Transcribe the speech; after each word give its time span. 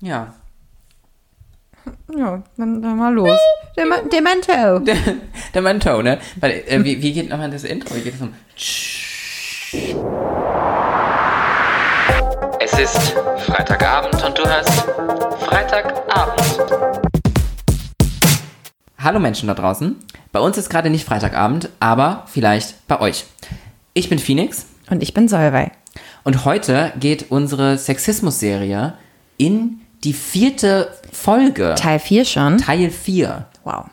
Ja. 0.00 0.34
Ja, 2.14 2.42
dann, 2.56 2.82
dann 2.82 2.96
mal 2.96 3.12
los. 3.14 3.38
Dem- 3.76 3.92
Demento. 4.10 4.78
Der, 4.84 4.96
der 5.54 5.62
Mento, 5.62 6.02
ne? 6.02 6.18
Weil, 6.40 6.62
äh, 6.66 6.84
wie, 6.84 7.00
wie 7.02 7.12
geht 7.12 7.28
nochmal 7.28 7.50
das 7.50 7.64
Intro? 7.64 7.94
Wie 7.94 8.00
geht 8.00 8.14
das 8.14 8.20
um? 8.20 8.34
Es 12.60 12.78
ist 12.78 13.14
Freitagabend 13.46 14.22
und 14.22 14.36
du 14.38 14.42
hast 14.44 14.70
Freitagabend. 15.44 16.60
Hallo 18.98 19.18
Menschen 19.18 19.46
da 19.48 19.54
draußen. 19.54 19.96
Bei 20.32 20.40
uns 20.40 20.58
ist 20.58 20.68
gerade 20.68 20.90
nicht 20.90 21.06
Freitagabend, 21.06 21.70
aber 21.80 22.24
vielleicht 22.26 22.86
bei 22.86 23.00
euch. 23.00 23.24
Ich 23.94 24.08
bin 24.08 24.18
Phoenix 24.18 24.66
Und 24.90 25.02
ich 25.02 25.14
bin 25.14 25.28
Solvay. 25.28 25.70
und 26.24 26.44
heute 26.44 26.92
geht 27.00 27.30
unsere 27.30 27.78
Sexismus-Serie 27.78 28.94
in 29.38 29.80
die 30.04 30.12
vierte 30.12 30.92
Folge. 31.12 31.74
Teil 31.76 31.98
4 31.98 32.24
schon. 32.24 32.58
Teil 32.58 32.90
4. 32.90 33.46
Wow. 33.64 33.86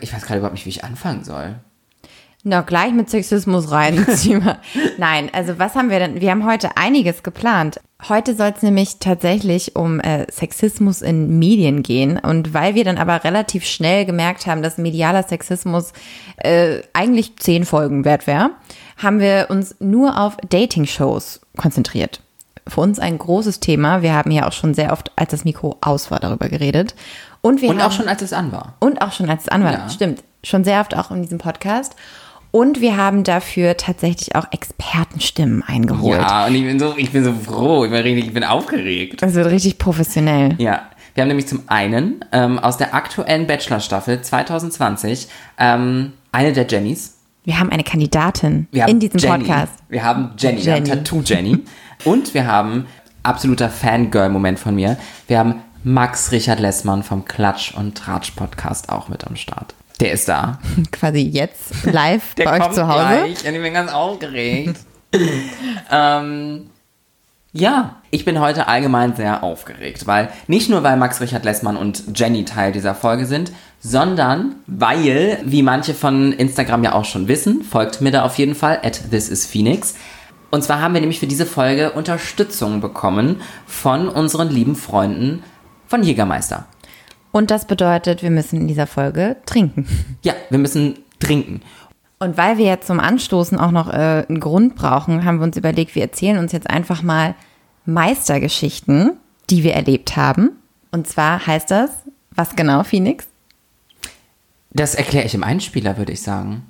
Ich 0.00 0.12
weiß 0.12 0.22
gerade 0.22 0.38
überhaupt 0.38 0.54
nicht, 0.54 0.66
wie 0.66 0.70
ich 0.70 0.84
anfangen 0.84 1.24
soll. 1.24 1.56
Na, 2.44 2.60
gleich 2.60 2.92
mit 2.92 3.10
Sexismus 3.10 3.70
rein. 3.72 4.06
Nein, 4.98 5.28
also 5.32 5.58
was 5.58 5.74
haben 5.74 5.90
wir 5.90 5.98
denn? 5.98 6.20
Wir 6.20 6.30
haben 6.30 6.46
heute 6.46 6.76
einiges 6.76 7.24
geplant. 7.24 7.80
Heute 8.08 8.36
soll 8.36 8.52
es 8.54 8.62
nämlich 8.62 8.98
tatsächlich 9.00 9.74
um 9.74 9.98
äh, 9.98 10.24
Sexismus 10.30 11.02
in 11.02 11.40
Medien 11.40 11.82
gehen. 11.82 12.16
Und 12.16 12.54
weil 12.54 12.76
wir 12.76 12.84
dann 12.84 12.96
aber 12.96 13.24
relativ 13.24 13.64
schnell 13.64 14.06
gemerkt 14.06 14.46
haben, 14.46 14.62
dass 14.62 14.78
medialer 14.78 15.24
Sexismus 15.24 15.92
äh, 16.36 16.82
eigentlich 16.92 17.36
zehn 17.38 17.64
Folgen 17.64 18.04
wert 18.04 18.28
wäre, 18.28 18.52
haben 18.96 19.18
wir 19.18 19.48
uns 19.50 19.74
nur 19.80 20.16
auf 20.18 20.36
Dating-Shows 20.48 21.40
konzentriert. 21.56 22.20
Für 22.68 22.80
uns 22.82 22.98
ein 22.98 23.18
großes 23.18 23.60
Thema. 23.60 24.02
Wir 24.02 24.14
haben 24.14 24.30
ja 24.30 24.46
auch 24.46 24.52
schon 24.52 24.74
sehr 24.74 24.92
oft, 24.92 25.10
als 25.16 25.30
das 25.30 25.44
Mikro 25.44 25.76
aus 25.80 26.10
war, 26.10 26.20
darüber 26.20 26.48
geredet. 26.48 26.94
Und 27.40 27.62
wir 27.62 27.70
Und 27.70 27.80
haben 27.80 27.88
auch 27.90 27.92
schon, 27.92 28.08
als 28.08 28.22
es 28.22 28.32
an 28.32 28.52
war. 28.52 28.74
und 28.80 29.00
auch 29.02 29.12
schon 29.12 29.28
als 29.30 29.48
Anwalt, 29.48 29.78
Ja. 29.78 29.88
stimmt. 29.90 30.22
Schon 30.44 30.64
sehr 30.64 30.80
oft 30.80 30.96
auch 30.96 31.10
in 31.10 31.22
diesem 31.22 31.38
Podcast. 31.38 31.94
Und 32.50 32.80
wir 32.80 32.96
haben 32.96 33.24
dafür 33.24 33.76
tatsächlich 33.76 34.34
auch 34.34 34.46
Expertenstimmen 34.52 35.62
eingeholt. 35.66 36.20
Ja, 36.20 36.46
und 36.46 36.54
ich 36.54 36.62
bin 36.64 36.78
so, 36.78 36.94
ich 36.96 37.10
bin 37.10 37.22
so 37.24 37.32
froh, 37.34 37.84
ich 37.84 37.90
bin 37.90 38.00
richtig, 38.02 38.26
ich 38.26 38.32
bin 38.34 38.44
aufgeregt. 38.44 39.20
Das 39.22 39.34
wird 39.34 39.46
richtig 39.50 39.78
professionell. 39.78 40.54
Ja, 40.58 40.82
wir 41.14 41.22
haben 41.22 41.28
nämlich 41.28 41.46
zum 41.48 41.62
einen 41.66 42.24
ähm, 42.32 42.58
aus 42.58 42.76
der 42.78 42.94
aktuellen 42.94 43.46
Bachelor-Staffel 43.46 44.22
2020 44.22 45.28
ähm, 45.58 46.12
eine 46.32 46.52
der 46.52 46.66
Jennys. 46.66 47.16
Wir 47.44 47.58
haben 47.60 47.70
eine 47.70 47.82
Kandidatin 47.84 48.66
Wir 48.70 48.82
haben 48.84 48.90
in 48.90 49.00
diesem 49.00 49.18
Jenny. 49.18 49.44
Podcast. 49.44 49.72
Wir 49.88 50.02
haben 50.04 50.30
Jenny, 50.38 50.64
wir 50.64 50.72
haben 50.74 50.84
Jenny. 50.84 50.98
Tattoo 51.02 51.22
Jenny. 51.24 51.58
und 52.04 52.34
wir 52.34 52.46
haben 52.46 52.86
absoluter 53.22 53.68
Fangirl-Moment 53.68 54.58
von 54.58 54.74
mir. 54.74 54.96
Wir 55.26 55.38
haben 55.38 55.62
Max 55.84 56.32
Richard 56.32 56.60
Lessmann 56.60 57.02
vom 57.02 57.24
Klatsch 57.24 57.74
und 57.74 57.96
Tratsch 57.96 58.32
Podcast 58.32 58.88
auch 58.90 59.08
mit 59.08 59.26
am 59.26 59.36
Start. 59.36 59.74
Der 60.00 60.12
ist 60.12 60.28
da. 60.28 60.58
Quasi 60.92 61.20
jetzt 61.20 61.84
live 61.84 62.34
bei 62.36 62.60
euch 62.60 62.70
zu 62.72 62.86
Hause. 62.86 63.04
Gleich 63.04 63.48
und 63.48 63.54
ich 63.54 63.62
bin 63.62 63.72
ganz 63.72 63.92
aufgeregt. 63.92 64.80
ähm, 65.90 66.70
ja, 67.52 67.96
ich 68.10 68.24
bin 68.24 68.40
heute 68.40 68.68
allgemein 68.68 69.16
sehr 69.16 69.42
aufgeregt, 69.42 70.06
weil 70.06 70.30
nicht 70.46 70.68
nur 70.68 70.82
weil 70.82 70.96
Max 70.96 71.20
Richard 71.20 71.44
Lessmann 71.44 71.76
und 71.76 72.04
Jenny 72.14 72.44
Teil 72.44 72.72
dieser 72.72 72.94
Folge 72.94 73.26
sind, 73.26 73.52
sondern 73.80 74.56
weil, 74.66 75.38
wie 75.44 75.62
manche 75.62 75.94
von 75.94 76.32
Instagram 76.32 76.84
ja 76.84 76.92
auch 76.92 77.04
schon 77.04 77.26
wissen, 77.26 77.62
folgt 77.62 78.00
mir 78.00 78.10
da 78.10 78.24
auf 78.24 78.36
jeden 78.36 78.54
Fall, 78.54 78.80
at 78.82 79.10
thisisphoenix. 79.10 79.94
Und 80.50 80.64
zwar 80.64 80.80
haben 80.80 80.94
wir 80.94 81.00
nämlich 81.00 81.20
für 81.20 81.26
diese 81.26 81.46
Folge 81.46 81.92
Unterstützung 81.92 82.80
bekommen 82.80 83.42
von 83.66 84.08
unseren 84.08 84.48
lieben 84.48 84.76
Freunden 84.76 85.42
von 85.86 86.02
Jägermeister. 86.02 86.66
Und 87.32 87.50
das 87.50 87.66
bedeutet, 87.66 88.22
wir 88.22 88.30
müssen 88.30 88.60
in 88.60 88.68
dieser 88.68 88.86
Folge 88.86 89.36
trinken. 89.44 89.86
Ja, 90.22 90.34
wir 90.48 90.58
müssen 90.58 90.98
trinken. 91.20 91.60
Und 92.18 92.36
weil 92.36 92.58
wir 92.58 92.66
jetzt 92.66 92.86
zum 92.86 92.98
Anstoßen 92.98 93.58
auch 93.58 93.70
noch 93.70 93.88
äh, 93.88 94.24
einen 94.28 94.40
Grund 94.40 94.74
brauchen, 94.74 95.24
haben 95.24 95.38
wir 95.38 95.44
uns 95.44 95.56
überlegt, 95.56 95.94
wir 95.94 96.02
erzählen 96.02 96.38
uns 96.38 96.52
jetzt 96.52 96.68
einfach 96.68 97.02
mal 97.02 97.34
Meistergeschichten, 97.84 99.12
die 99.50 99.62
wir 99.62 99.74
erlebt 99.74 100.16
haben. 100.16 100.50
Und 100.90 101.06
zwar 101.06 101.46
heißt 101.46 101.70
das, 101.70 101.90
was 102.30 102.56
genau, 102.56 102.82
Phoenix? 102.82 103.26
Das 104.70 104.94
erkläre 104.94 105.26
ich 105.26 105.34
im 105.34 105.44
Einspieler, 105.44 105.96
würde 105.96 106.12
ich 106.12 106.22
sagen. 106.22 106.66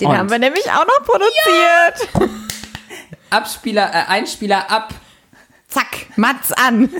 Den 0.00 0.08
Und? 0.08 0.18
haben 0.18 0.30
wir 0.30 0.38
nämlich 0.38 0.64
auch 0.70 0.84
noch 0.84 1.06
produziert. 1.06 2.30
Abspieler, 3.34 3.90
äh, 3.92 4.10
Einspieler 4.10 4.70
ab. 4.70 4.94
Zack, 5.66 6.06
Mats 6.16 6.52
an. 6.52 6.88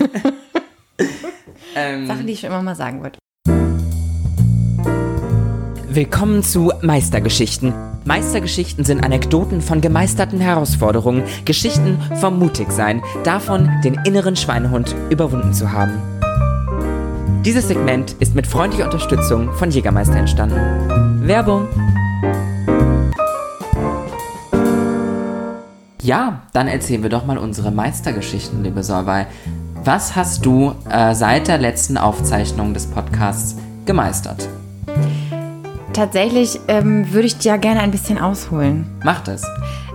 Ähm, 1.77 2.07
Sachen, 2.07 2.25
die 2.25 2.31
ich 2.31 2.39
schon 2.39 2.51
immer 2.51 2.61
mal 2.61 2.75
sagen 2.75 3.03
wollte. 3.03 3.19
Willkommen 5.89 6.41
zu 6.41 6.71
Meistergeschichten. 6.81 7.73
Meistergeschichten 8.05 8.85
sind 8.85 9.03
Anekdoten 9.03 9.61
von 9.61 9.81
gemeisterten 9.81 10.39
Herausforderungen, 10.39 11.23
Geschichten 11.43 11.99
vom 12.21 12.39
Mutigsein, 12.39 13.03
davon, 13.25 13.69
den 13.83 13.99
inneren 14.05 14.37
Schweinehund 14.37 14.95
überwunden 15.09 15.53
zu 15.53 15.73
haben. 15.73 16.01
Dieses 17.43 17.67
Segment 17.67 18.15
ist 18.21 18.35
mit 18.35 18.47
freundlicher 18.47 18.85
Unterstützung 18.85 19.53
von 19.55 19.71
Jägermeister 19.71 20.15
entstanden. 20.15 21.27
Werbung. 21.27 21.67
Ja, 26.05 26.43
dann 26.53 26.67
erzählen 26.67 27.01
wir 27.01 27.09
doch 27.09 27.25
mal 27.25 27.39
unsere 27.39 27.71
Meistergeschichten, 27.71 28.63
liebe 28.63 28.83
Solvay. 28.83 29.25
Was 29.83 30.15
hast 30.15 30.45
du 30.45 30.75
äh, 30.87 31.15
seit 31.15 31.47
der 31.47 31.57
letzten 31.57 31.97
Aufzeichnung 31.97 32.75
des 32.75 32.85
Podcasts 32.85 33.55
gemeistert? 33.87 34.47
Tatsächlich 35.93 36.59
ähm, 36.67 37.11
würde 37.11 37.25
ich 37.25 37.39
dir 37.39 37.53
ja 37.53 37.57
gerne 37.57 37.79
ein 37.79 37.89
bisschen 37.89 38.19
ausholen. 38.19 38.85
Mach 39.03 39.21
das. 39.21 39.41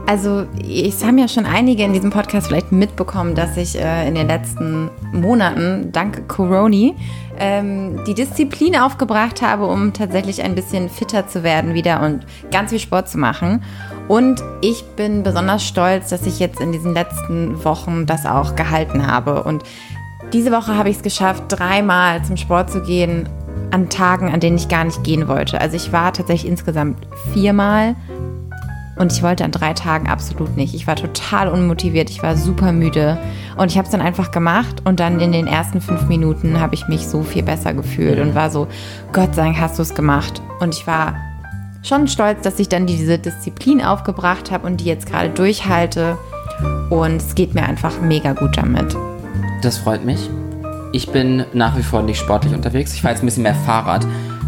Also, 0.08 0.46
es 0.68 1.04
haben 1.04 1.16
ja 1.16 1.28
schon 1.28 1.46
einige 1.46 1.84
in 1.84 1.92
diesem 1.92 2.10
Podcast 2.10 2.48
vielleicht 2.48 2.72
mitbekommen, 2.72 3.36
dass 3.36 3.56
ich 3.56 3.78
äh, 3.78 4.08
in 4.08 4.16
den 4.16 4.26
letzten 4.26 4.90
Monaten, 5.12 5.92
dank 5.92 6.26
Coroni, 6.26 6.96
ähm, 7.38 8.02
die 8.04 8.14
Disziplin 8.14 8.74
aufgebracht 8.74 9.42
habe, 9.42 9.66
um 9.66 9.92
tatsächlich 9.92 10.42
ein 10.42 10.56
bisschen 10.56 10.88
fitter 10.88 11.28
zu 11.28 11.44
werden 11.44 11.74
wieder 11.74 12.02
und 12.02 12.26
ganz 12.50 12.70
viel 12.70 12.80
Sport 12.80 13.08
zu 13.08 13.18
machen. 13.18 13.62
Und 14.08 14.42
ich 14.60 14.84
bin 14.96 15.22
besonders 15.22 15.64
stolz, 15.64 16.10
dass 16.10 16.26
ich 16.26 16.38
jetzt 16.38 16.60
in 16.60 16.72
diesen 16.72 16.94
letzten 16.94 17.64
Wochen 17.64 18.06
das 18.06 18.26
auch 18.26 18.56
gehalten 18.56 19.06
habe. 19.06 19.44
Und 19.44 19.62
diese 20.32 20.52
Woche 20.52 20.76
habe 20.76 20.88
ich 20.88 20.96
es 20.96 21.02
geschafft, 21.02 21.44
dreimal 21.48 22.24
zum 22.24 22.36
Sport 22.36 22.70
zu 22.70 22.82
gehen, 22.82 23.28
an 23.70 23.88
Tagen, 23.88 24.32
an 24.32 24.40
denen 24.40 24.56
ich 24.56 24.68
gar 24.68 24.84
nicht 24.84 25.04
gehen 25.04 25.28
wollte. 25.28 25.60
Also 25.60 25.76
ich 25.76 25.92
war 25.92 26.12
tatsächlich 26.12 26.50
insgesamt 26.50 27.06
viermal 27.32 27.94
und 28.96 29.12
ich 29.12 29.22
wollte 29.22 29.44
an 29.44 29.50
drei 29.50 29.72
Tagen 29.72 30.08
absolut 30.08 30.56
nicht. 30.56 30.74
Ich 30.74 30.86
war 30.86 30.96
total 30.96 31.48
unmotiviert, 31.48 32.10
ich 32.10 32.22
war 32.22 32.36
super 32.36 32.72
müde 32.72 33.16
und 33.56 33.70
ich 33.70 33.78
habe 33.78 33.86
es 33.86 33.92
dann 33.92 34.00
einfach 34.00 34.30
gemacht 34.30 34.82
und 34.84 35.00
dann 35.00 35.20
in 35.20 35.32
den 35.32 35.46
ersten 35.46 35.80
fünf 35.80 36.06
Minuten 36.06 36.60
habe 36.60 36.74
ich 36.74 36.86
mich 36.88 37.06
so 37.06 37.22
viel 37.22 37.42
besser 37.42 37.72
gefühlt 37.72 38.18
und 38.20 38.34
war 38.34 38.50
so, 38.50 38.68
Gott 39.12 39.34
sei 39.34 39.44
Dank 39.44 39.60
hast 39.60 39.78
du 39.78 39.82
es 39.82 39.94
gemacht. 39.94 40.42
Und 40.60 40.74
ich 40.74 40.86
war 40.86 41.14
schon 41.82 42.08
stolz, 42.08 42.42
dass 42.42 42.58
ich 42.58 42.68
dann 42.68 42.86
diese 42.86 43.18
Disziplin 43.18 43.82
aufgebracht 43.82 44.50
habe 44.50 44.66
und 44.66 44.80
die 44.80 44.84
jetzt 44.84 45.06
gerade 45.06 45.30
durchhalte 45.30 46.18
und 46.90 47.16
es 47.16 47.34
geht 47.34 47.54
mir 47.54 47.64
einfach 47.64 48.00
mega 48.00 48.32
gut 48.32 48.56
damit. 48.56 48.94
Das 49.62 49.78
freut 49.78 50.04
mich. 50.04 50.28
Ich 50.92 51.10
bin 51.10 51.44
nach 51.52 51.76
wie 51.76 51.82
vor 51.82 52.02
nicht 52.02 52.18
sportlich 52.18 52.52
unterwegs. 52.52 52.94
Ich 52.94 53.02
fahre 53.02 53.14
jetzt 53.14 53.22
ein 53.22 53.26
bisschen 53.26 53.44
mehr 53.44 53.54
Fahrrad. 53.54 54.06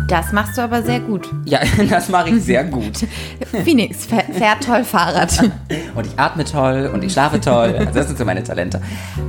Das 0.09 0.33
machst 0.33 0.59
du 0.59 0.63
aber 0.63 0.83
sehr 0.83 1.01
gut. 1.01 1.31
Ja, 1.45 1.61
das 1.89 2.09
mache 2.09 2.31
ich 2.31 2.43
sehr 2.43 2.65
gut. 2.65 3.07
Phoenix 3.65 4.07
fährt, 4.07 4.65
toll 4.65 4.85
Fahrrad. 4.85 5.39
Und 5.95 6.07
ich 6.07 6.19
atme 6.19 6.45
toll 6.45 6.91
und 6.93 7.05
ich 7.05 7.13
schlafe 7.13 7.41
toll. 7.41 7.75
Also 7.79 7.93
das 7.93 8.09
sind 8.09 8.19
so 8.19 8.25
meine 8.25 8.43
Talente. 8.43 8.81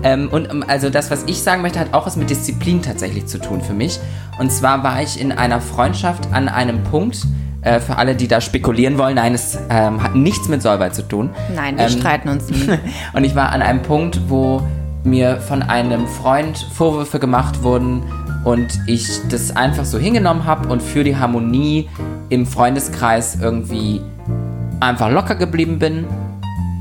Ähm, 0.04 0.30
und 0.30 0.50
ähm, 0.50 0.64
also 0.68 0.90
das, 0.90 1.12
was 1.12 1.24
ich 1.28 1.42
sagen 1.42 1.62
möchte, 1.62 1.80
hat 1.80 1.94
auch 1.94 2.06
was 2.06 2.16
mit 2.16 2.30
Disziplin 2.30 2.82
tatsächlich 2.82 3.28
zu 3.28 3.38
tun 3.38 3.62
für 3.62 3.74
mich. 3.74 4.00
Und 4.40 4.52
zwar 4.52 4.84
war 4.84 5.02
ich 5.02 5.20
in 5.20 5.32
einer 5.32 5.62
Freundschaft 5.62 6.30
an 6.32 6.50
einem 6.50 6.84
Punkt, 6.84 7.26
äh, 7.64 7.80
für 7.80 7.98
alle, 7.98 8.16
die 8.16 8.28
da 8.28 8.42
spekulieren 8.42 8.98
wollen, 8.98 9.16
nein, 9.16 9.34
es 9.34 9.58
ähm, 9.70 10.02
hat 10.04 10.16
nichts 10.16 10.48
mit 10.48 10.62
Solvay 10.62 10.92
zu 10.92 11.08
tun. 11.08 11.30
Nein, 11.56 11.78
wir 11.78 11.86
Ähm, 11.86 11.92
streiten 11.92 12.30
uns 12.30 12.50
nie. 12.50 12.70
Und 13.14 13.24
ich 13.24 13.36
war 13.36 13.52
an 13.52 13.62
einem 13.62 13.82
Punkt, 13.82 14.20
wo 14.28 14.62
mir 15.04 15.38
von 15.38 15.62
einem 15.62 16.08
Freund 16.08 16.58
Vorwürfe 16.74 17.20
gemacht 17.20 17.62
wurden 17.64 18.04
und 18.46 18.80
ich 18.88 19.06
das 19.30 19.56
einfach 19.56 19.86
so 19.86 19.98
hingenommen 19.98 20.46
habe 20.46 20.70
und 20.70 20.82
für 20.82 21.04
die 21.04 21.18
Harmonie 21.18 21.90
im 22.30 22.46
Freundeskreis 22.46 23.38
irgendwie 23.42 24.02
einfach 24.80 25.10
locker 25.10 25.36
geblieben 25.36 25.80
bin. 25.80 26.06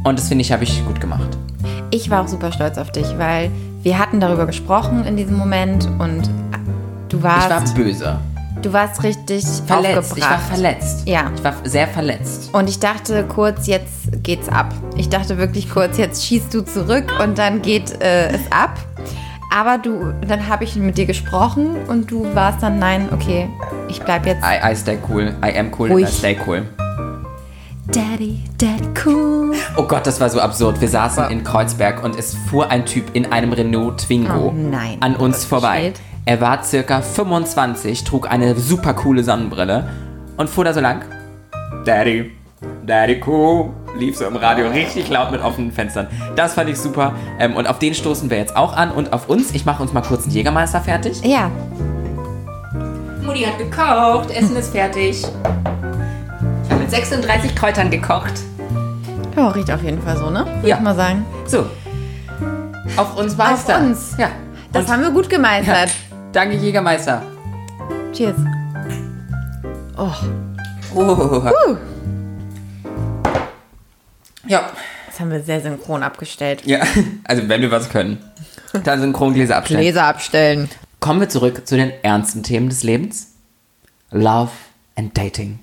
Und 0.05 0.19
das 0.19 0.29
finde 0.29 0.43
ich, 0.43 0.53
habe 0.53 0.65
ich 0.65 0.85
gut 0.87 1.01
gemacht. 1.01 1.37
Ich 1.91 2.11
war 2.11 2.23
auch 2.23 2.29
super 2.29 2.53
stolz 2.53 2.79
auf 2.79 2.91
dich, 2.91 3.07
weil 3.19 3.51
wir 3.83 3.99
hatten 3.99 4.21
darüber 4.21 4.47
gesprochen 4.47 5.05
in 5.05 5.17
diesem 5.17 5.37
Moment 5.37 5.89
und 5.99 6.29
du 7.09 7.19
Ich 7.19 7.23
warst, 7.23 7.51
war 7.51 7.75
böse. 7.75 8.19
Du 8.63 8.73
warst 8.73 9.03
richtig 9.03 9.45
Verletzt. 9.67 10.17
Ich 10.17 10.23
war 10.23 10.39
verletzt. 10.39 11.07
Ja. 11.07 11.31
Ich 11.35 11.45
war 11.45 11.55
sehr 11.65 11.89
verletzt. 11.89 12.51
Und 12.53 12.69
ich 12.69 12.79
dachte 12.79 13.25
kurz, 13.25 13.67
jetzt 13.67 14.23
geht's 14.23 14.49
ab. 14.49 14.75
Ich 14.97 15.09
dachte 15.09 15.39
wirklich 15.39 15.69
kurz, 15.71 15.99
jetzt 15.99 16.25
schießt 16.25 16.53
du 16.55 16.63
zurück 16.63 17.13
und 17.23 17.39
dann 17.39 17.63
geht 17.63 18.01
äh, 18.03 18.29
es 18.29 18.41
ab. 18.51 18.79
Aber 19.55 19.77
du, 19.77 20.15
dann 20.27 20.49
habe 20.49 20.65
ich 20.65 20.77
mit 20.77 20.97
dir 20.97 21.05
gesprochen 21.05 21.77
und 21.89 22.11
du 22.11 22.27
warst 22.35 22.63
dann, 22.63 22.79
nein, 22.79 23.09
okay, 23.13 23.49
ich 23.89 24.01
bleib 24.01 24.25
jetzt. 24.25 24.43
I, 24.43 24.73
I 24.73 24.75
stay 24.75 24.99
cool. 25.11 25.35
I 25.45 25.59
am 25.59 25.71
cool 25.79 25.91
Ruhig. 25.91 26.07
and 26.07 26.15
I 26.15 26.17
stay 26.17 26.39
cool. 26.47 26.63
Daddy, 27.89 28.43
Daddy, 28.57 28.89
cool. 29.05 29.53
Oh 29.77 29.83
Gott, 29.83 30.07
das 30.07 30.21
war 30.21 30.31
so 30.31 30.41
absurd. 30.41 30.81
Wir 30.81 30.89
saßen 30.89 31.31
in 31.31 31.43
Kreuzberg 31.45 32.03
und 32.03 32.17
es 32.17 32.35
fuhr 32.49 32.71
ein 32.71 32.87
Typ 32.87 33.05
in 33.13 33.31
einem 33.31 33.53
Renault 33.53 33.99
Twingo 33.99 34.49
Oh 34.49 34.53
nein. 34.55 34.97
an 35.01 35.17
uns 35.17 35.45
vorbei. 35.45 35.79
steht. 35.93 36.01
Er 36.25 36.41
war 36.41 36.63
circa 36.63 37.01
25, 37.03 38.05
trug 38.05 38.31
eine 38.31 38.55
super 38.57 38.95
coole 38.95 39.25
Sonnenbrille 39.25 39.89
und 40.37 40.49
fuhr 40.49 40.65
da 40.65 40.73
so 40.73 40.81
lang. 40.81 41.03
Daddy, 41.85 42.31
Daddy 42.87 43.21
cool. 43.27 43.71
Lief 43.99 44.17
so 44.17 44.25
im 44.25 44.37
Radio 44.37 44.69
richtig 44.69 45.11
laut 45.11 45.31
mit 45.33 45.43
offenen 45.43 45.71
Fenstern. 45.71 46.07
Das 46.35 46.55
fand 46.55 46.71
ich 46.71 46.79
super. 46.79 47.13
Ähm, 47.39 47.57
und 47.57 47.69
auf 47.69 47.79
den 47.79 47.93
stoßen 47.93 48.31
wir 48.31 48.39
jetzt 48.39 48.57
auch 48.57 48.75
an 48.75 48.91
und 48.91 49.13
auf 49.13 49.29
uns. 49.29 49.53
Ich 49.53 49.67
mache 49.67 49.83
uns 49.83 49.93
mal 49.93 50.01
kurz 50.01 50.23
einen 50.25 50.33
Jägermeister 50.33 50.81
fertig. 50.81 51.21
Ja, 51.23 51.51
Mutti 53.23 53.43
hat 53.45 53.59
gekocht, 53.59 54.31
Essen 54.31 54.57
ist 54.57 54.71
fertig. 54.73 55.23
Ich 56.65 56.71
habe 56.71 56.81
mit 56.81 56.91
36 56.91 57.55
Kräutern 57.55 57.91
gekocht. 57.91 58.33
ja, 59.37 59.49
riecht 59.49 59.71
auf 59.71 59.83
jeden 59.83 60.01
Fall 60.03 60.17
so, 60.17 60.31
ne? 60.31 60.47
Würde 60.57 60.69
Ja. 60.69 60.77
ich 60.77 60.83
mal 60.83 60.95
sagen. 60.95 61.25
So. 61.47 61.67
Auf 62.97 63.17
uns 63.19 63.37
war's 63.37 63.61
Auf 63.61 63.67
dann. 63.67 63.91
uns. 63.91 64.15
Ja. 64.19 64.29
Das 64.73 64.87
Und- 64.87 64.93
haben 64.93 65.03
wir 65.03 65.11
gut 65.11 65.29
gemeistert. 65.29 65.91
Danke, 66.33 66.57
Jägermeister. 66.57 67.23
Cheers. 68.13 68.37
Oh, 69.97 70.11
Oh. 70.95 71.77
Ja. 74.47 74.71
das 75.07 75.21
haben 75.21 75.31
wir 75.31 75.43
sehr 75.43 75.61
synchron 75.61 76.03
abgestellt. 76.03 76.63
Ja, 76.67 76.81
also 77.25 77.49
wenn 77.49 77.61
wir 77.61 77.71
was 77.71 77.89
können. 77.89 78.19
Dann 78.85 79.01
Synchrongläser 79.01 79.57
abstellen. 79.57 79.81
Gläser 79.83 80.05
abstellen. 80.05 80.69
Kommen 81.01 81.21
wir 81.21 81.29
zurück 81.29 81.67
zu 81.67 81.77
den 81.77 81.93
ernsten 82.03 82.43
Themen 82.43 82.69
des 82.69 82.83
Lebens. 82.83 83.29
Love 84.11 84.51
and 84.97 85.17
Dating. 85.17 85.59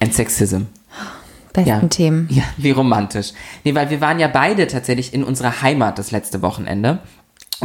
And 0.00 0.12
Sexism. 0.14 0.62
Besten 1.52 1.68
Ja. 1.68 1.80
Themen. 1.88 2.28
Ja, 2.30 2.42
wie 2.56 2.72
romantisch. 2.72 3.32
Nee, 3.62 3.74
weil 3.74 3.90
wir 3.90 4.00
waren 4.00 4.18
ja 4.18 4.26
beide 4.28 4.66
tatsächlich 4.66 5.14
in 5.14 5.22
unserer 5.24 5.62
Heimat 5.62 5.98
das 5.98 6.10
letzte 6.10 6.42
Wochenende. 6.42 6.98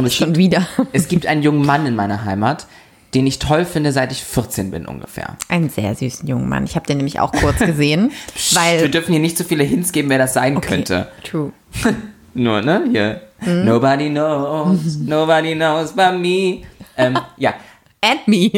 Und 0.00 0.06
es 0.06 0.14
Schon 0.14 0.28
gibt, 0.28 0.38
wieder. 0.38 0.66
es 0.92 1.08
gibt 1.08 1.26
einen 1.26 1.42
jungen 1.42 1.66
Mann 1.66 1.84
in 1.84 1.94
meiner 1.94 2.24
Heimat, 2.24 2.66
den 3.12 3.26
ich 3.26 3.38
toll 3.38 3.66
finde, 3.66 3.92
seit 3.92 4.12
ich 4.12 4.24
14 4.24 4.70
bin 4.70 4.86
ungefähr. 4.86 5.36
Einen 5.50 5.68
sehr 5.68 5.94
süßen 5.94 6.26
jungen 6.26 6.48
Mann. 6.48 6.64
Ich 6.64 6.74
habe 6.74 6.86
den 6.86 6.96
nämlich 6.96 7.20
auch 7.20 7.32
kurz 7.32 7.58
gesehen. 7.58 8.10
wir 8.50 8.60
weil. 8.60 8.88
dürfen 8.88 9.12
hier 9.12 9.20
nicht 9.20 9.36
so 9.36 9.44
viele 9.44 9.62
Hints 9.62 9.92
geben, 9.92 10.08
wer 10.08 10.16
das 10.16 10.32
sein 10.32 10.58
könnte. 10.62 11.08
True. 11.22 11.52
Nur, 12.34 12.62
ne? 12.62 12.84
Hier. 12.90 13.20
Mhm. 13.40 13.66
Nobody 13.66 14.08
knows, 14.08 14.96
nobody 14.96 15.54
knows 15.54 15.92
but 15.92 16.18
me. 16.18 16.62
Ähm, 16.96 17.18
ja. 17.36 17.52
And 18.00 18.26
me. 18.26 18.50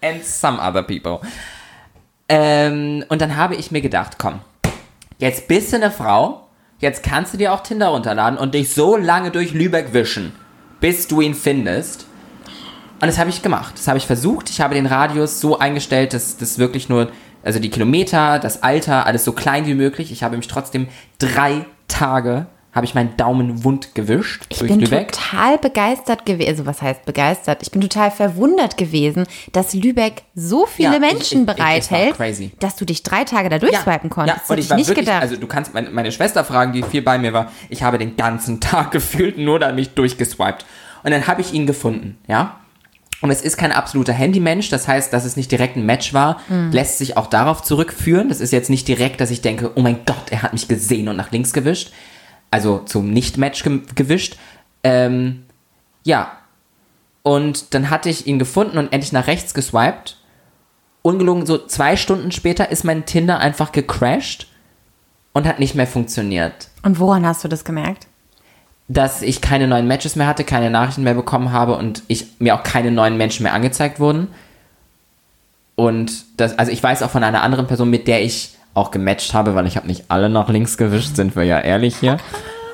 And 0.00 0.24
some 0.24 0.58
other 0.58 0.82
people. 0.82 1.20
Ähm, 2.30 3.04
und 3.10 3.20
dann 3.20 3.36
habe 3.36 3.56
ich 3.56 3.70
mir 3.70 3.82
gedacht, 3.82 4.16
komm, 4.16 4.40
jetzt 5.18 5.48
bist 5.48 5.72
du 5.72 5.76
eine 5.76 5.90
Frau, 5.90 6.48
jetzt 6.78 7.02
kannst 7.02 7.34
du 7.34 7.38
dir 7.38 7.52
auch 7.52 7.62
Tinder 7.62 7.88
runterladen 7.88 8.38
und 8.38 8.54
dich 8.54 8.72
so 8.72 8.96
lange 8.96 9.30
durch 9.30 9.52
Lübeck 9.52 9.92
wischen, 9.92 10.32
bis 10.86 11.08
du 11.08 11.20
ihn 11.20 11.34
findest. 11.34 12.06
Und 13.00 13.08
das 13.08 13.18
habe 13.18 13.28
ich 13.28 13.42
gemacht. 13.42 13.74
Das 13.76 13.88
habe 13.88 13.98
ich 13.98 14.06
versucht. 14.06 14.50
Ich 14.50 14.60
habe 14.60 14.76
den 14.76 14.86
Radius 14.86 15.40
so 15.40 15.58
eingestellt, 15.58 16.14
dass 16.14 16.36
das 16.36 16.60
wirklich 16.60 16.88
nur, 16.88 17.10
also 17.42 17.58
die 17.58 17.70
Kilometer, 17.70 18.38
das 18.38 18.62
Alter, 18.62 19.04
alles 19.04 19.24
so 19.24 19.32
klein 19.32 19.66
wie 19.66 19.74
möglich. 19.74 20.12
Ich 20.12 20.22
habe 20.22 20.36
mich 20.36 20.46
trotzdem 20.46 20.86
drei 21.18 21.66
Tage, 21.88 22.46
habe 22.76 22.86
ich 22.86 22.94
meinen 22.94 23.16
Daumen 23.16 23.64
wund 23.64 23.94
gewischt 23.96 24.44
Ich 24.50 24.58
bin 24.60 24.78
Lübeck. 24.78 25.10
total 25.10 25.58
begeistert 25.58 26.24
gewesen. 26.26 26.48
Also, 26.48 26.66
was 26.66 26.80
heißt 26.82 27.04
begeistert? 27.04 27.62
Ich 27.62 27.72
bin 27.72 27.80
total 27.80 28.10
verwundert 28.12 28.76
gewesen, 28.76 29.26
dass 29.52 29.74
Lübeck 29.74 30.22
so 30.36 30.66
viele 30.66 30.90
Ja, 30.90 30.94
ich- 30.94 31.00
Menschen 31.00 31.42
ich- 31.44 31.48
ich- 31.48 31.56
bereithält, 31.56 32.16
crazy. 32.16 32.52
dass 32.60 32.76
du 32.76 32.84
dich 32.84 33.02
drei 33.02 33.24
Tage 33.24 33.48
da 33.48 33.58
durchswipen 33.58 34.10
konntest. 34.10 34.42
das 34.42 34.50
und 34.50 34.58
ich 34.58 34.66
ich 34.66 34.70
war 34.70 34.76
nicht 34.76 34.88
wirklich, 34.88 35.06
gedacht. 35.06 35.22
also 35.22 35.36
du 35.36 35.46
kannst 35.48 35.74
meine, 35.74 35.90
meine 35.90 36.12
Schwester 36.12 36.44
fragen, 36.44 36.72
die 36.72 36.82
viel 36.84 37.02
bei 37.02 37.18
mir 37.18 37.32
war. 37.32 37.50
Ich 37.70 37.82
habe 37.82 37.98
den 37.98 38.16
ganzen 38.16 38.60
Tag 38.60 38.92
gefühlt 38.92 39.38
nur 39.38 39.58
da 39.58 39.72
mich 39.72 39.94
durchgeswiped. 39.94 40.64
Und 41.02 41.10
dann 41.10 41.26
habe 41.26 41.40
ich 41.40 41.52
ihn 41.54 41.66
gefunden, 41.66 42.18
ja. 42.28 42.56
Und 43.22 43.30
es 43.30 43.40
ist 43.40 43.56
kein 43.56 43.72
absoluter 43.72 44.12
Handymensch, 44.12 44.68
das 44.68 44.86
heißt, 44.86 45.10
dass 45.10 45.24
es 45.24 45.36
nicht 45.36 45.50
direkt 45.50 45.76
ein 45.76 45.86
Match 45.86 46.12
war, 46.12 46.42
Hm. 46.48 46.70
lässt 46.70 46.98
sich 46.98 47.16
auch 47.16 47.28
darauf 47.28 47.62
zurückführen. 47.62 48.28
Das 48.28 48.40
ist 48.40 48.52
jetzt 48.52 48.68
nicht 48.68 48.86
direkt, 48.86 49.22
dass 49.22 49.30
ich 49.30 49.40
denke, 49.40 49.70
oh 49.74 49.80
mein 49.80 50.00
Gott, 50.04 50.30
er 50.30 50.42
hat 50.42 50.52
mich 50.52 50.68
gesehen 50.68 51.08
und 51.08 51.16
nach 51.16 51.30
links 51.32 51.54
gewischt. 51.54 51.92
Also 52.56 52.78
zum 52.78 53.10
Nicht-Match 53.12 53.64
ge 53.64 53.80
gewischt. 53.94 54.38
Ähm, 54.82 55.44
ja. 56.04 56.38
Und 57.22 57.74
dann 57.74 57.90
hatte 57.90 58.08
ich 58.08 58.26
ihn 58.26 58.38
gefunden 58.38 58.78
und 58.78 58.94
endlich 58.94 59.12
nach 59.12 59.26
rechts 59.26 59.52
geswiped. 59.52 60.16
Ungelogen, 61.02 61.44
so 61.44 61.58
zwei 61.58 61.96
Stunden 61.96 62.32
später 62.32 62.70
ist 62.70 62.82
mein 62.82 63.04
Tinder 63.04 63.40
einfach 63.40 63.72
gecrashed 63.72 64.46
und 65.34 65.46
hat 65.46 65.58
nicht 65.58 65.74
mehr 65.74 65.86
funktioniert. 65.86 66.68
Und 66.82 66.98
woran 66.98 67.26
hast 67.26 67.44
du 67.44 67.48
das 67.48 67.62
gemerkt? 67.62 68.06
Dass 68.88 69.20
ich 69.20 69.42
keine 69.42 69.68
neuen 69.68 69.86
Matches 69.86 70.16
mehr 70.16 70.26
hatte, 70.26 70.42
keine 70.42 70.70
Nachrichten 70.70 71.02
mehr 71.02 71.12
bekommen 71.12 71.52
habe 71.52 71.76
und 71.76 72.04
ich 72.08 72.26
mir 72.38 72.54
auch 72.54 72.62
keine 72.62 72.90
neuen 72.90 73.18
Menschen 73.18 73.42
mehr 73.42 73.52
angezeigt 73.52 74.00
wurden. 74.00 74.28
Und 75.74 76.24
das, 76.38 76.58
also 76.58 76.72
ich 76.72 76.82
weiß 76.82 77.02
auch 77.02 77.10
von 77.10 77.22
einer 77.22 77.42
anderen 77.42 77.66
Person, 77.66 77.90
mit 77.90 78.08
der 78.08 78.22
ich 78.22 78.55
auch 78.76 78.90
gematcht 78.90 79.34
habe, 79.34 79.54
weil 79.54 79.66
ich 79.66 79.76
habe 79.76 79.86
nicht 79.86 80.04
alle 80.08 80.28
nach 80.28 80.48
links 80.48 80.76
gewischt, 80.76 81.16
sind 81.16 81.34
wir 81.36 81.44
ja 81.44 81.58
ehrlich 81.60 81.96
hier. 81.96 82.18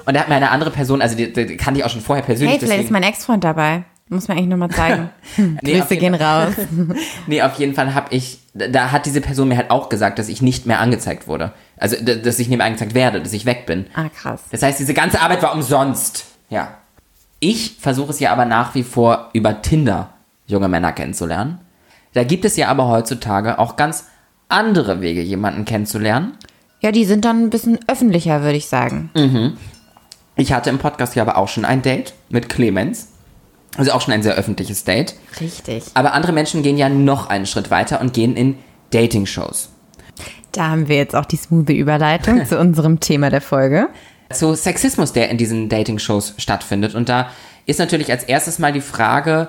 Und 0.04 0.14
da 0.14 0.20
hat 0.20 0.28
mir 0.28 0.34
eine 0.36 0.50
andere 0.50 0.70
Person, 0.70 1.00
also 1.00 1.16
die, 1.16 1.32
die 1.32 1.56
kannte 1.56 1.78
ich 1.80 1.86
auch 1.86 1.90
schon 1.90 2.00
vorher 2.00 2.24
persönlich. 2.24 2.54
Hey, 2.54 2.60
vielleicht 2.66 2.84
ist 2.84 2.90
mein 2.90 3.02
Ex-Freund 3.04 3.44
dabei. 3.44 3.84
Muss 4.08 4.28
mir 4.28 4.34
eigentlich 4.34 4.48
nochmal 4.48 4.70
zeigen. 4.72 5.10
Hm, 5.36 5.58
Nee, 5.62 5.78
Grüße 5.80 5.96
gehen 5.96 6.14
raus. 6.14 6.52
Nee, 7.26 7.40
auf 7.42 7.54
jeden 7.54 7.74
Fall 7.74 7.94
habe 7.94 8.14
ich, 8.14 8.38
da- 8.52 8.90
hat 8.90 9.06
diese 9.06 9.20
Person 9.20 9.48
mir 9.48 9.56
halt 9.56 9.70
auch 9.70 9.88
gesagt, 9.88 10.18
dass 10.18 10.28
ich 10.28 10.42
nicht 10.42 10.66
mehr 10.66 10.80
angezeigt 10.80 11.28
wurde. 11.28 11.52
Also, 11.76 11.96
dass 12.02 12.38
ich 12.38 12.48
nicht 12.48 12.58
mehr 12.58 12.66
angezeigt 12.66 12.94
werde, 12.94 13.20
dass 13.22 13.32
ich 13.32 13.46
weg 13.46 13.64
bin. 13.66 13.86
Ah, 13.94 14.08
krass. 14.08 14.42
Das 14.50 14.62
heißt, 14.62 14.78
diese 14.80 14.92
ganze 14.94 15.20
Arbeit 15.20 15.42
war 15.42 15.54
umsonst. 15.54 16.26
Ja. 16.50 16.74
Ich 17.40 17.76
versuche 17.80 18.10
es 18.10 18.20
ja 18.20 18.32
aber 18.32 18.44
nach 18.44 18.74
wie 18.74 18.82
vor 18.82 19.30
über 19.32 19.62
Tinder 19.62 20.10
junge 20.46 20.68
Männer 20.68 20.92
kennenzulernen. 20.92 21.58
Da 22.12 22.24
gibt 22.24 22.44
es 22.44 22.56
ja 22.56 22.68
aber 22.68 22.88
heutzutage 22.88 23.58
auch 23.58 23.76
ganz 23.76 24.04
andere 24.52 25.00
Wege, 25.00 25.22
jemanden 25.22 25.64
kennenzulernen. 25.64 26.32
Ja, 26.80 26.92
die 26.92 27.04
sind 27.04 27.24
dann 27.24 27.44
ein 27.44 27.50
bisschen 27.50 27.78
öffentlicher, 27.86 28.42
würde 28.42 28.56
ich 28.56 28.66
sagen. 28.66 29.10
Ich 30.36 30.52
hatte 30.52 30.70
im 30.70 30.78
Podcast 30.78 31.14
ja 31.14 31.22
aber 31.22 31.36
auch 31.36 31.48
schon 31.48 31.64
ein 31.64 31.82
Date 31.82 32.14
mit 32.28 32.48
Clemens. 32.48 33.08
Also 33.76 33.92
auch 33.92 34.00
schon 34.02 34.12
ein 34.12 34.22
sehr 34.22 34.34
öffentliches 34.34 34.84
Date. 34.84 35.14
Richtig. 35.40 35.84
Aber 35.94 36.12
andere 36.12 36.32
Menschen 36.32 36.62
gehen 36.62 36.76
ja 36.76 36.88
noch 36.88 37.28
einen 37.28 37.46
Schritt 37.46 37.70
weiter 37.70 38.00
und 38.00 38.12
gehen 38.12 38.36
in 38.36 38.56
Dating-Shows. 38.90 39.70
Da 40.52 40.68
haben 40.68 40.88
wir 40.88 40.96
jetzt 40.96 41.14
auch 41.16 41.24
die 41.24 41.36
smooth 41.36 41.70
Überleitung 41.70 42.44
zu 42.46 42.58
unserem 42.58 43.00
Thema 43.00 43.30
der 43.30 43.40
Folge. 43.40 43.88
zu 44.30 44.54
Sexismus, 44.54 45.12
der 45.12 45.30
in 45.30 45.38
diesen 45.38 45.68
Dating-Shows 45.70 46.34
stattfindet. 46.36 46.94
Und 46.94 47.08
da 47.08 47.30
ist 47.64 47.78
natürlich 47.78 48.10
als 48.10 48.24
erstes 48.24 48.58
mal 48.58 48.72
die 48.72 48.80
Frage, 48.82 49.48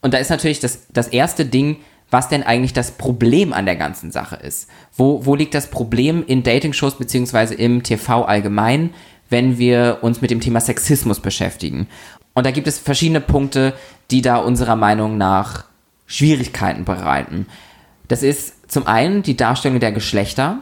und 0.00 0.14
da 0.14 0.18
ist 0.18 0.30
natürlich 0.30 0.60
das, 0.60 0.86
das 0.90 1.08
erste 1.08 1.44
Ding, 1.44 1.76
was 2.10 2.28
denn 2.28 2.42
eigentlich 2.42 2.72
das 2.72 2.92
Problem 2.92 3.52
an 3.52 3.66
der 3.66 3.76
ganzen 3.76 4.10
Sache 4.10 4.36
ist. 4.36 4.68
Wo, 4.96 5.26
wo 5.26 5.34
liegt 5.34 5.54
das 5.54 5.70
Problem 5.70 6.24
in 6.26 6.42
Dating-Shows 6.42 6.96
beziehungsweise 6.96 7.54
im 7.54 7.82
TV 7.82 8.24
allgemein, 8.24 8.90
wenn 9.28 9.58
wir 9.58 9.98
uns 10.00 10.20
mit 10.20 10.30
dem 10.30 10.40
Thema 10.40 10.60
Sexismus 10.60 11.20
beschäftigen? 11.20 11.86
Und 12.34 12.46
da 12.46 12.50
gibt 12.50 12.66
es 12.66 12.78
verschiedene 12.78 13.20
Punkte, 13.20 13.74
die 14.10 14.22
da 14.22 14.36
unserer 14.36 14.76
Meinung 14.76 15.18
nach 15.18 15.64
Schwierigkeiten 16.06 16.84
bereiten. 16.84 17.46
Das 18.06 18.22
ist 18.22 18.70
zum 18.70 18.86
einen 18.86 19.22
die 19.22 19.36
Darstellung 19.36 19.80
der 19.80 19.92
Geschlechter, 19.92 20.60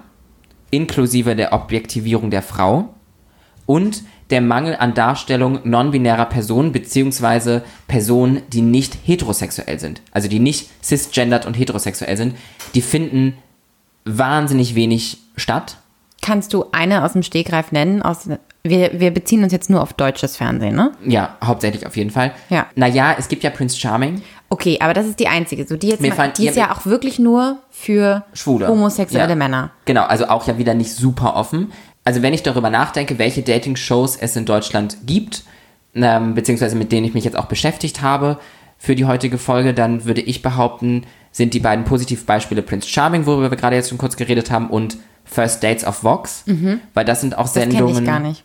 inklusive 0.71 1.37
der 1.37 1.53
Objektivierung 1.53 2.31
der 2.31 2.43
Frau 2.43 2.95
und 3.67 4.03
der 4.31 4.41
Mangel 4.41 4.77
an 4.77 4.95
Darstellung 4.95 5.61
non-binärer 5.65 6.27
Personen 6.27 6.73
beziehungsweise 6.73 7.63
Personen, 7.87 8.43
die 8.53 8.63
nicht 8.63 8.97
heterosexuell 9.05 9.79
sind, 9.79 10.03
also 10.11 10.29
die 10.29 10.41
nicht 10.41 10.69
cisgendered 10.83 11.47
und 11.47 11.55
heterosexuell 11.55 12.17
sind, 12.17 12.35
die 12.75 12.83
finden 12.83 13.39
wahnsinnig 14.05 14.75
wenig 14.75 15.19
statt. 15.37 15.79
Kannst 16.23 16.53
du 16.55 16.67
eine 16.73 17.05
aus 17.05 17.13
dem 17.13 17.23
Stegreif 17.23 17.71
nennen? 17.71 18.03
Aus, 18.03 18.29
wir, 18.65 18.99
wir 18.99 19.13
beziehen 19.13 19.45
uns 19.45 19.53
jetzt 19.53 19.71
nur 19.71 19.81
auf 19.81 19.93
deutsches 19.93 20.37
Fernsehen, 20.37 20.75
ne? 20.75 20.93
Ja, 21.05 21.37
hauptsächlich 21.45 21.87
auf 21.87 21.97
jeden 21.97 22.11
Fall. 22.11 22.33
Ja. 22.49 22.67
Naja, 22.75 23.15
es 23.17 23.29
gibt 23.29 23.45
ja 23.45 23.51
Prince 23.51 23.79
Charming. 23.79 24.23
Okay, 24.49 24.79
aber 24.81 24.93
das 24.93 25.07
ist 25.07 25.21
die 25.21 25.29
einzige. 25.29 25.67
So 25.67 25.77
die 25.77 25.89
jetzt 25.89 26.01
mal, 26.01 26.33
die 26.33 26.49
ist 26.49 26.57
ja, 26.57 26.67
ja 26.67 26.75
auch 26.75 26.87
wirklich 26.87 27.19
nur 27.19 27.59
für 27.71 28.25
Schwule. 28.33 28.67
homosexuelle 28.67 29.31
Ja. 29.31 29.37
Männer. 29.37 29.71
Genau, 29.85 30.05
also 30.05 30.27
auch 30.27 30.47
ja 30.49 30.59
wieder 30.59 30.75
nicht 30.75 30.93
super 30.93 31.37
offen. 31.37 31.73
Also 32.07 32.23
wenn 32.23 32.33
ich 32.33 32.45
darüber 32.45 32.71
nachdenke, 32.71 33.19
welche 33.19 33.43
Dating-Shows 33.43 34.15
es 34.15 34.37
in 34.37 34.45
Deutschland 34.45 34.97
gibt, 35.07 35.43
ähm, 35.93 36.35
beziehungsweise 36.37 36.77
mit 36.77 36.93
denen 36.93 37.05
ich 37.05 37.15
mich 37.15 37.25
jetzt 37.25 37.37
auch 37.37 37.47
beschäftigt 37.47 38.01
habe 38.01 38.39
für 38.79 38.95
die 38.95 39.07
heutige 39.07 39.39
Folge, 39.39 39.75
dann 39.75 40.05
würde 40.05 40.21
ich 40.21 40.41
behaupten, 40.41 41.03
sind 41.33 41.53
die 41.53 41.59
beiden 41.59 41.85
Positivbeispiele 41.85 42.63
Prince 42.63 42.89
Charming, 42.89 43.27
worüber 43.27 43.51
wir 43.51 43.59
gerade 43.59 43.75
jetzt 43.75 43.89
schon 43.89 43.99
kurz 43.99 44.17
geredet 44.17 44.53
haben, 44.53 44.71
und 44.71 44.99
First 45.25 45.65
Dates 45.65 45.85
of 45.85 46.05
Vox, 46.05 46.45
weil 46.95 47.05
das 47.05 47.23
sind 47.23 47.37
auch 47.37 47.47
Mhm. 47.47 47.55
Das 47.55 47.55
Sendungen. 47.55 47.99
ich 47.99 48.05
gar 48.05 48.21
nicht. 48.21 48.45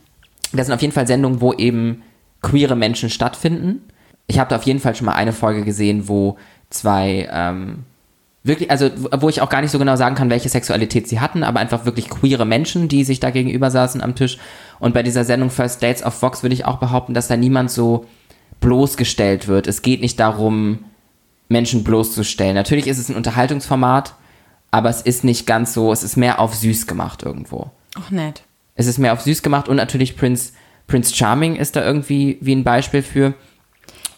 Das 0.54 0.66
sind 0.66 0.74
auf 0.74 0.82
jeden 0.82 0.94
Fall 0.94 1.06
Sendungen, 1.06 1.40
wo 1.40 1.54
eben 1.54 2.02
queere 2.42 2.76
Menschen 2.76 3.12
stattfinden. 3.12 3.84
ich 4.26 4.40
habe 4.40 4.50
da 4.50 4.56
auf 4.56 4.64
jeden 4.64 4.80
Fall 4.80 4.96
schon 4.96 5.06
mal 5.06 5.14
eine 5.14 5.34
Folge 5.34 5.64
gesehen, 5.64 6.08
wo 6.08 6.38
zwei 6.72 7.30
ähm, 7.32 7.84
wirklich, 8.44 8.72
also 8.72 8.90
wo 9.20 9.30
ich 9.30 9.42
auch 9.42 9.50
gar 9.50 9.62
nicht 9.62 9.72
so 9.72 9.80
genau 9.80 9.96
sagen 9.96 10.16
kann, 10.16 10.30
welche 10.30 10.50
Sexualität 10.50 11.08
sie 11.08 11.20
hatten, 11.20 11.44
aber 11.44 11.60
einfach 11.60 11.86
wirklich 11.86 12.10
queere 12.10 12.46
Menschen, 12.46 12.88
die 12.88 13.04
sich 13.04 13.20
da 13.20 13.30
gegenüber 13.30 13.70
saßen 13.70 14.02
am 14.02 14.16
Tisch. 14.16 14.38
Und 14.80 14.94
bei 14.94 15.04
dieser 15.04 15.24
Sendung 15.24 15.50
First 15.50 15.84
Dates 15.84 16.04
auf 16.04 16.22
Vox 16.22 16.44
würde 16.44 16.56
ich 16.56 16.66
auch 16.66 16.78
behaupten, 16.78 17.14
dass 17.14 17.28
da 17.28 17.38
niemand 17.38 17.72
so 17.72 18.06
bloßgestellt 18.60 19.48
wird. 19.48 19.68
Es 19.68 19.82
geht 19.82 20.02
nicht 20.02 20.20
darum, 20.20 20.80
Menschen 21.50 21.84
bloßzustellen. 21.84 22.56
Natürlich 22.56 22.88
ist 22.88 22.98
es 22.98 23.10
ein 23.10 23.16
Unterhaltungsformat, 23.16 24.16
aber 24.72 24.90
es 24.90 25.02
ist 25.02 25.24
nicht 25.24 25.46
ganz 25.46 25.74
so, 25.74 25.92
es 25.92 26.04
ist 26.04 26.16
mehr 26.16 26.40
auf 26.40 26.56
süß 26.56 26.88
gemacht 26.88 27.24
irgendwo. 27.24 27.70
Ach, 27.96 28.10
nett. 28.10 28.44
Es 28.76 28.88
ist 28.88 28.98
mehr 28.98 29.14
auf 29.14 29.22
süß 29.22 29.44
gemacht 29.44 29.68
und 29.68 29.76
natürlich 29.76 30.16
Prince, 30.16 30.54
Prince 30.88 31.14
Charming 31.14 31.58
ist 31.58 31.76
da 31.76 31.84
irgendwie 31.84 32.38
wie 32.42 32.56
ein 32.56 32.64
Beispiel 32.64 33.04
für. 33.04 33.34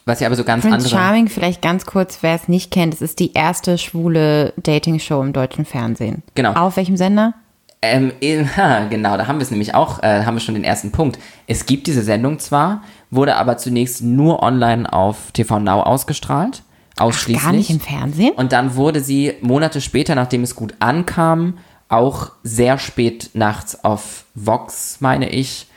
Was 0.05 0.19
ja 0.19 0.27
aber 0.27 0.36
so 0.36 0.43
ganz 0.43 0.63
Prince 0.63 0.77
andere. 0.77 0.89
Charming, 0.89 1.27
vielleicht 1.29 1.62
ganz 1.62 1.86
kurz, 1.86 2.19
wer 2.22 2.36
es 2.36 2.48
nicht 2.48 2.72
kennt, 2.72 2.93
es 2.93 3.01
ist 3.01 3.19
die 3.19 3.33
erste 3.33 3.77
schwule 3.77 4.53
Dating-Show 4.57 5.22
im 5.22 5.33
deutschen 5.33 5.65
Fernsehen. 5.65 6.24
Genau. 6.36 6.53
Auf 6.53 6.75
welchem 6.75 6.98
Sender? 6.98 7.33
Ähm, 7.81 8.12
ha, 8.57 8.86
genau, 8.89 9.17
da 9.17 9.27
haben 9.27 9.39
wir 9.39 9.43
es 9.43 9.51
nämlich 9.51 9.75
auch, 9.75 10.01
äh, 10.03 10.24
haben 10.25 10.36
wir 10.36 10.41
schon 10.41 10.55
den 10.55 10.63
ersten 10.63 10.91
Punkt. 10.91 11.19
Es 11.48 11.65
gibt 11.65 11.88
diese 11.88 12.01
Sendung 12.01 12.39
zwar, 12.39 12.83
wurde 13.12 13.36
aber 13.36 13.57
zunächst 13.57 14.01
nur 14.01 14.41
online 14.41 14.91
auf 14.91 15.31
TV 15.31 15.60
Now 15.60 15.81
ausgestrahlt. 15.81 16.63
Ausschließlich. 16.98 17.43
Gar 17.43 17.53
nicht 17.53 17.69
im 17.69 17.79
Fernsehen? 17.79 18.33
Und 18.36 18.51
dann 18.51 18.75
wurde 18.75 19.01
sie 19.01 19.33
Monate 19.41 19.81
später, 19.81 20.15
nachdem 20.15 20.43
es 20.43 20.55
gut 20.55 20.75
ankam, 20.79 21.57
auch 21.89 22.31
sehr 22.43 22.77
spät 22.77 23.31
nachts 23.33 23.83
auf 23.83 24.25
Vox, 24.36 24.98
meine 25.00 25.29
ich, 25.29 25.67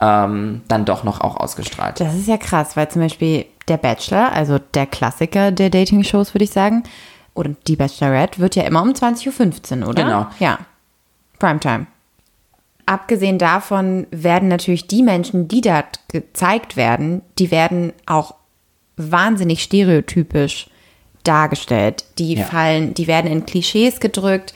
ähm, 0.00 0.62
dann 0.68 0.84
doch 0.84 1.04
noch 1.04 1.20
auch 1.20 1.36
ausgestrahlt. 1.36 2.00
Das 2.00 2.14
ist 2.14 2.28
ja 2.28 2.36
krass, 2.36 2.76
weil 2.76 2.88
zum 2.88 3.02
Beispiel 3.02 3.46
der 3.68 3.76
Bachelor, 3.76 4.32
also 4.32 4.58
der 4.58 4.86
Klassiker 4.86 5.50
der 5.50 5.70
Dating-Shows, 5.70 6.34
würde 6.34 6.44
ich 6.44 6.50
sagen, 6.50 6.82
oder 7.34 7.50
die 7.66 7.76
Bachelorette, 7.76 8.38
wird 8.38 8.56
ja 8.56 8.62
immer 8.64 8.82
um 8.82 8.90
20.15 8.90 9.82
Uhr, 9.82 9.88
oder? 9.88 10.04
Genau. 10.04 10.26
Ja. 10.38 10.58
Primetime. 11.38 11.86
Abgesehen 12.86 13.38
davon 13.38 14.06
werden 14.10 14.48
natürlich 14.48 14.86
die 14.86 15.02
Menschen, 15.02 15.48
die 15.48 15.60
da 15.60 15.84
gezeigt 16.08 16.76
werden, 16.76 17.22
die 17.38 17.50
werden 17.50 17.92
auch 18.06 18.34
wahnsinnig 18.96 19.62
stereotypisch 19.62 20.68
dargestellt. 21.24 22.04
Die 22.18 22.34
Ja. 22.34 22.44
fallen, 22.44 22.94
die 22.94 23.08
werden 23.08 23.30
in 23.30 23.44
Klischees 23.44 23.98
gedrückt, 23.98 24.54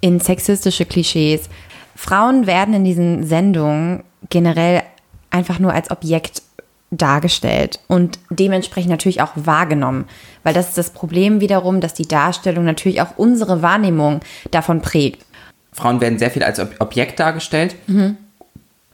in 0.00 0.18
sexistische 0.18 0.86
Klischees. 0.86 1.48
Frauen 1.94 2.46
werden 2.46 2.72
in 2.74 2.84
diesen 2.84 3.24
Sendungen 3.26 4.02
generell 4.30 4.82
einfach 5.30 5.58
nur 5.58 5.72
als 5.74 5.90
Objekt 5.90 6.42
dargestellt 6.90 7.80
und 7.86 8.18
dementsprechend 8.30 8.90
natürlich 8.90 9.20
auch 9.20 9.32
wahrgenommen, 9.34 10.06
weil 10.42 10.54
das 10.54 10.68
ist 10.68 10.78
das 10.78 10.90
Problem 10.90 11.40
wiederum, 11.40 11.80
dass 11.80 11.94
die 11.94 12.08
Darstellung 12.08 12.64
natürlich 12.64 13.02
auch 13.02 13.16
unsere 13.16 13.62
Wahrnehmung 13.62 14.20
davon 14.50 14.80
prägt. 14.80 15.24
Frauen 15.72 16.00
werden 16.00 16.18
sehr 16.18 16.30
viel 16.30 16.42
als 16.42 16.58
Ob 16.58 16.74
Objekt 16.80 17.20
dargestellt 17.20 17.76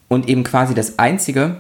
und 0.09 0.29
eben 0.29 0.43
quasi 0.45 0.75
das 0.75 0.99
Einzige, 0.99 1.57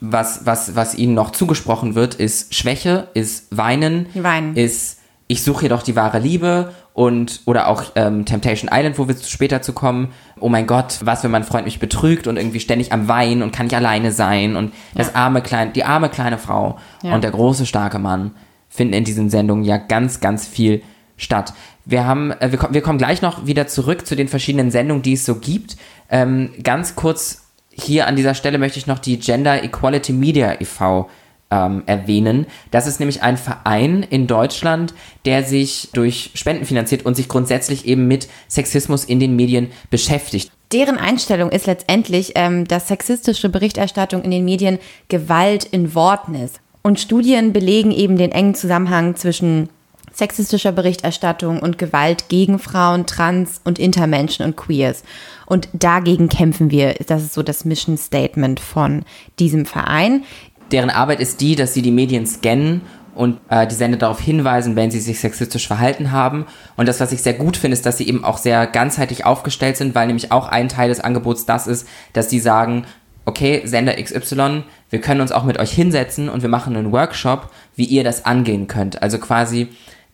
was, 0.00 0.46
was, 0.46 0.76
was 0.76 0.94
ihnen 0.94 1.14
noch 1.14 1.30
zugesprochen 1.30 1.94
wird, 1.94 2.14
ist 2.14 2.54
Schwäche, 2.54 3.08
ist 3.14 3.46
Weinen, 3.50 4.06
Weinen. 4.14 4.56
ist 4.56 5.00
ich 5.30 5.44
suche 5.44 5.66
jedoch 5.66 5.84
die 5.84 5.94
wahre 5.94 6.18
Liebe 6.18 6.72
und 6.92 7.40
oder 7.44 7.68
auch 7.68 7.84
ähm, 7.94 8.24
Temptation 8.24 8.70
Island, 8.72 8.98
wo 8.98 9.06
wir 9.08 9.16
später 9.16 9.62
zu 9.62 9.72
kommen. 9.72 10.08
Oh 10.40 10.48
mein 10.48 10.66
Gott, 10.66 10.98
was, 11.02 11.22
wenn 11.24 11.30
mein 11.30 11.44
Freund 11.44 11.64
mich 11.64 11.78
betrügt 11.78 12.26
und 12.26 12.36
irgendwie 12.36 12.60
ständig 12.60 12.92
am 12.92 13.08
Weinen 13.08 13.42
und 13.42 13.52
kann 13.52 13.66
nicht 13.66 13.76
alleine 13.76 14.12
sein 14.12 14.56
und 14.56 14.72
das 14.94 15.14
arme 15.14 15.40
kleine, 15.42 15.70
die 15.72 15.84
arme 15.84 16.08
kleine 16.08 16.38
Frau 16.38 16.78
Ja. 17.02 17.14
und 17.14 17.22
der 17.22 17.30
große 17.30 17.66
starke 17.66 17.98
Mann 17.98 18.32
finden 18.68 18.94
in 18.94 19.04
diesen 19.04 19.30
Sendungen 19.30 19.64
ja 19.64 19.76
ganz, 19.76 20.20
ganz 20.20 20.46
viel 20.46 20.82
statt. 21.16 21.52
Wir 21.84 22.04
haben, 22.04 22.32
äh, 22.32 22.50
wir, 22.50 22.58
kommen, 22.58 22.74
wir 22.74 22.82
kommen 22.82 22.98
gleich 22.98 23.22
noch 23.22 23.46
wieder 23.46 23.66
zurück 23.66 24.06
zu 24.06 24.16
den 24.16 24.28
verschiedenen 24.28 24.70
Sendungen, 24.70 25.02
die 25.02 25.14
es 25.14 25.24
so 25.24 25.36
gibt. 25.36 25.76
Ähm, 26.10 26.50
ganz 26.62 26.94
kurz 26.96 27.42
hier 27.72 28.06
an 28.06 28.16
dieser 28.16 28.34
Stelle 28.34 28.58
möchte 28.58 28.78
ich 28.78 28.86
noch 28.86 28.98
die 28.98 29.18
Gender 29.18 29.62
Equality 29.62 30.12
Media 30.12 30.60
e.V. 30.60 31.08
Ähm, 31.52 31.82
erwähnen. 31.86 32.46
Das 32.70 32.86
ist 32.86 33.00
nämlich 33.00 33.24
ein 33.24 33.36
Verein 33.36 34.06
in 34.08 34.28
Deutschland, 34.28 34.94
der 35.24 35.42
sich 35.42 35.88
durch 35.92 36.30
Spenden 36.34 36.64
finanziert 36.64 37.04
und 37.04 37.16
sich 37.16 37.26
grundsätzlich 37.26 37.86
eben 37.86 38.06
mit 38.06 38.28
Sexismus 38.48 39.04
in 39.04 39.18
den 39.18 39.34
Medien 39.34 39.72
beschäftigt. 39.90 40.52
Deren 40.72 40.96
Einstellung 40.96 41.50
ist 41.50 41.66
letztendlich, 41.66 42.34
ähm, 42.36 42.68
dass 42.68 42.86
sexistische 42.86 43.48
Berichterstattung 43.48 44.22
in 44.22 44.30
den 44.30 44.44
Medien 44.44 44.78
Gewalt 45.08 45.64
in 45.64 45.96
Worten 45.96 46.36
ist. 46.36 46.60
Und 46.82 47.00
Studien 47.00 47.52
belegen 47.52 47.90
eben 47.90 48.16
den 48.16 48.30
engen 48.30 48.54
Zusammenhang 48.54 49.16
zwischen 49.16 49.68
sexistischer 50.12 50.72
Berichterstattung 50.72 51.60
und 51.60 51.78
Gewalt 51.78 52.28
gegen 52.28 52.58
Frauen, 52.58 53.06
Trans- 53.06 53.60
und 53.64 53.78
Intermenschen 53.78 54.44
und 54.44 54.56
Queers. 54.56 55.02
Und 55.46 55.68
dagegen 55.72 56.28
kämpfen 56.28 56.70
wir. 56.70 56.94
Das 57.06 57.22
ist 57.22 57.34
so 57.34 57.42
das 57.42 57.64
Mission 57.64 57.96
Statement 57.96 58.60
von 58.60 59.04
diesem 59.38 59.66
Verein. 59.66 60.24
Deren 60.72 60.90
Arbeit 60.90 61.20
ist 61.20 61.40
die, 61.40 61.56
dass 61.56 61.74
sie 61.74 61.82
die 61.82 61.90
Medien 61.90 62.26
scannen 62.26 62.82
und 63.14 63.40
äh, 63.48 63.66
die 63.66 63.74
Sender 63.74 63.98
darauf 63.98 64.20
hinweisen, 64.20 64.76
wenn 64.76 64.90
sie 64.90 65.00
sich 65.00 65.20
sexistisch 65.20 65.66
verhalten 65.66 66.12
haben. 66.12 66.46
Und 66.76 66.88
das, 66.88 67.00
was 67.00 67.12
ich 67.12 67.22
sehr 67.22 67.34
gut 67.34 67.56
finde, 67.56 67.74
ist, 67.74 67.84
dass 67.84 67.98
sie 67.98 68.08
eben 68.08 68.24
auch 68.24 68.38
sehr 68.38 68.66
ganzheitlich 68.66 69.26
aufgestellt 69.26 69.76
sind, 69.76 69.94
weil 69.94 70.06
nämlich 70.06 70.32
auch 70.32 70.48
ein 70.48 70.68
Teil 70.68 70.88
des 70.88 71.00
Angebots 71.00 71.44
das 71.44 71.66
ist, 71.66 71.86
dass 72.12 72.30
sie 72.30 72.38
sagen, 72.38 72.84
okay, 73.26 73.62
Sender 73.64 73.94
XY, 73.94 74.64
wir 74.90 75.00
können 75.00 75.20
uns 75.20 75.32
auch 75.32 75.44
mit 75.44 75.58
euch 75.58 75.72
hinsetzen 75.72 76.28
und 76.28 76.42
wir 76.42 76.48
machen 76.48 76.76
einen 76.76 76.92
Workshop, 76.92 77.50
wie 77.76 77.84
ihr 77.84 78.04
das 78.04 78.24
angehen 78.24 78.66
könnt. 78.66 79.02
Also 79.02 79.18
quasi 79.18 79.68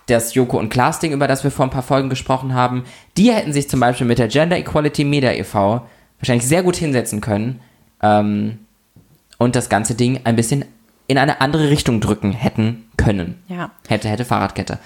das 0.06 0.34
Joko 0.34 0.58
und 0.58 0.70
Klaas 0.70 0.98
Ding, 0.98 1.12
über 1.12 1.28
das 1.28 1.44
wir 1.44 1.50
vor 1.50 1.66
ein 1.66 1.70
paar 1.70 1.82
Folgen 1.82 2.08
gesprochen 2.08 2.54
haben, 2.54 2.84
die 3.16 3.32
hätten 3.32 3.52
sich 3.52 3.68
zum 3.68 3.80
Beispiel 3.80 4.06
mit 4.06 4.18
der 4.18 4.28
Gender 4.28 4.56
Equality 4.56 5.04
Media 5.04 5.32
e.V. 5.32 5.86
wahrscheinlich 6.20 6.46
sehr 6.46 6.62
gut 6.62 6.76
hinsetzen 6.76 7.20
können 7.20 7.60
ähm, 8.02 8.58
und 9.38 9.56
das 9.56 9.68
ganze 9.68 9.94
Ding 9.94 10.20
ein 10.24 10.36
bisschen 10.36 10.64
in 11.06 11.18
eine 11.18 11.40
andere 11.40 11.70
Richtung 11.70 12.00
drücken 12.00 12.32
hätten 12.32 12.88
können. 12.96 13.42
Ja. 13.48 13.70
Hätte, 13.88 14.08
hätte 14.08 14.24
Fahrradkette. 14.24 14.78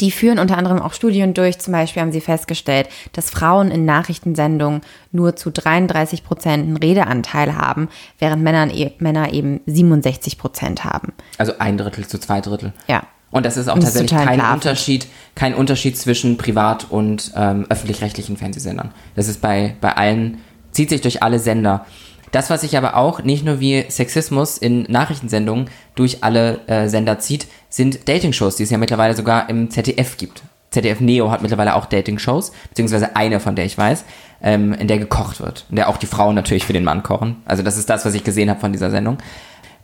Die 0.00 0.10
führen 0.10 0.38
unter 0.38 0.56
anderem 0.56 0.80
auch 0.80 0.92
Studien 0.92 1.34
durch. 1.34 1.58
Zum 1.58 1.72
Beispiel 1.72 2.02
haben 2.02 2.12
sie 2.12 2.20
festgestellt, 2.20 2.88
dass 3.14 3.30
Frauen 3.30 3.70
in 3.70 3.84
Nachrichtensendungen 3.84 4.82
nur 5.12 5.34
zu 5.34 5.50
33 5.50 6.24
Prozent 6.24 6.64
einen 6.64 6.76
Redeanteil 6.76 7.56
haben, 7.56 7.88
während 8.18 8.42
Männer, 8.42 8.68
Männer 8.98 9.32
eben 9.32 9.60
67 9.66 10.38
Prozent 10.38 10.84
haben. 10.84 11.14
Also 11.38 11.54
ein 11.58 11.78
Drittel 11.78 12.06
zu 12.06 12.18
zwei 12.18 12.40
Drittel. 12.40 12.74
Ja. 12.86 13.04
Und 13.30 13.44
das 13.44 13.56
ist 13.56 13.68
auch 13.68 13.74
das 13.74 13.88
ist 13.88 13.94
tatsächlich 13.94 14.20
total 14.20 14.38
kein. 14.38 14.54
Unterschied, 14.54 15.06
kein 15.34 15.54
Unterschied 15.54 15.98
zwischen 15.98 16.36
privat 16.36 16.86
und 16.90 17.32
ähm, 17.34 17.66
öffentlich-rechtlichen 17.68 18.36
Fernsehsendern. 18.36 18.92
Das 19.16 19.28
ist 19.28 19.40
bei, 19.40 19.76
bei 19.80 19.96
allen, 19.96 20.38
zieht 20.70 20.90
sich 20.90 21.00
durch 21.00 21.22
alle 21.22 21.38
Sender. 21.38 21.84
Das, 22.30 22.50
was 22.50 22.60
sich 22.60 22.76
aber 22.76 22.96
auch 22.96 23.22
nicht 23.22 23.44
nur 23.44 23.60
wie 23.60 23.84
Sexismus 23.88 24.58
in 24.58 24.82
Nachrichtensendungen 24.82 25.70
durch 25.94 26.22
alle 26.22 26.66
äh, 26.66 26.88
Sender 26.88 27.18
zieht, 27.18 27.46
sind 27.68 28.08
Dating-Shows, 28.08 28.56
die 28.56 28.64
es 28.64 28.70
ja 28.70 28.78
mittlerweile 28.78 29.14
sogar 29.14 29.48
im 29.48 29.70
ZDF 29.70 30.16
gibt. 30.16 30.42
ZDF 30.70 31.00
Neo 31.00 31.30
hat 31.30 31.40
mittlerweile 31.40 31.74
auch 31.74 31.86
Dating-Shows, 31.86 32.52
beziehungsweise 32.68 33.16
eine, 33.16 33.40
von 33.40 33.56
der 33.56 33.64
ich 33.64 33.78
weiß, 33.78 34.04
ähm, 34.42 34.74
in 34.74 34.86
der 34.86 34.98
gekocht 34.98 35.40
wird. 35.40 35.64
In 35.70 35.76
der 35.76 35.88
auch 35.88 35.96
die 35.96 36.06
Frauen 36.06 36.34
natürlich 36.34 36.64
für 36.64 36.74
den 36.74 36.84
Mann 36.84 37.02
kochen. 37.02 37.36
Also 37.46 37.62
das 37.62 37.78
ist 37.78 37.88
das, 37.88 38.04
was 38.04 38.14
ich 38.14 38.24
gesehen 38.24 38.50
habe 38.50 38.60
von 38.60 38.72
dieser 38.72 38.90
Sendung. 38.90 39.18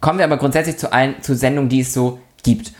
Kommen 0.00 0.18
wir 0.18 0.26
aber 0.26 0.36
grundsätzlich 0.36 0.76
zu, 0.76 0.92
ein, 0.92 1.22
zu 1.22 1.34
Sendungen, 1.34 1.70
die 1.70 1.80
es 1.80 1.94
so 1.94 2.18
gibt. 2.42 2.72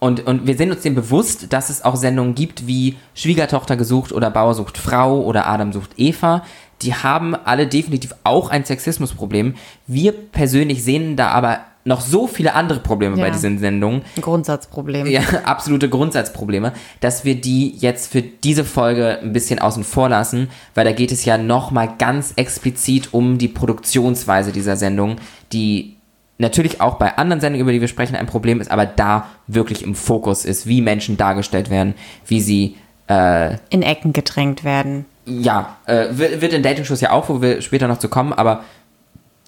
Und, 0.00 0.26
und 0.26 0.48
wir 0.48 0.56
sind 0.56 0.72
uns 0.72 0.82
dem 0.82 0.96
bewusst, 0.96 1.52
dass 1.52 1.70
es 1.70 1.84
auch 1.84 1.94
Sendungen 1.94 2.34
gibt 2.34 2.66
wie 2.66 2.96
Schwiegertochter 3.14 3.76
gesucht 3.76 4.10
oder 4.10 4.32
Bauer 4.32 4.54
sucht 4.54 4.76
Frau 4.76 5.20
oder 5.20 5.46
Adam 5.46 5.72
sucht 5.72 5.90
Eva. 5.96 6.42
Die 6.82 6.94
haben 6.94 7.34
alle 7.34 7.66
definitiv 7.66 8.14
auch 8.24 8.50
ein 8.50 8.64
Sexismusproblem. 8.64 9.54
Wir 9.86 10.12
persönlich 10.12 10.82
sehen 10.84 11.16
da 11.16 11.28
aber 11.28 11.60
noch 11.84 12.00
so 12.00 12.28
viele 12.28 12.54
andere 12.54 12.78
Probleme 12.78 13.16
bei 13.16 13.26
Ja. 13.26 13.30
diesen 13.30 13.58
Sendungen, 13.58 14.02
Ein 14.16 14.22
Grundsatzproblem. 14.22 15.06
ja, 15.08 15.20
absolute 15.44 15.88
Grundsatzprobleme, 15.88 16.72
dass 17.00 17.24
wir 17.24 17.34
die 17.34 17.70
jetzt 17.76 18.12
für 18.12 18.22
diese 18.22 18.64
Folge 18.64 19.18
ein 19.20 19.32
bisschen 19.32 19.58
außen 19.58 19.82
vor 19.82 20.08
lassen, 20.08 20.48
weil 20.76 20.84
da 20.84 20.92
geht 20.92 21.10
es 21.10 21.24
ja 21.24 21.38
nochmal 21.38 21.94
ganz 21.98 22.34
explizit 22.36 23.08
um 23.12 23.36
die 23.38 23.48
Produktionsweise 23.48 24.52
dieser 24.52 24.76
Sendung, 24.76 25.16
die 25.52 25.96
natürlich 26.38 26.80
auch 26.80 26.94
bei 26.94 27.16
anderen 27.18 27.40
Sendungen, 27.40 27.62
über 27.62 27.72
die 27.72 27.80
wir 27.80 27.88
sprechen, 27.88 28.14
ein 28.16 28.26
Problem 28.26 28.60
ist, 28.60 28.70
aber 28.70 28.86
da 28.86 29.26
wirklich 29.48 29.82
im 29.82 29.96
Fokus 29.96 30.44
ist, 30.44 30.66
wie 30.68 30.80
Menschen 30.82 31.16
dargestellt 31.16 31.68
werden, 31.68 31.94
wie 32.26 32.40
sie 32.40 32.76
In 33.08 33.82
Ecken 33.82 34.12
gedrängt 34.12 34.64
werden. 34.64 35.04
ja, 35.26 35.76
äh, 35.86 36.06
wird 36.12 36.52
in 36.52 36.62
Dating-Shows 36.62 37.00
ja 37.00 37.10
auch, 37.10 37.28
wo 37.28 37.42
wir 37.42 37.60
später 37.60 37.86
noch 37.88 37.98
zu 37.98 38.08
kommen, 38.08 38.32
aber, 38.32 38.64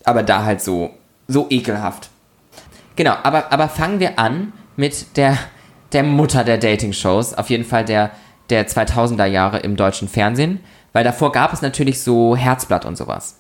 aber 0.05 0.23
da 0.23 0.45
halt 0.45 0.61
so, 0.61 0.91
so 1.29 1.47
ekelhaft. 1.51 2.11
Genau, 2.97 3.15
aber, 3.23 3.53
aber 3.53 3.69
fangen 3.69 4.01
wir 4.01 4.19
an 4.19 4.53
mit 4.77 5.17
der, 5.17 5.39
der 5.93 6.03
Mutter 6.03 6.45
der 6.45 6.59
Dating-Shows, 6.59 7.35
auf 7.35 7.49
jeden 7.51 7.65
Fall 7.65 7.85
der, 7.85 8.11
der 8.51 8.69
2000er 8.69 9.25
Jahre 9.27 9.59
im 9.61 9.77
deutschen 9.77 10.09
Fernsehen, 10.09 10.61
weil 10.93 11.03
davor 11.05 11.33
gab 11.33 11.53
es 11.53 11.63
natürlich 11.63 12.03
so 12.03 12.37
Herzblatt 12.37 12.85
und 12.85 12.97
sowas. 12.97 13.37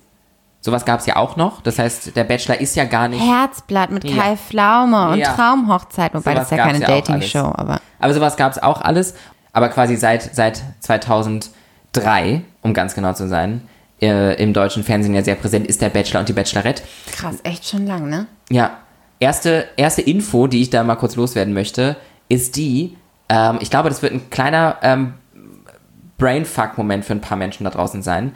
Sowas 0.60 0.86
gab 0.86 1.00
es 1.00 1.06
ja 1.06 1.16
auch 1.16 1.36
noch. 1.36 1.60
Das 1.60 1.78
heißt, 1.78 2.16
der 2.16 2.24
Bachelor 2.24 2.58
ist 2.58 2.74
ja 2.74 2.84
gar 2.84 3.06
nicht. 3.08 3.22
Herzblatt 3.22 3.90
mit 3.90 4.02
Ja. 4.04 4.16
Kai 4.22 4.36
Pflaume 4.36 5.10
und 5.10 5.18
Ja. 5.18 5.34
Traumhochzeit, 5.34 6.14
wobei 6.14 6.32
Sowas 6.32 6.48
das 6.48 6.52
ist 6.52 6.56
ja 6.58 6.64
keine 6.64 6.80
ja 6.80 6.86
Dating-Show, 6.86 7.52
aber. 7.54 7.80
Aber 8.00 8.14
sowas 8.14 8.36
gab 8.38 8.50
es 8.52 8.62
auch 8.62 8.80
alles. 8.80 9.14
Aber 9.54 9.68
quasi 9.70 9.96
seit, 9.96 10.34
seit 10.34 10.62
2003, 10.80 12.42
um 12.60 12.74
ganz 12.74 12.94
genau 12.94 13.14
zu 13.14 13.28
sein, 13.28 13.62
äh, 14.02 14.34
im 14.42 14.52
deutschen 14.52 14.82
Fernsehen 14.82 15.14
ja 15.14 15.22
sehr 15.22 15.36
präsent 15.36 15.66
ist 15.66 15.80
der 15.80 15.88
Bachelor 15.88 16.20
und 16.20 16.28
die 16.28 16.32
Bachelorette. 16.34 16.82
Krass, 17.12 17.36
echt 17.44 17.66
schon 17.66 17.86
lang, 17.86 18.10
ne? 18.10 18.26
Ja, 18.50 18.78
erste, 19.20 19.66
erste 19.76 20.02
Info, 20.02 20.48
die 20.48 20.60
ich 20.60 20.70
da 20.70 20.82
mal 20.82 20.96
kurz 20.96 21.14
loswerden 21.14 21.54
möchte, 21.54 21.96
ist 22.28 22.56
die, 22.56 22.96
ähm, 23.28 23.58
ich 23.60 23.70
glaube, 23.70 23.88
das 23.88 24.02
wird 24.02 24.12
ein 24.12 24.28
kleiner 24.28 24.76
ähm, 24.82 25.14
Brainfuck-Moment 26.18 27.04
für 27.04 27.12
ein 27.12 27.20
paar 27.20 27.38
Menschen 27.38 27.62
da 27.62 27.70
draußen 27.70 28.02
sein. 28.02 28.34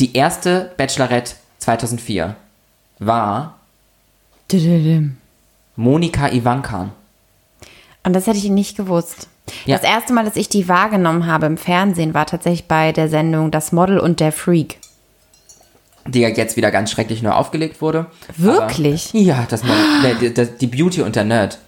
Die 0.00 0.16
erste 0.16 0.72
Bachelorette 0.78 1.34
2004 1.58 2.34
war. 2.98 3.58
Monika 5.76 6.32
Ivanka. 6.32 6.90
Und 8.04 8.12
das 8.14 8.26
hätte 8.26 8.38
ich 8.38 8.48
nicht 8.48 8.76
gewusst. 8.76 9.28
Ja. 9.66 9.76
Das 9.76 9.84
erste 9.84 10.12
Mal, 10.12 10.24
dass 10.24 10.36
ich 10.36 10.48
die 10.48 10.68
wahrgenommen 10.68 11.26
habe 11.26 11.46
im 11.46 11.56
Fernsehen, 11.58 12.14
war 12.14 12.26
tatsächlich 12.26 12.66
bei 12.66 12.92
der 12.92 13.08
Sendung 13.08 13.50
Das 13.50 13.72
Model 13.72 13.98
und 13.98 14.20
der 14.20 14.32
Freak. 14.32 14.78
die 16.06 16.20
ja 16.20 16.28
jetzt 16.28 16.56
wieder 16.56 16.70
ganz 16.70 16.90
schrecklich 16.90 17.22
neu 17.22 17.30
aufgelegt 17.32 17.80
wurde. 17.80 18.06
Wirklich? 18.36 19.10
Aber, 19.10 19.18
ja, 19.18 19.46
das 19.48 19.62
mal, 19.64 19.76
der, 20.02 20.14
die, 20.16 20.34
das- 20.34 20.56
die 20.56 20.66
Beauty 20.66 21.02
und 21.02 21.16
der 21.16 21.24
Nerd. 21.24 21.58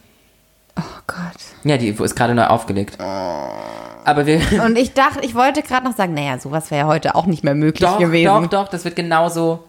Oh 0.79 0.83
Gott. 1.07 1.17
Ja, 1.65 1.77
die 1.79 1.89
ist 1.89 2.15
gerade 2.17 2.35
neu 2.35 2.45
aufgelegt. 2.47 2.99
Aber 3.01 4.27
wir. 4.27 4.41
Und 4.65 4.77
ich 4.77 4.93
dachte, 4.93 5.21
ich 5.25 5.35
wollte 5.35 5.63
gerade 5.63 5.85
noch 5.87 5.97
sagen, 5.97 6.13
naja, 6.15 6.39
sowas 6.39 6.71
wäre 6.71 6.83
ja 6.83 6.87
heute 6.87 7.15
auch 7.17 7.27
nicht 7.27 7.43
mehr 7.45 7.55
möglich 7.57 7.89
Doch, 7.89 7.99
gewesen. 7.99 8.27
doch, 8.43 8.47
doch, 8.65 8.69
das 8.69 8.85
wird 8.85 8.95
genauso. 8.95 9.65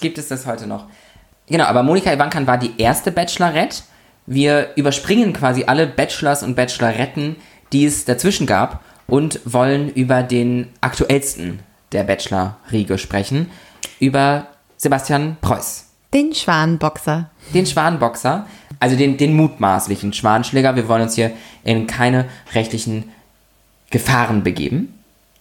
Gibt 0.00 0.16
es 0.18 0.28
das 0.28 0.46
heute 0.46 0.66
noch? 0.66 0.86
Genau, 1.46 1.64
aber 1.64 1.82
Monika 1.84 2.12
Ivankan 2.12 2.46
war 2.46 2.58
die 2.58 2.72
erste 2.80 3.12
Bachelorette. 3.12 3.82
Wir 4.30 4.72
überspringen 4.76 5.32
quasi 5.32 5.64
alle 5.64 5.86
Bachelors 5.86 6.42
und 6.42 6.54
Bacheloretten, 6.54 7.36
die 7.72 7.86
es 7.86 8.04
dazwischen 8.04 8.46
gab 8.46 8.84
und 9.06 9.40
wollen 9.46 9.88
über 9.88 10.22
den 10.22 10.68
aktuellsten 10.82 11.60
der 11.92 12.04
Bachelor-Riege 12.04 12.98
sprechen. 12.98 13.50
Über 14.00 14.48
Sebastian 14.76 15.38
Preuß. 15.40 15.86
Den 16.12 16.34
Schwanenboxer. 16.34 17.30
Den 17.54 17.64
Schwanenboxer, 17.64 18.46
also 18.80 18.96
den, 18.96 19.16
den 19.16 19.34
mutmaßlichen 19.34 20.12
Schwanenschläger. 20.12 20.76
Wir 20.76 20.88
wollen 20.88 21.02
uns 21.02 21.14
hier 21.14 21.32
in 21.64 21.86
keine 21.86 22.26
rechtlichen 22.52 23.10
Gefahren 23.88 24.42
begeben, 24.42 24.92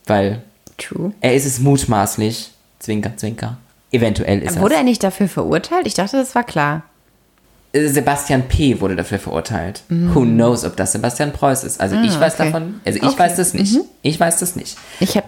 weil 0.06 0.44
True. 0.78 1.12
er 1.20 1.36
ist 1.36 1.46
es 1.46 1.60
mutmaßlich. 1.60 2.52
Zwinker, 2.80 3.18
zwinker. 3.18 3.58
Eventuell 3.92 4.42
ist 4.44 4.62
Wurde 4.62 4.76
er. 4.76 4.80
er 4.80 4.84
nicht 4.86 5.04
dafür 5.04 5.28
verurteilt? 5.28 5.88
Ich 5.88 5.94
dachte, 5.94 6.16
das 6.16 6.36
war 6.36 6.44
klar. 6.46 6.84
Sebastian 7.74 8.44
P. 8.48 8.80
wurde 8.82 8.96
dafür 8.96 9.20
verurteilt. 9.20 9.84
Who 9.90 10.22
knows, 10.22 10.64
ob 10.64 10.76
das 10.78 10.94
Sebastian 10.94 11.32
Preuß 11.34 11.64
ist. 11.64 11.80
Also 11.80 11.96
ich 11.98 12.20
weiß 12.20 12.38
Mhm. 12.40 12.42
okay. 12.46 12.52
davon, 12.52 12.82
also 12.86 12.98
ich 12.98 13.04
Okay. 13.04 13.14
Mhm. 13.14 13.20
weiß 13.20 13.36
das 13.36 13.54
nicht. 13.54 13.78
Ich 14.02 14.20
weiß 14.20 14.38
das 14.40 14.56
nicht. 14.56 14.78
Ich 15.00 15.16
habe 15.18 15.28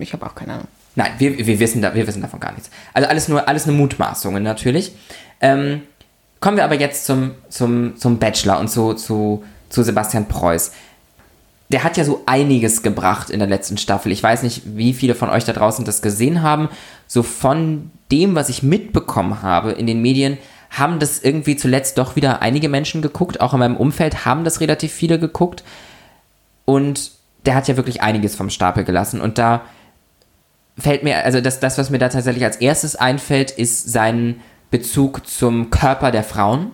ich 0.00 0.12
hab 0.12 0.22
auch 0.22 0.34
keine 0.34 0.54
Ahnung. 0.54 0.68
Nein, 0.94 1.12
wir, 1.18 1.46
wir, 1.46 1.60
wissen 1.60 1.82
da, 1.82 1.94
wir 1.94 2.06
wissen 2.06 2.22
davon 2.22 2.40
gar 2.40 2.52
nichts. 2.52 2.70
Also 2.94 3.08
alles 3.08 3.28
nur, 3.28 3.46
alles 3.48 3.66
nur 3.66 3.76
Mutmaßungen 3.76 4.42
natürlich. 4.42 4.92
Ähm, 5.40 5.82
kommen 6.40 6.56
wir 6.56 6.64
aber 6.64 6.78
jetzt 6.78 7.04
zum, 7.06 7.32
zum, 7.48 7.96
zum 7.96 8.18
Bachelor 8.18 8.58
und 8.60 8.68
zu, 8.68 8.94
zu, 8.94 9.44
zu 9.68 9.82
Sebastian 9.82 10.26
Preuß. 10.26 10.72
Der 11.70 11.84
hat 11.84 11.96
ja 11.96 12.04
so 12.04 12.22
einiges 12.26 12.82
gebracht 12.82 13.30
in 13.30 13.38
der 13.38 13.48
letzten 13.48 13.78
Staffel. 13.78 14.10
Ich 14.10 14.22
weiß 14.22 14.42
nicht, 14.42 14.62
wie 14.76 14.92
viele 14.92 15.14
von 15.14 15.28
euch 15.30 15.44
da 15.44 15.52
draußen 15.52 15.84
das 15.84 16.02
gesehen 16.02 16.42
haben. 16.42 16.68
So 17.06 17.22
von 17.22 17.90
dem, 18.10 18.34
was 18.34 18.48
ich 18.48 18.62
mitbekommen 18.64 19.42
habe 19.42 19.70
in 19.72 19.86
den 19.86 20.02
Medien, 20.02 20.38
haben 20.70 20.98
das 21.00 21.20
irgendwie 21.20 21.56
zuletzt 21.56 21.98
doch 21.98 22.16
wieder 22.16 22.42
einige 22.42 22.68
Menschen 22.68 23.02
geguckt. 23.02 23.40
Auch 23.40 23.52
in 23.52 23.58
meinem 23.58 23.76
Umfeld 23.76 24.24
haben 24.24 24.44
das 24.44 24.60
relativ 24.60 24.92
viele 24.92 25.18
geguckt. 25.18 25.64
Und 26.64 27.10
der 27.44 27.54
hat 27.56 27.68
ja 27.68 27.76
wirklich 27.76 28.02
einiges 28.02 28.36
vom 28.36 28.50
Stapel 28.50 28.84
gelassen. 28.84 29.20
Und 29.20 29.38
da 29.38 29.62
fällt 30.78 31.02
mir, 31.02 31.24
also 31.24 31.40
das, 31.40 31.60
das, 31.60 31.76
was 31.76 31.90
mir 31.90 31.98
da 31.98 32.08
tatsächlich 32.08 32.44
als 32.44 32.56
erstes 32.56 32.96
einfällt, 32.96 33.50
ist 33.50 33.90
sein 33.90 34.40
Bezug 34.70 35.26
zum 35.26 35.70
Körper 35.70 36.12
der 36.12 36.22
Frauen. 36.22 36.70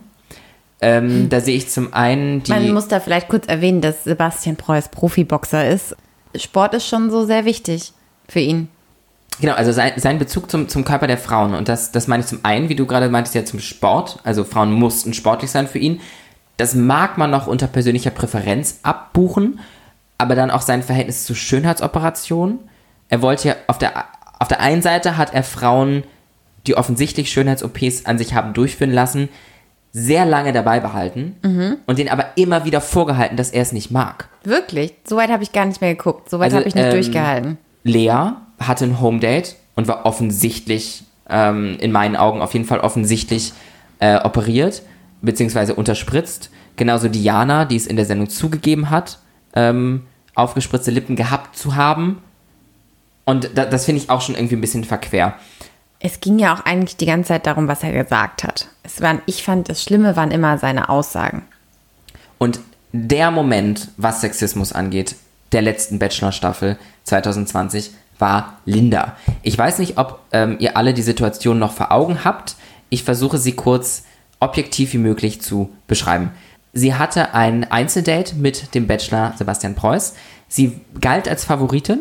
Ähm, 0.80 1.30
Da 1.30 1.40
sehe 1.40 1.56
ich 1.56 1.70
zum 1.70 1.94
einen 1.94 2.42
die. 2.42 2.50
Man 2.50 2.72
muss 2.72 2.88
da 2.88 3.00
vielleicht 3.00 3.28
kurz 3.28 3.46
erwähnen, 3.46 3.80
dass 3.80 4.04
Sebastian 4.04 4.56
Preuß 4.56 4.90
Profiboxer 4.90 5.66
ist. 5.68 5.96
Sport 6.34 6.74
ist 6.74 6.86
schon 6.86 7.10
so 7.10 7.24
sehr 7.24 7.46
wichtig 7.46 7.92
für 8.28 8.40
ihn. 8.40 8.68
Genau, 9.40 9.54
also 9.54 9.72
sein, 9.72 9.92
sein 9.96 10.18
Bezug 10.18 10.50
zum, 10.50 10.68
zum 10.68 10.84
Körper 10.84 11.06
der 11.06 11.18
Frauen. 11.18 11.54
Und 11.54 11.68
das, 11.68 11.92
das 11.92 12.06
meine 12.06 12.22
ich 12.22 12.28
zum 12.28 12.40
einen, 12.42 12.68
wie 12.68 12.74
du 12.74 12.86
gerade 12.86 13.08
meintest, 13.08 13.34
ja 13.34 13.44
zum 13.44 13.60
Sport. 13.60 14.18
Also 14.24 14.44
Frauen 14.44 14.72
mussten 14.72 15.12
sportlich 15.12 15.50
sein 15.50 15.66
für 15.66 15.78
ihn. 15.78 16.00
Das 16.56 16.74
mag 16.74 17.18
man 17.18 17.30
noch 17.30 17.46
unter 17.46 17.66
persönlicher 17.66 18.10
Präferenz 18.10 18.80
abbuchen, 18.82 19.60
aber 20.16 20.34
dann 20.34 20.50
auch 20.50 20.62
sein 20.62 20.82
Verhältnis 20.82 21.24
zu 21.24 21.34
Schönheitsoperationen. 21.34 22.60
Er 23.10 23.20
wollte 23.20 23.48
ja, 23.48 23.56
auf 23.66 23.76
der, 23.76 24.06
auf 24.38 24.48
der 24.48 24.60
einen 24.60 24.80
Seite 24.80 25.18
hat 25.18 25.34
er 25.34 25.42
Frauen, 25.42 26.04
die 26.66 26.76
offensichtlich 26.76 27.30
Schönheits-OPs 27.30 28.06
an 28.06 28.16
sich 28.16 28.34
haben 28.34 28.54
durchführen 28.54 28.90
lassen, 28.90 29.28
sehr 29.92 30.26
lange 30.26 30.52
dabei 30.52 30.80
behalten 30.80 31.36
und 31.86 31.98
denen 31.98 32.10
aber 32.10 32.26
immer 32.36 32.64
wieder 32.64 32.80
vorgehalten, 32.80 33.36
dass 33.36 33.50
er 33.50 33.62
es 33.62 33.72
nicht 33.72 33.90
mag. 33.90 34.28
Wirklich? 34.44 34.94
Soweit 35.04 35.30
habe 35.30 35.42
ich 35.42 35.52
gar 35.52 35.64
nicht 35.64 35.80
mehr 35.80 35.94
geguckt. 35.94 36.28
Soweit 36.28 36.46
Also, 36.46 36.56
habe 36.58 36.68
ich 36.68 36.74
nicht 36.74 36.84
ähm, 36.84 36.90
durchgehalten. 36.90 37.58
Lea 37.82 38.32
hatte 38.58 38.84
ein 38.84 39.00
Home 39.00 39.20
Date 39.20 39.56
und 39.74 39.88
war 39.88 40.06
offensichtlich, 40.06 41.04
ähm, 41.28 41.76
in 41.80 41.92
meinen 41.92 42.16
Augen 42.16 42.40
auf 42.40 42.54
jeden 42.54 42.64
Fall 42.64 42.80
offensichtlich 42.80 43.52
äh, 43.98 44.18
operiert, 44.20 44.82
beziehungsweise 45.22 45.74
unterspritzt. 45.74 46.50
Genauso 46.76 47.08
Diana, 47.08 47.64
die 47.64 47.76
es 47.76 47.86
in 47.86 47.96
der 47.96 48.04
Sendung 48.04 48.28
zugegeben 48.28 48.90
hat, 48.90 49.18
ähm, 49.54 50.02
aufgespritzte 50.34 50.90
Lippen 50.90 51.16
gehabt 51.16 51.56
zu 51.56 51.74
haben. 51.74 52.22
Und 53.24 53.50
da, 53.54 53.64
das 53.64 53.86
finde 53.86 54.02
ich 54.02 54.10
auch 54.10 54.20
schon 54.20 54.34
irgendwie 54.34 54.56
ein 54.56 54.60
bisschen 54.60 54.84
verquer. 54.84 55.34
Es 55.98 56.20
ging 56.20 56.38
ja 56.38 56.54
auch 56.54 56.60
eigentlich 56.60 56.96
die 56.96 57.06
ganze 57.06 57.28
Zeit 57.28 57.46
darum, 57.46 57.68
was 57.68 57.82
er 57.82 57.92
gesagt 57.92 58.44
hat. 58.44 58.68
Es 58.82 59.00
waren, 59.00 59.22
ich 59.26 59.42
fand, 59.42 59.68
das 59.68 59.82
Schlimme 59.82 60.14
waren 60.14 60.30
immer 60.30 60.58
seine 60.58 60.88
Aussagen. 60.88 61.42
Und 62.38 62.60
der 62.92 63.30
Moment, 63.30 63.88
was 63.96 64.20
Sexismus 64.20 64.72
angeht, 64.72 65.16
der 65.52 65.62
letzten 65.62 65.98
Bachelor-Staffel 65.98 66.78
2020, 67.04 67.92
war 68.18 68.58
Linda. 68.64 69.16
Ich 69.42 69.56
weiß 69.56 69.78
nicht, 69.78 69.98
ob 69.98 70.20
ähm, 70.32 70.56
ihr 70.58 70.76
alle 70.76 70.94
die 70.94 71.02
Situation 71.02 71.58
noch 71.58 71.72
vor 71.72 71.92
Augen 71.92 72.24
habt. 72.24 72.56
Ich 72.88 73.04
versuche 73.04 73.38
sie 73.38 73.52
kurz 73.52 74.04
objektiv 74.40 74.92
wie 74.92 74.98
möglich 74.98 75.40
zu 75.40 75.70
beschreiben. 75.86 76.30
Sie 76.72 76.94
hatte 76.94 77.34
ein 77.34 77.70
Einzeldate 77.70 78.36
mit 78.36 78.74
dem 78.74 78.86
Bachelor 78.86 79.34
Sebastian 79.38 79.74
Preuß. 79.74 80.14
Sie 80.48 80.80
galt 81.00 81.28
als 81.28 81.44
Favoritin. 81.44 82.00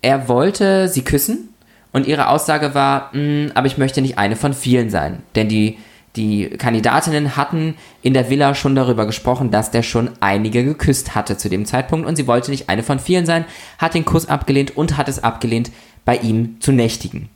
Er 0.00 0.28
wollte 0.28 0.88
sie 0.88 1.02
küssen 1.02 1.50
und 1.92 2.06
ihre 2.06 2.28
Aussage 2.28 2.74
war, 2.74 3.14
"Mm, 3.14 3.52
aber 3.54 3.68
ich 3.68 3.78
möchte 3.78 4.02
nicht 4.02 4.18
eine 4.18 4.34
von 4.34 4.54
vielen 4.54 4.90
sein. 4.90 5.22
Denn 5.36 5.48
die, 5.48 5.78
die 6.16 6.50
Kandidatinnen 6.50 7.36
hatten 7.36 7.76
in 8.02 8.12
der 8.12 8.28
Villa 8.28 8.54
schon 8.54 8.74
darüber 8.74 9.06
gesprochen, 9.06 9.50
dass 9.50 9.70
der 9.70 9.82
schon 9.82 10.10
einige 10.20 10.64
geküsst 10.64 11.14
hatte 11.14 11.38
zu 11.38 11.48
dem 11.48 11.64
Zeitpunkt. 11.64 12.06
Und 12.06 12.16
sie 12.16 12.26
wollte 12.26 12.50
nicht 12.50 12.68
eine 12.68 12.82
von 12.82 12.98
vielen 12.98 13.24
sein, 13.24 13.46
hat 13.78 13.94
den 13.94 14.04
Kuss 14.04 14.28
abgelehnt 14.28 14.76
und 14.76 14.98
hat 14.98 15.08
es 15.08 15.24
abgelehnt, 15.24 15.70
bei 16.04 16.16
ihm 16.16 16.60
zu 16.60 16.72
nächtigen. 16.72 17.28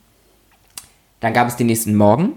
Dann 1.19 1.33
gab 1.33 1.47
es 1.47 1.55
den 1.55 1.67
nächsten 1.67 1.95
Morgen. 1.95 2.33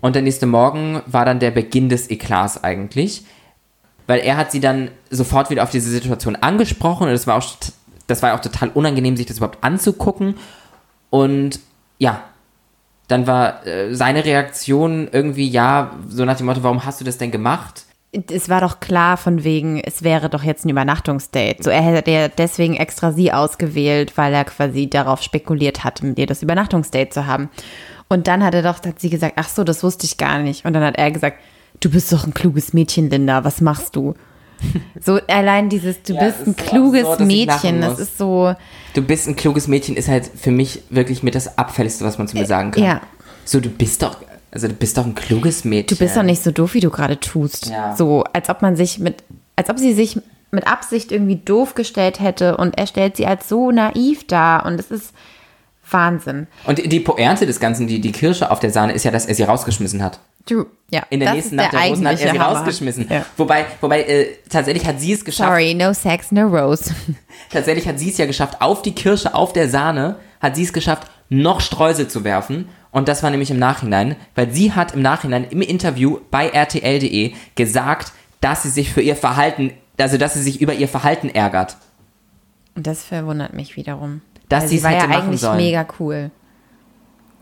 Und 0.00 0.14
der 0.14 0.22
nächste 0.22 0.46
Morgen 0.46 1.02
war 1.06 1.24
dann 1.24 1.40
der 1.40 1.50
Beginn 1.50 1.88
des 1.88 2.08
Eklats 2.08 2.62
eigentlich, 2.62 3.24
weil 4.06 4.20
er 4.20 4.36
hat 4.36 4.50
sie 4.50 4.60
dann 4.60 4.90
sofort 5.10 5.50
wieder 5.50 5.62
auf 5.62 5.70
diese 5.70 5.90
Situation 5.90 6.36
angesprochen. 6.36 7.08
Und 7.08 7.12
das 7.12 7.26
war 7.26 7.36
auch, 7.36 7.44
das 8.06 8.22
war 8.22 8.34
auch 8.34 8.40
total 8.40 8.70
unangenehm, 8.70 9.16
sich 9.16 9.26
das 9.26 9.38
überhaupt 9.38 9.62
anzugucken. 9.62 10.36
Und 11.10 11.60
ja, 11.98 12.22
dann 13.10 13.26
war 13.26 13.66
äh, 13.66 13.94
seine 13.94 14.24
Reaktion 14.24 15.08
irgendwie, 15.10 15.48
ja, 15.48 15.92
so 16.08 16.24
nach 16.24 16.36
dem 16.36 16.46
Motto, 16.46 16.62
warum 16.62 16.84
hast 16.84 17.00
du 17.00 17.04
das 17.04 17.18
denn 17.18 17.30
gemacht? 17.30 17.84
Es 18.12 18.48
war 18.48 18.60
doch 18.60 18.80
klar 18.80 19.16
von 19.16 19.44
wegen, 19.44 19.80
es 19.80 20.02
wäre 20.02 20.28
doch 20.28 20.42
jetzt 20.42 20.64
ein 20.64 20.68
Übernachtungsdate. 20.68 21.62
So, 21.62 21.70
er 21.70 21.82
hätte 21.82 22.10
ja 22.10 22.28
deswegen 22.28 22.74
extra 22.74 23.12
sie 23.12 23.32
ausgewählt, 23.32 24.18
weil 24.18 24.34
er 24.34 24.44
quasi 24.44 24.90
darauf 24.90 25.22
spekuliert 25.22 25.84
hatte, 25.84 26.04
mit 26.04 26.18
ihr 26.18 26.26
das 26.26 26.42
Übernachtungsdate 26.42 27.10
zu 27.10 27.26
haben. 27.26 27.50
Und 28.08 28.26
dann 28.26 28.44
hat 28.44 28.54
er 28.54 28.62
doch, 28.62 28.82
hat 28.84 28.98
sie 28.98 29.10
gesagt, 29.10 29.34
ach 29.36 29.48
so, 29.48 29.62
das 29.62 29.84
wusste 29.84 30.06
ich 30.06 30.16
gar 30.16 30.40
nicht. 30.40 30.64
Und 30.64 30.72
dann 30.72 30.82
hat 30.82 30.96
er 30.98 31.12
gesagt, 31.12 31.38
du 31.78 31.90
bist 31.90 32.12
doch 32.12 32.26
ein 32.26 32.34
kluges 32.34 32.72
Mädchen, 32.72 33.10
Linda, 33.10 33.44
was 33.44 33.60
machst 33.60 33.94
du? 33.94 34.14
So 35.02 35.18
allein 35.28 35.68
dieses, 35.70 36.02
du 36.02 36.12
Ja, 36.14 36.24
bist 36.24 36.40
ein 36.46 36.54
so 36.58 36.64
kluges 36.64 37.04
absurd, 37.06 37.20
lachen 37.20 37.26
Mädchen, 37.26 37.80
das 37.80 37.98
ist 37.98 38.18
so, 38.18 38.54
Du 38.94 39.02
bist 39.02 39.26
ein 39.28 39.36
kluges 39.36 39.66
Mädchen, 39.68 39.96
ist 39.96 40.08
halt 40.08 40.28
für 40.34 40.50
mich 40.50 40.82
wirklich 40.90 41.22
mit 41.22 41.34
das 41.34 41.56
Abfälligste, 41.58 42.04
was 42.04 42.18
man 42.18 42.28
zu 42.28 42.36
mir 42.36 42.46
sagen 42.46 42.70
kann. 42.72 42.82
ja. 42.84 43.00
So, 43.44 43.58
du 43.60 43.70
bist 43.70 44.02
doch, 44.02 44.16
also 44.52 44.68
du 44.68 44.74
bist 44.74 44.96
doch 44.98 45.04
ein 45.06 45.14
kluges 45.14 45.64
Mädchen. 45.64 45.96
du 45.96 46.04
bist 46.04 46.16
doch 46.16 46.22
nicht 46.22 46.42
so 46.42 46.50
doof, 46.50 46.74
wie 46.74 46.80
du 46.80 46.90
gerade 46.90 47.18
tust. 47.18 47.66
Ja. 47.66 47.96
So, 47.96 48.24
als 48.32 48.48
ob 48.50 48.62
man 48.62 48.76
sich 48.76 48.98
mit, 48.98 49.24
als 49.56 49.70
ob 49.70 49.78
sie 49.78 49.92
sich 49.94 50.20
mit 50.50 50.66
Absicht 50.66 51.10
irgendwie 51.12 51.36
doof 51.36 51.74
gestellt 51.74 52.20
hätte 52.20 52.56
und 52.56 52.76
er 52.76 52.86
stellt 52.86 53.16
sie 53.16 53.26
als 53.26 53.48
so 53.48 53.70
naiv 53.70 54.26
dar 54.26 54.66
und 54.66 54.78
es 54.78 54.90
ist 54.90 55.12
Wahnsinn. 55.92 56.46
Und 56.64 56.92
die 56.92 57.00
Pointe 57.00 57.46
des 57.46 57.60
Ganzen, 57.60 57.86
die, 57.86 58.00
die 58.00 58.12
Kirsche 58.12 58.50
auf 58.50 58.60
der 58.60 58.70
Sahne, 58.70 58.92
ist 58.92 59.04
ja, 59.04 59.10
dass 59.10 59.26
er 59.26 59.34
sie 59.34 59.42
rausgeschmissen 59.42 60.02
hat. 60.02 60.20
True. 60.46 60.66
Ja, 60.90 61.02
In 61.10 61.20
der 61.20 61.34
nächsten 61.34 61.56
Nacht 61.56 61.72
der, 61.72 61.80
Rosen 61.80 62.06
hat 62.08 62.20
er 62.20 62.32
sie 62.32 62.38
Hammer. 62.40 62.56
rausgeschmissen. 62.56 63.06
Ja. 63.10 63.24
Wobei, 63.36 63.66
wobei 63.80 64.02
äh, 64.02 64.26
tatsächlich 64.48 64.86
hat 64.86 65.00
sie 65.00 65.12
es 65.12 65.24
geschafft. 65.24 65.50
Sorry, 65.50 65.74
no 65.74 65.92
sex, 65.92 66.32
no 66.32 66.46
rose. 66.46 66.94
Tatsächlich 67.50 67.86
hat 67.86 67.98
sie 67.98 68.10
es 68.10 68.18
ja 68.18 68.26
geschafft, 68.26 68.60
auf 68.60 68.82
die 68.82 68.94
Kirsche, 68.94 69.34
auf 69.34 69.52
der 69.52 69.68
Sahne, 69.68 70.16
hat 70.40 70.56
sie 70.56 70.62
es 70.62 70.72
geschafft, 70.72 71.10
noch 71.28 71.60
Streusel 71.60 72.08
zu 72.08 72.24
werfen. 72.24 72.68
Und 72.90 73.06
das 73.08 73.22
war 73.22 73.30
nämlich 73.30 73.50
im 73.50 73.58
Nachhinein, 73.58 74.16
weil 74.34 74.50
sie 74.52 74.72
hat 74.72 74.94
im 74.94 75.02
Nachhinein 75.02 75.44
im 75.50 75.60
Interview 75.62 76.18
bei 76.30 76.48
RTL.de 76.48 77.32
gesagt, 77.54 78.12
dass 78.40 78.62
sie 78.64 78.70
sich 78.70 78.92
für 78.92 79.02
ihr 79.02 79.14
Verhalten, 79.16 79.72
also 79.98 80.16
dass 80.16 80.34
sie 80.34 80.42
sich 80.42 80.60
über 80.60 80.72
ihr 80.74 80.88
Verhalten 80.88 81.28
ärgert. 81.28 81.76
Und 82.74 82.86
das 82.86 83.04
verwundert 83.04 83.52
mich 83.52 83.76
wiederum. 83.76 84.22
Dass 84.50 84.64
sie 84.64 84.68
sie 84.68 84.76
es 84.78 84.84
war 84.84 84.92
ja 84.92 85.04
eigentlich 85.08 85.40
sollen. 85.40 85.56
mega 85.56 85.86
cool. 85.98 86.30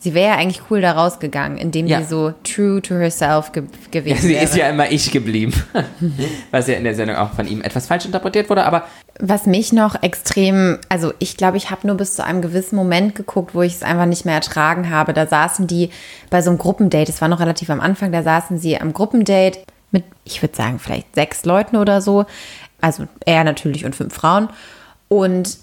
Sie 0.00 0.14
wäre 0.14 0.34
ja 0.34 0.36
eigentlich 0.38 0.62
cool 0.70 0.80
da 0.80 0.92
rausgegangen, 0.92 1.58
indem 1.58 1.88
Ja. 1.88 1.98
sie 1.98 2.04
so 2.04 2.32
true 2.44 2.80
to 2.80 2.94
herself 2.94 3.50
ge 3.50 3.64
Ja, 3.64 3.90
gewesen 3.90 4.20
sie 4.22 4.34
wäre. 4.34 4.44
ist 4.44 4.54
ja 4.54 4.68
immer 4.68 4.88
ich 4.92 5.10
geblieben. 5.10 5.52
Was 6.52 6.68
ja 6.68 6.74
in 6.74 6.84
der 6.84 6.94
Sendung 6.94 7.16
auch 7.16 7.32
von 7.32 7.48
ihm 7.48 7.62
etwas 7.62 7.88
falsch 7.88 8.04
interpretiert 8.04 8.48
wurde, 8.48 8.64
aber 8.64 8.84
Was 9.18 9.46
mich 9.46 9.72
noch 9.72 10.00
extrem, 10.04 10.78
also 10.88 11.12
ich 11.18 11.36
glaube, 11.36 11.56
ich 11.56 11.70
habe 11.72 11.84
nur 11.88 11.96
bis 11.96 12.14
zu 12.14 12.24
einem 12.24 12.42
gewissen 12.42 12.76
Moment 12.76 13.16
geguckt, 13.16 13.56
wo 13.56 13.62
ich 13.62 13.74
es 13.74 13.82
einfach 13.82 14.06
nicht 14.06 14.24
mehr 14.24 14.36
ertragen 14.36 14.88
habe. 14.90 15.12
Da 15.12 15.26
saßen 15.26 15.66
die 15.66 15.90
bei 16.30 16.42
so 16.42 16.50
einem 16.50 16.58
Gruppendate, 16.60 17.06
das 17.10 17.20
war 17.20 17.26
noch 17.26 17.40
relativ 17.40 17.68
am 17.70 17.80
Anfang, 17.80 18.12
da 18.12 18.22
saßen 18.22 18.58
sie 18.58 18.80
am 18.80 18.92
Gruppendate 18.92 19.58
mit, 19.90 20.04
ich 20.22 20.40
würde 20.42 20.54
sagen, 20.54 20.78
vielleicht 20.78 21.12
sechs 21.16 21.44
Leuten 21.44 21.74
oder 21.76 22.00
so. 22.00 22.24
Also 22.80 23.08
er 23.26 23.42
natürlich 23.42 23.84
und 23.84 23.96
fünf 23.96 24.14
Frauen. 24.14 24.48
Und 25.08 25.58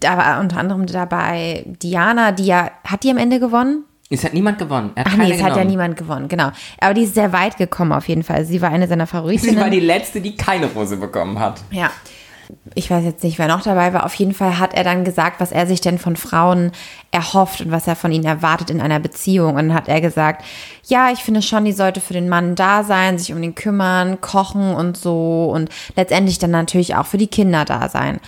da 0.00 0.16
war 0.16 0.40
unter 0.40 0.58
anderem 0.58 0.86
dabei 0.86 1.64
Diana, 1.82 2.32
die 2.32 2.46
ja, 2.46 2.70
hat 2.84 3.02
die 3.02 3.10
am 3.10 3.18
Ende 3.18 3.40
gewonnen? 3.40 3.84
es 4.08 4.24
hat 4.24 4.34
niemand 4.34 4.58
gewonnen. 4.58 4.92
Er 4.94 5.04
hat 5.04 5.12
Ach 5.14 5.16
nee, 5.16 5.32
es 5.32 5.42
hat 5.42 5.48
ja 5.48 5.54
genommen. 5.54 5.70
niemand 5.70 5.96
gewonnen, 5.96 6.28
genau. 6.28 6.50
Aber 6.80 6.94
die 6.94 7.02
ist 7.02 7.14
sehr 7.14 7.32
weit 7.32 7.56
gekommen 7.56 7.92
auf 7.92 8.06
jeden 8.08 8.22
Fall. 8.22 8.44
Sie 8.44 8.62
war 8.62 8.70
eine 8.70 8.86
seiner 8.86 9.06
Favoritinnen. 9.06 9.56
Sie 9.56 9.60
war 9.60 9.70
die 9.70 9.80
letzte, 9.80 10.20
die 10.20 10.36
keine 10.36 10.66
Rose 10.66 10.96
bekommen 10.96 11.40
hat. 11.40 11.60
Ja. 11.70 11.90
Ich 12.76 12.88
weiß 12.88 13.04
jetzt 13.04 13.24
nicht, 13.24 13.40
wer 13.40 13.48
noch 13.48 13.62
dabei 13.62 13.92
war. 13.92 14.06
Auf 14.06 14.14
jeden 14.14 14.32
Fall 14.32 14.60
hat 14.60 14.72
er 14.72 14.84
dann 14.84 15.02
gesagt, 15.02 15.40
was 15.40 15.50
er 15.50 15.66
sich 15.66 15.80
denn 15.80 15.98
von 15.98 16.14
Frauen 16.14 16.70
erhofft 17.10 17.60
und 17.60 17.72
was 17.72 17.88
er 17.88 17.96
von 17.96 18.12
ihnen 18.12 18.24
erwartet 18.24 18.70
in 18.70 18.80
einer 18.80 19.00
Beziehung. 19.00 19.56
Und 19.56 19.68
dann 19.68 19.74
hat 19.74 19.88
er 19.88 20.00
gesagt, 20.00 20.44
ja, 20.84 21.10
ich 21.10 21.18
finde 21.24 21.42
schon, 21.42 21.64
die 21.64 21.72
sollte 21.72 22.00
für 22.00 22.12
den 22.12 22.28
Mann 22.28 22.54
da 22.54 22.84
sein, 22.84 23.18
sich 23.18 23.32
um 23.32 23.42
ihn 23.42 23.56
kümmern, 23.56 24.20
kochen 24.20 24.76
und 24.76 24.96
so 24.96 25.50
und 25.52 25.70
letztendlich 25.96 26.38
dann 26.38 26.52
natürlich 26.52 26.94
auch 26.94 27.06
für 27.06 27.18
die 27.18 27.26
Kinder 27.26 27.64
da 27.64 27.88
sein. 27.88 28.20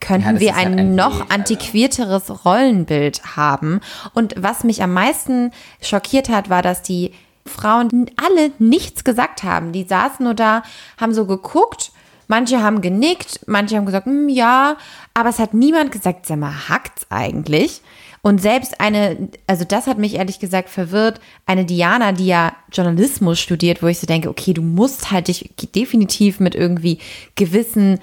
Könnten 0.00 0.36
Ja, 0.36 0.40
wir 0.40 0.56
ein 0.56 0.78
ein 0.78 0.94
noch 0.94 1.30
antiquierteres 1.30 2.44
Rollenbild 2.44 3.36
haben? 3.36 3.80
Und 4.14 4.34
was 4.38 4.64
mich 4.64 4.82
am 4.82 4.92
meisten 4.92 5.52
schockiert 5.82 6.28
hat, 6.28 6.50
war, 6.50 6.62
dass 6.62 6.82
die 6.82 7.12
Frauen 7.46 8.10
alle 8.16 8.50
nichts 8.58 9.04
gesagt 9.04 9.42
haben. 9.42 9.72
Die 9.72 9.84
saßen 9.84 10.24
nur 10.24 10.34
da, 10.34 10.62
haben 10.98 11.12
so 11.14 11.26
geguckt. 11.26 11.92
Manche 12.28 12.62
haben 12.62 12.80
genickt, 12.80 13.40
manche 13.46 13.76
haben 13.76 13.86
gesagt, 13.86 14.06
"Hm, 14.06 14.28
ja, 14.28 14.76
aber 15.14 15.30
es 15.30 15.38
hat 15.40 15.52
niemand 15.52 15.90
gesagt, 15.90 16.26
sag 16.26 16.38
mal, 16.38 16.68
hackt's 16.68 17.06
eigentlich? 17.10 17.82
Und 18.22 18.42
selbst 18.42 18.80
eine, 18.80 19.30
also 19.46 19.64
das 19.64 19.86
hat 19.86 19.96
mich 19.96 20.14
ehrlich 20.16 20.38
gesagt 20.40 20.68
verwirrt, 20.68 21.20
eine 21.46 21.64
Diana, 21.64 22.12
die 22.12 22.26
ja 22.26 22.54
Journalismus 22.70 23.40
studiert, 23.40 23.82
wo 23.82 23.86
ich 23.86 23.98
so 23.98 24.06
denke, 24.06 24.28
okay, 24.28 24.52
du 24.52 24.60
musst 24.60 25.10
halt 25.10 25.28
dich 25.28 25.50
definitiv 25.74 26.38
mit 26.38 26.54
irgendwie 26.54 26.98
gewissen 27.34 27.98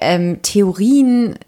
ähm, 0.00 0.40
Theorien 0.42 1.38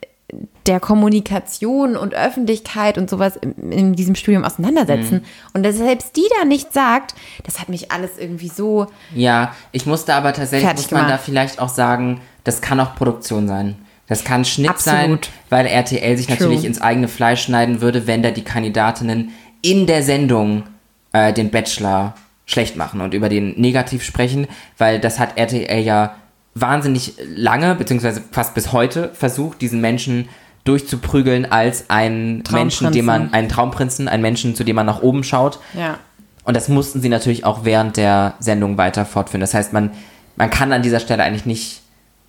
der 0.67 0.81
Kommunikation 0.81 1.97
und 1.97 2.15
Öffentlichkeit 2.15 2.97
und 2.97 3.11
sowas 3.11 3.37
in, 3.37 3.71
in 3.71 3.93
diesem 3.95 4.15
Studium 4.15 4.45
auseinandersetzen. 4.45 5.17
Mhm. 5.17 5.53
Und 5.53 5.63
dass 5.63 5.77
selbst 5.77 6.17
die 6.17 6.27
da 6.39 6.45
nichts 6.45 6.73
sagt, 6.73 7.15
das 7.45 7.61
hat 7.61 7.69
mich 7.69 7.93
alles 7.93 8.19
irgendwie 8.19 8.49
so. 8.49 8.87
Ja, 9.15 9.55
ich 9.73 9.87
musste 9.87 10.15
aber 10.15 10.33
tatsächlich, 10.33 10.73
muss 10.73 10.91
man 10.91 11.03
da 11.03 11.07
gemacht. 11.09 11.23
vielleicht 11.25 11.59
auch 11.59 11.69
sagen, 11.69 12.21
das 12.45 12.61
kann 12.61 12.81
auch 12.81 12.95
Produktion 12.95 13.47
sein. 13.47 13.77
Das 14.07 14.25
kann 14.25 14.45
Schnitt 14.45 14.71
Absolut. 14.71 15.27
sein, 15.27 15.35
weil 15.51 15.67
RTL 15.67 16.17
sich 16.17 16.27
True. 16.27 16.37
natürlich 16.37 16.65
ins 16.65 16.81
eigene 16.81 17.09
Fleisch 17.09 17.43
schneiden 17.43 17.81
würde, 17.81 18.07
wenn 18.07 18.23
da 18.23 18.31
die 18.31 18.45
Kandidatinnen 18.45 19.31
in 19.63 19.87
der 19.87 20.03
Sendung 20.03 20.65
äh, 21.13 21.33
den 21.33 21.51
Bachelor 21.51 22.15
schlecht 22.47 22.77
machen 22.77 23.01
und 23.01 23.15
über 23.15 23.31
den 23.31 23.59
negativ 23.59 24.03
sprechen, 24.03 24.47
weil 24.77 25.01
das 25.01 25.19
hat 25.19 25.39
RTL 25.39 25.83
ja 25.83 26.15
wahnsinnig 26.55 27.15
lange, 27.35 27.75
beziehungsweise 27.75 28.23
fast 28.31 28.55
bis 28.55 28.73
heute 28.73 29.11
versucht, 29.15 29.61
diesen 29.61 29.81
Menschen 29.81 30.29
durchzuprügeln 30.65 31.51
als 31.51 31.91
einen 31.91 32.43
Menschen, 32.51 32.91
dem 32.93 33.05
man, 33.05 33.33
einen 33.35 33.49
Traumprinzen, 33.49 34.09
einen 34.09 34.23
Menschen, 34.23 34.55
zu 34.55 34.65
dem 34.65 34.77
man 34.77 34.87
nach 34.87 35.03
oben 35.03 35.23
schaut. 35.25 35.59
Ja. 35.75 35.99
Und 36.45 36.57
das 36.57 36.69
mussten 36.69 37.01
sie 37.01 37.09
natürlich 37.09 37.45
auch 37.45 37.65
während 37.65 37.97
der 37.97 38.35
Sendung 38.39 38.79
weiter 38.79 39.05
fortführen. 39.05 39.41
Das 39.41 39.53
heißt, 39.55 39.73
man, 39.73 39.91
man 40.37 40.51
kann 40.51 40.73
an 40.73 40.83
dieser 40.83 41.01
Stelle 41.01 41.23
eigentlich 41.23 41.47
nicht 41.47 41.81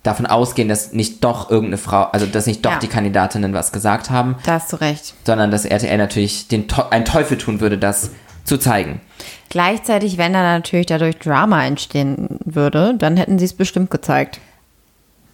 davon 0.02 0.26
ausgehen, 0.26 0.68
dass 0.68 0.92
nicht 0.92 1.24
doch 1.24 1.50
irgendeine 1.50 1.78
Frau, 1.78 2.04
also 2.04 2.26
dass 2.26 2.46
nicht 2.46 2.64
doch 2.64 2.72
Ja. 2.72 2.78
die 2.78 2.86
Kandidatinnen 2.88 3.52
was 3.54 3.72
gesagt 3.72 4.10
haben, 4.10 4.36
Da 4.44 4.52
hast 4.52 4.72
du 4.72 4.76
recht. 4.76 5.14
sondern 5.24 5.50
dass 5.50 5.64
RTL 5.64 5.98
natürlich 5.98 6.46
den 6.48 6.66
einen 6.90 7.04
Teufel 7.04 7.38
tun 7.38 7.60
würde, 7.60 7.76
das 7.78 8.10
zu 8.46 8.58
zeigen. 8.58 9.00
Gleichzeitig, 9.48 10.18
wenn 10.18 10.32
da 10.32 10.42
natürlich 10.42 10.86
dadurch 10.86 11.18
Drama 11.18 11.64
entstehen 11.64 12.38
würde, 12.44 12.94
dann 12.96 13.16
hätten 13.16 13.38
sie 13.38 13.44
es 13.44 13.54
bestimmt 13.54 13.90
gezeigt. 13.90 14.40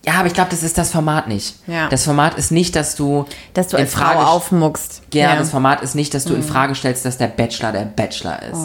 Ja, 0.04 0.14
aber 0.14 0.26
ich 0.26 0.34
glaube, 0.34 0.50
das 0.50 0.64
ist 0.64 0.78
das 0.78 0.90
Format 0.90 1.28
nicht. 1.28 1.54
Ja. 1.68 1.88
Das 1.88 2.04
Format 2.04 2.36
ist 2.36 2.50
nicht, 2.50 2.74
dass 2.74 2.96
du 2.96 3.24
Dass 3.54 3.68
du 3.68 3.76
in 3.76 3.84
als 3.84 3.94
Frau 3.94 4.04
Frage 4.04 4.26
aufmuckst. 4.26 5.02
Ja, 5.14 5.36
das 5.36 5.50
Format 5.50 5.80
ist 5.82 5.94
nicht, 5.94 6.12
dass 6.14 6.24
du 6.24 6.34
in 6.34 6.42
Frage 6.42 6.74
stellst, 6.74 7.04
dass 7.04 7.18
der 7.18 7.28
Bachelor 7.28 7.70
der 7.70 7.84
Bachelor 7.84 8.42
ist. 8.42 8.60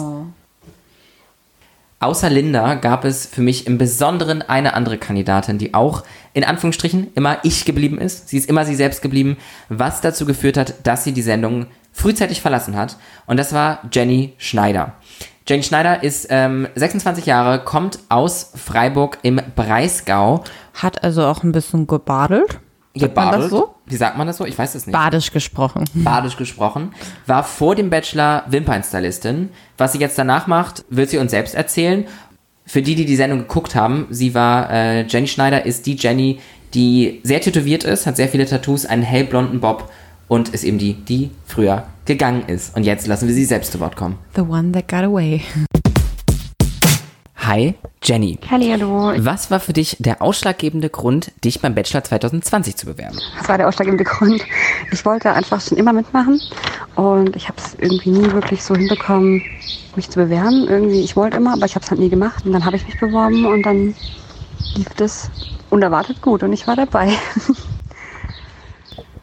Außer 2.00 2.30
Linda 2.30 2.74
gab 2.74 3.04
es 3.04 3.26
für 3.26 3.42
mich 3.42 3.66
im 3.66 3.76
Besonderen 3.76 4.40
eine 4.42 4.74
andere 4.74 4.98
Kandidatin, 4.98 5.58
die 5.58 5.74
auch 5.74 6.04
in 6.32 6.44
Anführungsstrichen 6.44 7.08
immer 7.14 7.38
ich 7.42 7.64
geblieben 7.64 7.98
ist. 7.98 8.28
Sie 8.28 8.38
ist 8.38 8.48
immer 8.48 8.64
sie 8.64 8.76
selbst 8.76 9.02
geblieben, 9.02 9.36
was 9.68 10.00
dazu 10.00 10.24
geführt 10.24 10.56
hat, 10.56 10.86
dass 10.86 11.02
sie 11.02 11.12
die 11.12 11.22
Sendung 11.22 11.66
frühzeitig 11.92 12.40
verlassen 12.40 12.76
hat. 12.76 12.96
Und 13.26 13.36
das 13.36 13.52
war 13.52 13.80
Jenny 13.92 14.34
Schneider. 14.38 14.94
Jenny 15.48 15.64
Schneider 15.64 16.04
ist 16.04 16.28
ähm, 16.30 16.68
26 16.76 17.26
Jahre, 17.26 17.64
kommt 17.64 17.98
aus 18.08 18.52
Freiburg 18.54 19.18
im 19.22 19.40
Breisgau. 19.56 20.44
Hat 20.74 21.02
also 21.02 21.24
auch 21.24 21.42
ein 21.42 21.52
bisschen 21.52 21.88
gebadelt. 21.88 22.60
Sagt 22.96 23.16
man 23.16 23.40
das 23.40 23.50
so? 23.50 23.74
Wie 23.86 23.96
sagt 23.96 24.18
man 24.18 24.26
das 24.26 24.36
so? 24.38 24.44
Ich 24.44 24.58
weiß 24.58 24.74
es 24.74 24.86
nicht. 24.86 24.92
Badisch 24.92 25.30
gesprochen. 25.30 25.84
badisch 25.94 26.36
gesprochen, 26.36 26.92
war 27.26 27.44
vor 27.44 27.74
dem 27.74 27.90
Bachelor 27.90 28.44
Wimpernstylistin. 28.48 29.50
Was 29.76 29.92
sie 29.92 29.98
jetzt 29.98 30.18
danach 30.18 30.46
macht, 30.46 30.84
wird 30.88 31.10
sie 31.10 31.18
uns 31.18 31.30
selbst 31.30 31.54
erzählen. 31.54 32.06
Für 32.66 32.82
die, 32.82 32.94
die 32.94 33.06
die 33.06 33.16
Sendung 33.16 33.40
geguckt 33.40 33.74
haben, 33.74 34.06
sie 34.10 34.34
war, 34.34 34.70
äh, 34.70 35.02
Jenny 35.06 35.28
Schneider 35.28 35.64
ist 35.64 35.86
die 35.86 35.96
Jenny, 35.96 36.40
die 36.74 37.20
sehr 37.22 37.40
tätowiert 37.40 37.84
ist, 37.84 38.06
hat 38.06 38.16
sehr 38.16 38.28
viele 38.28 38.46
Tattoos, 38.46 38.84
einen 38.84 39.02
hellblonden 39.02 39.60
Bob 39.60 39.90
und 40.28 40.50
ist 40.50 40.64
eben 40.64 40.78
die, 40.78 40.94
die 40.94 41.30
früher 41.46 41.84
gegangen 42.04 42.44
ist. 42.46 42.76
Und 42.76 42.84
jetzt 42.84 43.06
lassen 43.06 43.26
wir 43.26 43.34
sie 43.34 43.44
selbst 43.44 43.72
zu 43.72 43.80
Wort 43.80 43.96
kommen. 43.96 44.18
The 44.34 44.42
one 44.42 44.72
that 44.72 44.88
got 44.88 45.04
away. 45.04 45.42
Hi, 47.48 47.72
Jenny. 48.02 48.38
Hallihallo. 48.50 49.14
Was 49.24 49.50
war 49.50 49.58
für 49.58 49.72
dich 49.72 49.96
der 50.00 50.20
ausschlaggebende 50.20 50.90
Grund, 50.90 51.32
dich 51.42 51.62
beim 51.62 51.74
Bachelor 51.74 52.04
2020 52.04 52.76
zu 52.76 52.84
bewerben? 52.84 53.18
Das 53.38 53.48
war 53.48 53.56
der 53.56 53.68
ausschlaggebende 53.68 54.04
Grund. 54.04 54.44
Ich 54.92 55.02
wollte 55.06 55.32
einfach 55.32 55.58
schon 55.62 55.78
immer 55.78 55.94
mitmachen 55.94 56.42
und 56.94 57.34
ich 57.36 57.48
habe 57.48 57.56
es 57.56 57.74
irgendwie 57.80 58.10
nie 58.10 58.30
wirklich 58.32 58.62
so 58.62 58.76
hinbekommen, 58.76 59.42
mich 59.96 60.10
zu 60.10 60.18
bewerben. 60.18 60.66
Irgendwie, 60.68 61.00
ich 61.00 61.16
wollte 61.16 61.38
immer, 61.38 61.54
aber 61.54 61.64
ich 61.64 61.74
habe 61.74 61.82
es 61.82 61.90
halt 61.90 62.00
nie 62.00 62.10
gemacht. 62.10 62.44
Und 62.44 62.52
dann 62.52 62.66
habe 62.66 62.76
ich 62.76 62.84
mich 62.84 63.00
beworben 63.00 63.46
und 63.46 63.62
dann 63.62 63.94
lief 64.74 64.88
das 64.98 65.30
unerwartet 65.70 66.20
gut 66.20 66.42
und 66.42 66.52
ich 66.52 66.66
war 66.66 66.76
dabei. 66.76 67.12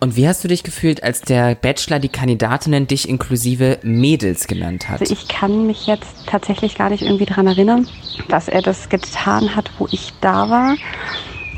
Und 0.05 0.15
wie 0.15 0.27
hast 0.27 0.43
du 0.43 0.47
dich 0.47 0.61
gefühlt, 0.61 1.01
als 1.01 1.21
der 1.21 1.55
Bachelor 1.55 1.97
die 1.97 2.09
Kandidatinnen 2.09 2.85
dich 2.85 3.09
inklusive 3.09 3.79
Mädels 3.81 4.45
genannt 4.45 4.87
hat? 4.87 5.01
Also 5.01 5.11
ich 5.11 5.27
kann 5.27 5.65
mich 5.65 5.87
jetzt 5.87 6.27
tatsächlich 6.27 6.77
gar 6.77 6.91
nicht 6.91 7.01
irgendwie 7.01 7.25
daran 7.25 7.47
erinnern, 7.47 7.87
dass 8.27 8.47
er 8.47 8.61
das 8.61 8.89
getan 8.89 9.55
hat, 9.55 9.71
wo 9.79 9.87
ich 9.89 10.13
da 10.21 10.47
war. 10.47 10.75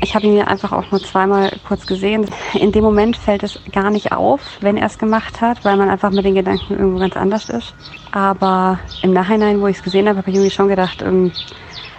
Ich 0.00 0.14
habe 0.14 0.24
ihn 0.24 0.34
ja 0.34 0.46
einfach 0.46 0.72
auch 0.72 0.90
nur 0.90 1.02
zweimal 1.02 1.52
kurz 1.68 1.86
gesehen. 1.86 2.24
In 2.54 2.72
dem 2.72 2.84
Moment 2.84 3.18
fällt 3.18 3.42
es 3.42 3.60
gar 3.70 3.90
nicht 3.90 4.12
auf, 4.12 4.40
wenn 4.62 4.78
er 4.78 4.86
es 4.86 4.96
gemacht 4.96 5.42
hat, 5.42 5.62
weil 5.66 5.76
man 5.76 5.90
einfach 5.90 6.10
mit 6.10 6.24
den 6.24 6.34
Gedanken 6.34 6.72
irgendwo 6.72 7.00
ganz 7.00 7.18
anders 7.18 7.50
ist. 7.50 7.74
Aber 8.12 8.78
im 9.02 9.12
Nachhinein, 9.12 9.60
wo 9.60 9.66
ich 9.66 9.76
es 9.76 9.82
gesehen 9.82 10.08
habe, 10.08 10.20
habe 10.20 10.30
ich 10.30 10.36
irgendwie 10.36 10.54
schon 10.54 10.68
gedacht, 10.68 11.02
ähm, 11.02 11.32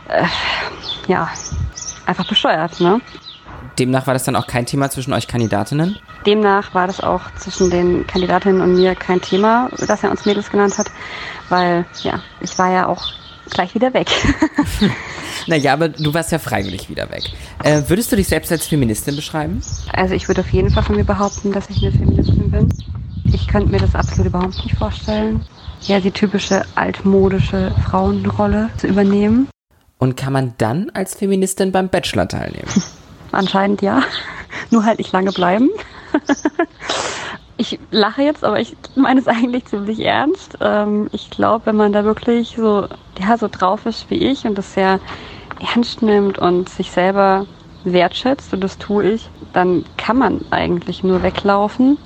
äh, 0.07 0.25
ja, 1.07 1.29
einfach 2.07 2.27
bescheuert, 2.27 2.79
ne? 2.79 2.99
Demnach 3.79 4.07
war 4.07 4.13
das 4.13 4.25
dann 4.25 4.35
auch 4.35 4.45
kein 4.45 4.65
Thema 4.65 4.89
zwischen 4.89 5.13
euch 5.13 5.27
Kandidatinnen? 5.27 5.97
Demnach 6.25 6.73
war 6.73 6.87
das 6.87 6.99
auch 6.99 7.21
zwischen 7.35 7.69
den 7.69 8.05
Kandidatinnen 8.05 8.61
und 8.61 8.75
mir 8.75 8.93
kein 8.93 9.21
Thema, 9.21 9.69
dass 9.87 10.03
er 10.03 10.11
uns 10.11 10.25
Mädels 10.25 10.51
genannt 10.51 10.77
hat, 10.77 10.91
weil 11.47 11.85
ja, 12.03 12.21
ich 12.41 12.57
war 12.59 12.71
ja 12.71 12.87
auch 12.87 13.13
gleich 13.49 13.73
wieder 13.75 13.93
weg. 13.93 14.07
Naja, 15.47 15.73
aber 15.73 15.89
du 15.89 16.13
warst 16.13 16.31
ja 16.31 16.37
freiwillig 16.37 16.89
wieder 16.89 17.09
weg. 17.09 17.23
Äh, 17.63 17.81
würdest 17.87 18.11
du 18.11 18.15
dich 18.15 18.27
selbst 18.27 18.51
als 18.51 18.67
Feministin 18.67 19.15
beschreiben? 19.15 19.61
Also 19.93 20.13
ich 20.13 20.27
würde 20.27 20.41
auf 20.41 20.49
jeden 20.49 20.69
Fall 20.69 20.83
von 20.83 20.95
mir 20.95 21.05
behaupten, 21.05 21.51
dass 21.51 21.69
ich 21.71 21.81
eine 21.81 21.91
Feministin 21.91 22.51
bin. 22.51 22.69
Ich 23.33 23.47
könnte 23.47 23.71
mir 23.71 23.79
das 23.79 23.95
absolut 23.95 24.27
überhaupt 24.27 24.63
nicht 24.63 24.77
vorstellen, 24.77 25.41
ja, 25.81 25.99
die 25.99 26.11
typische 26.11 26.65
altmodische 26.75 27.73
Frauenrolle 27.89 28.69
zu 28.77 28.87
übernehmen. 28.87 29.47
Und 29.97 30.17
kann 30.17 30.33
man 30.33 30.53
dann 30.59 30.91
als 30.93 31.15
Feministin 31.15 31.71
beim 31.71 31.89
Bachelor 31.89 32.27
teilnehmen? 32.27 32.67
Anscheinend 33.31 33.81
ja. 33.81 34.01
Nur 34.71 34.85
halt 34.85 34.99
nicht 34.99 35.11
lange 35.11 35.31
bleiben. 35.31 35.69
ich 37.57 37.79
lache 37.91 38.23
jetzt, 38.23 38.43
aber 38.43 38.59
ich 38.59 38.77
meine 38.95 39.19
es 39.19 39.27
eigentlich 39.27 39.65
ziemlich 39.65 39.99
ernst. 39.99 40.57
Ähm, 40.61 41.09
ich 41.11 41.29
glaube, 41.29 41.67
wenn 41.67 41.75
man 41.75 41.93
da 41.93 42.03
wirklich 42.03 42.55
so, 42.55 42.87
ja, 43.19 43.37
so 43.37 43.47
drauf 43.49 43.85
ist 43.85 44.09
wie 44.09 44.15
ich 44.15 44.45
und 44.45 44.57
das 44.57 44.73
sehr 44.73 44.99
ernst 45.59 46.01
nimmt 46.01 46.39
und 46.39 46.69
sich 46.69 46.91
selber 46.91 47.47
wertschätzt, 47.83 48.53
und 48.53 48.61
das 48.61 48.77
tue 48.77 49.11
ich, 49.11 49.29
dann 49.53 49.83
kann 49.97 50.17
man 50.17 50.41
eigentlich 50.51 51.03
nur 51.03 51.23
weglaufen. 51.23 51.97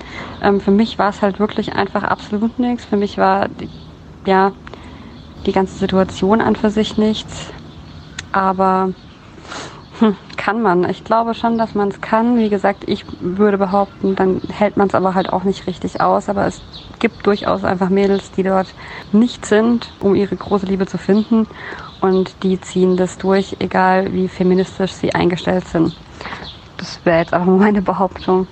Ähm, 0.42 0.60
für 0.60 0.72
mich 0.72 0.98
war 1.00 1.10
es 1.10 1.22
halt 1.22 1.40
wirklich 1.40 1.74
einfach 1.74 2.04
absolut 2.04 2.60
nichts. 2.60 2.86
Für 2.86 2.98
mich 2.98 3.18
war 3.18 3.50
ja 4.26 4.54
die 5.46 5.52
ganze 5.52 5.78
Situation 5.78 6.42
an 6.42 6.56
für 6.56 6.70
sich 6.70 6.98
nichts. 6.98 7.54
Aber 8.32 8.94
kann 10.38 10.62
man. 10.62 10.90
Ich 10.90 11.04
glaube 11.04 11.34
schon, 11.34 11.58
dass 11.58 11.76
man 11.76 11.90
es 11.90 12.02
kann. 12.02 12.38
Wie 12.38 12.50
gesagt, 12.50 12.84
ich 12.88 13.06
würde 13.20 13.58
behaupten, 13.58 14.16
dann 14.16 14.42
hält 14.52 14.78
man 14.78 14.88
es 14.88 14.96
aber 14.96 15.16
halt 15.16 15.32
auch 15.32 15.44
nicht 15.44 15.68
richtig 15.68 16.02
aus. 16.02 16.30
Aber 16.30 16.46
es 16.46 16.62
gibt 17.00 17.26
durchaus 17.28 17.64
einfach 17.64 17.90
Mädels, 17.90 18.32
die 18.32 18.44
dort 18.44 18.74
nicht 19.12 19.46
sind, 19.46 19.92
um 20.00 20.16
ihre 20.16 20.36
große 20.36 20.66
Liebe 20.66 20.86
zu 20.86 20.98
finden. 20.98 21.48
Und 22.02 22.44
die 22.44 22.60
ziehen 22.60 22.98
das 22.98 23.18
durch, 23.18 23.58
egal 23.60 24.14
wie 24.14 24.28
feministisch 24.28 24.92
sie 24.92 25.14
eingestellt 25.14 25.68
sind. 25.68 25.94
Das 26.78 27.00
wäre 27.06 27.20
jetzt 27.20 27.34
aber 27.34 27.46
meine 27.52 27.82
Behauptung. 27.82 28.48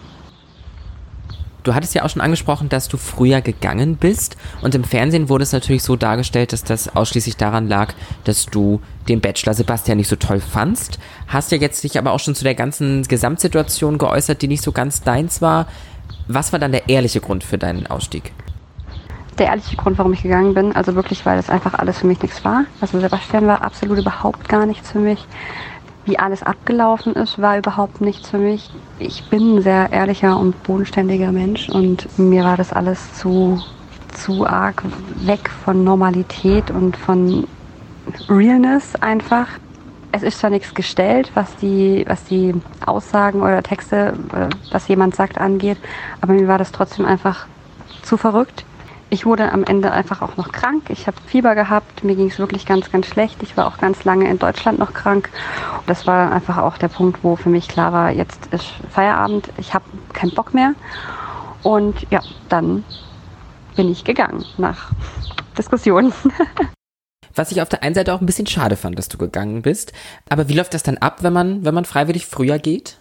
Du 1.63 1.75
hattest 1.75 1.93
ja 1.93 2.03
auch 2.03 2.09
schon 2.09 2.21
angesprochen, 2.21 2.69
dass 2.69 2.87
du 2.87 2.97
früher 2.97 3.41
gegangen 3.41 3.95
bist 3.95 4.35
und 4.61 4.73
im 4.73 4.83
Fernsehen 4.83 5.29
wurde 5.29 5.43
es 5.43 5.51
natürlich 5.51 5.83
so 5.83 5.95
dargestellt, 5.95 6.53
dass 6.53 6.63
das 6.63 6.95
ausschließlich 6.95 7.37
daran 7.37 7.67
lag, 7.67 7.93
dass 8.23 8.47
du 8.47 8.81
den 9.07 9.21
Bachelor 9.21 9.53
Sebastian 9.53 9.97
nicht 9.97 10.07
so 10.07 10.15
toll 10.15 10.39
fandst. 10.39 10.97
Hast 11.27 11.51
ja 11.51 11.57
jetzt 11.57 11.83
dich 11.83 11.99
aber 11.99 12.13
auch 12.13 12.19
schon 12.19 12.33
zu 12.33 12.43
der 12.43 12.55
ganzen 12.55 13.03
Gesamtsituation 13.03 13.97
geäußert, 13.97 14.41
die 14.41 14.47
nicht 14.47 14.63
so 14.63 14.71
ganz 14.71 15.03
deins 15.03 15.41
war. 15.41 15.67
Was 16.27 16.51
war 16.51 16.59
dann 16.59 16.71
der 16.71 16.89
ehrliche 16.89 17.21
Grund 17.21 17.43
für 17.43 17.57
deinen 17.57 17.85
Ausstieg? 17.87 18.31
Der 19.37 19.47
ehrliche 19.47 19.75
Grund, 19.75 19.97
warum 19.97 20.13
ich 20.13 20.23
gegangen 20.23 20.53
bin, 20.53 20.75
also 20.75 20.95
wirklich, 20.95 21.25
weil 21.25 21.37
das 21.37 21.49
einfach 21.49 21.75
alles 21.75 21.99
für 21.99 22.07
mich 22.07 22.21
nichts 22.21 22.43
war. 22.43 22.65
Also 22.79 22.99
Sebastian 22.99 23.47
war 23.47 23.61
absolut 23.61 23.99
überhaupt 23.99 24.49
gar 24.49 24.65
nichts 24.65 24.91
für 24.91 24.99
mich 24.99 25.25
wie 26.05 26.17
alles 26.19 26.43
abgelaufen 26.43 27.13
ist, 27.13 27.39
war 27.41 27.57
überhaupt 27.57 28.01
nichts 28.01 28.29
für 28.29 28.37
mich. 28.37 28.69
Ich 29.03 29.23
bin 29.23 29.55
ein 29.55 29.61
sehr 29.63 29.91
ehrlicher 29.91 30.37
und 30.37 30.61
bodenständiger 30.61 31.31
Mensch 31.31 31.69
und 31.69 32.07
mir 32.19 32.43
war 32.43 32.55
das 32.55 32.71
alles 32.71 33.15
zu, 33.15 33.59
zu 34.13 34.45
arg 34.45 34.83
weg 35.25 35.49
von 35.49 35.83
Normalität 35.83 36.69
und 36.69 36.95
von 36.95 37.47
Realness 38.29 38.95
einfach. 38.97 39.47
Es 40.11 40.21
ist 40.21 40.37
zwar 40.37 40.51
nichts 40.51 40.75
gestellt, 40.75 41.31
was 41.33 41.55
die, 41.55 42.05
was 42.07 42.25
die 42.25 42.53
Aussagen 42.85 43.41
oder 43.41 43.63
Texte, 43.63 44.13
äh, 44.35 44.49
was 44.69 44.87
jemand 44.87 45.15
sagt, 45.15 45.39
angeht, 45.39 45.77
aber 46.19 46.33
mir 46.33 46.47
war 46.47 46.59
das 46.59 46.71
trotzdem 46.71 47.05
einfach 47.05 47.47
zu 48.03 48.17
verrückt. 48.17 48.65
Ich 49.13 49.25
wurde 49.25 49.51
am 49.51 49.65
Ende 49.65 49.91
einfach 49.91 50.21
auch 50.21 50.37
noch 50.37 50.53
krank. 50.53 50.89
Ich 50.89 51.05
habe 51.05 51.17
Fieber 51.27 51.53
gehabt. 51.53 52.01
Mir 52.05 52.15
ging 52.15 52.29
es 52.29 52.39
wirklich 52.39 52.65
ganz, 52.65 52.89
ganz 52.93 53.07
schlecht. 53.07 53.43
Ich 53.43 53.57
war 53.57 53.67
auch 53.67 53.77
ganz 53.77 54.05
lange 54.05 54.29
in 54.29 54.39
Deutschland 54.39 54.79
noch 54.79 54.93
krank. 54.93 55.29
Das 55.85 56.07
war 56.07 56.31
einfach 56.31 56.57
auch 56.57 56.77
der 56.77 56.87
Punkt, 56.87 57.21
wo 57.21 57.35
für 57.35 57.49
mich 57.49 57.67
klar 57.67 57.91
war, 57.91 58.09
jetzt 58.09 58.45
ist 58.53 58.67
Feierabend. 58.89 59.49
Ich 59.57 59.73
habe 59.73 59.83
keinen 60.13 60.33
Bock 60.33 60.53
mehr. 60.53 60.75
Und 61.61 62.07
ja, 62.09 62.21
dann 62.47 62.85
bin 63.75 63.91
ich 63.91 64.05
gegangen 64.05 64.45
nach 64.57 64.91
Diskussionen. 65.57 66.13
Was 67.35 67.51
ich 67.51 67.61
auf 67.61 67.67
der 67.67 67.83
einen 67.83 67.95
Seite 67.95 68.13
auch 68.13 68.21
ein 68.21 68.25
bisschen 68.25 68.47
schade 68.47 68.77
fand, 68.77 68.97
dass 68.97 69.09
du 69.09 69.17
gegangen 69.17 69.61
bist. 69.61 69.91
Aber 70.29 70.47
wie 70.47 70.53
läuft 70.53 70.73
das 70.73 70.83
dann 70.83 70.97
ab, 70.97 71.17
wenn 71.21 71.33
man, 71.33 71.65
wenn 71.65 71.73
man 71.73 71.83
freiwillig 71.83 72.27
früher 72.27 72.59
geht? 72.59 73.00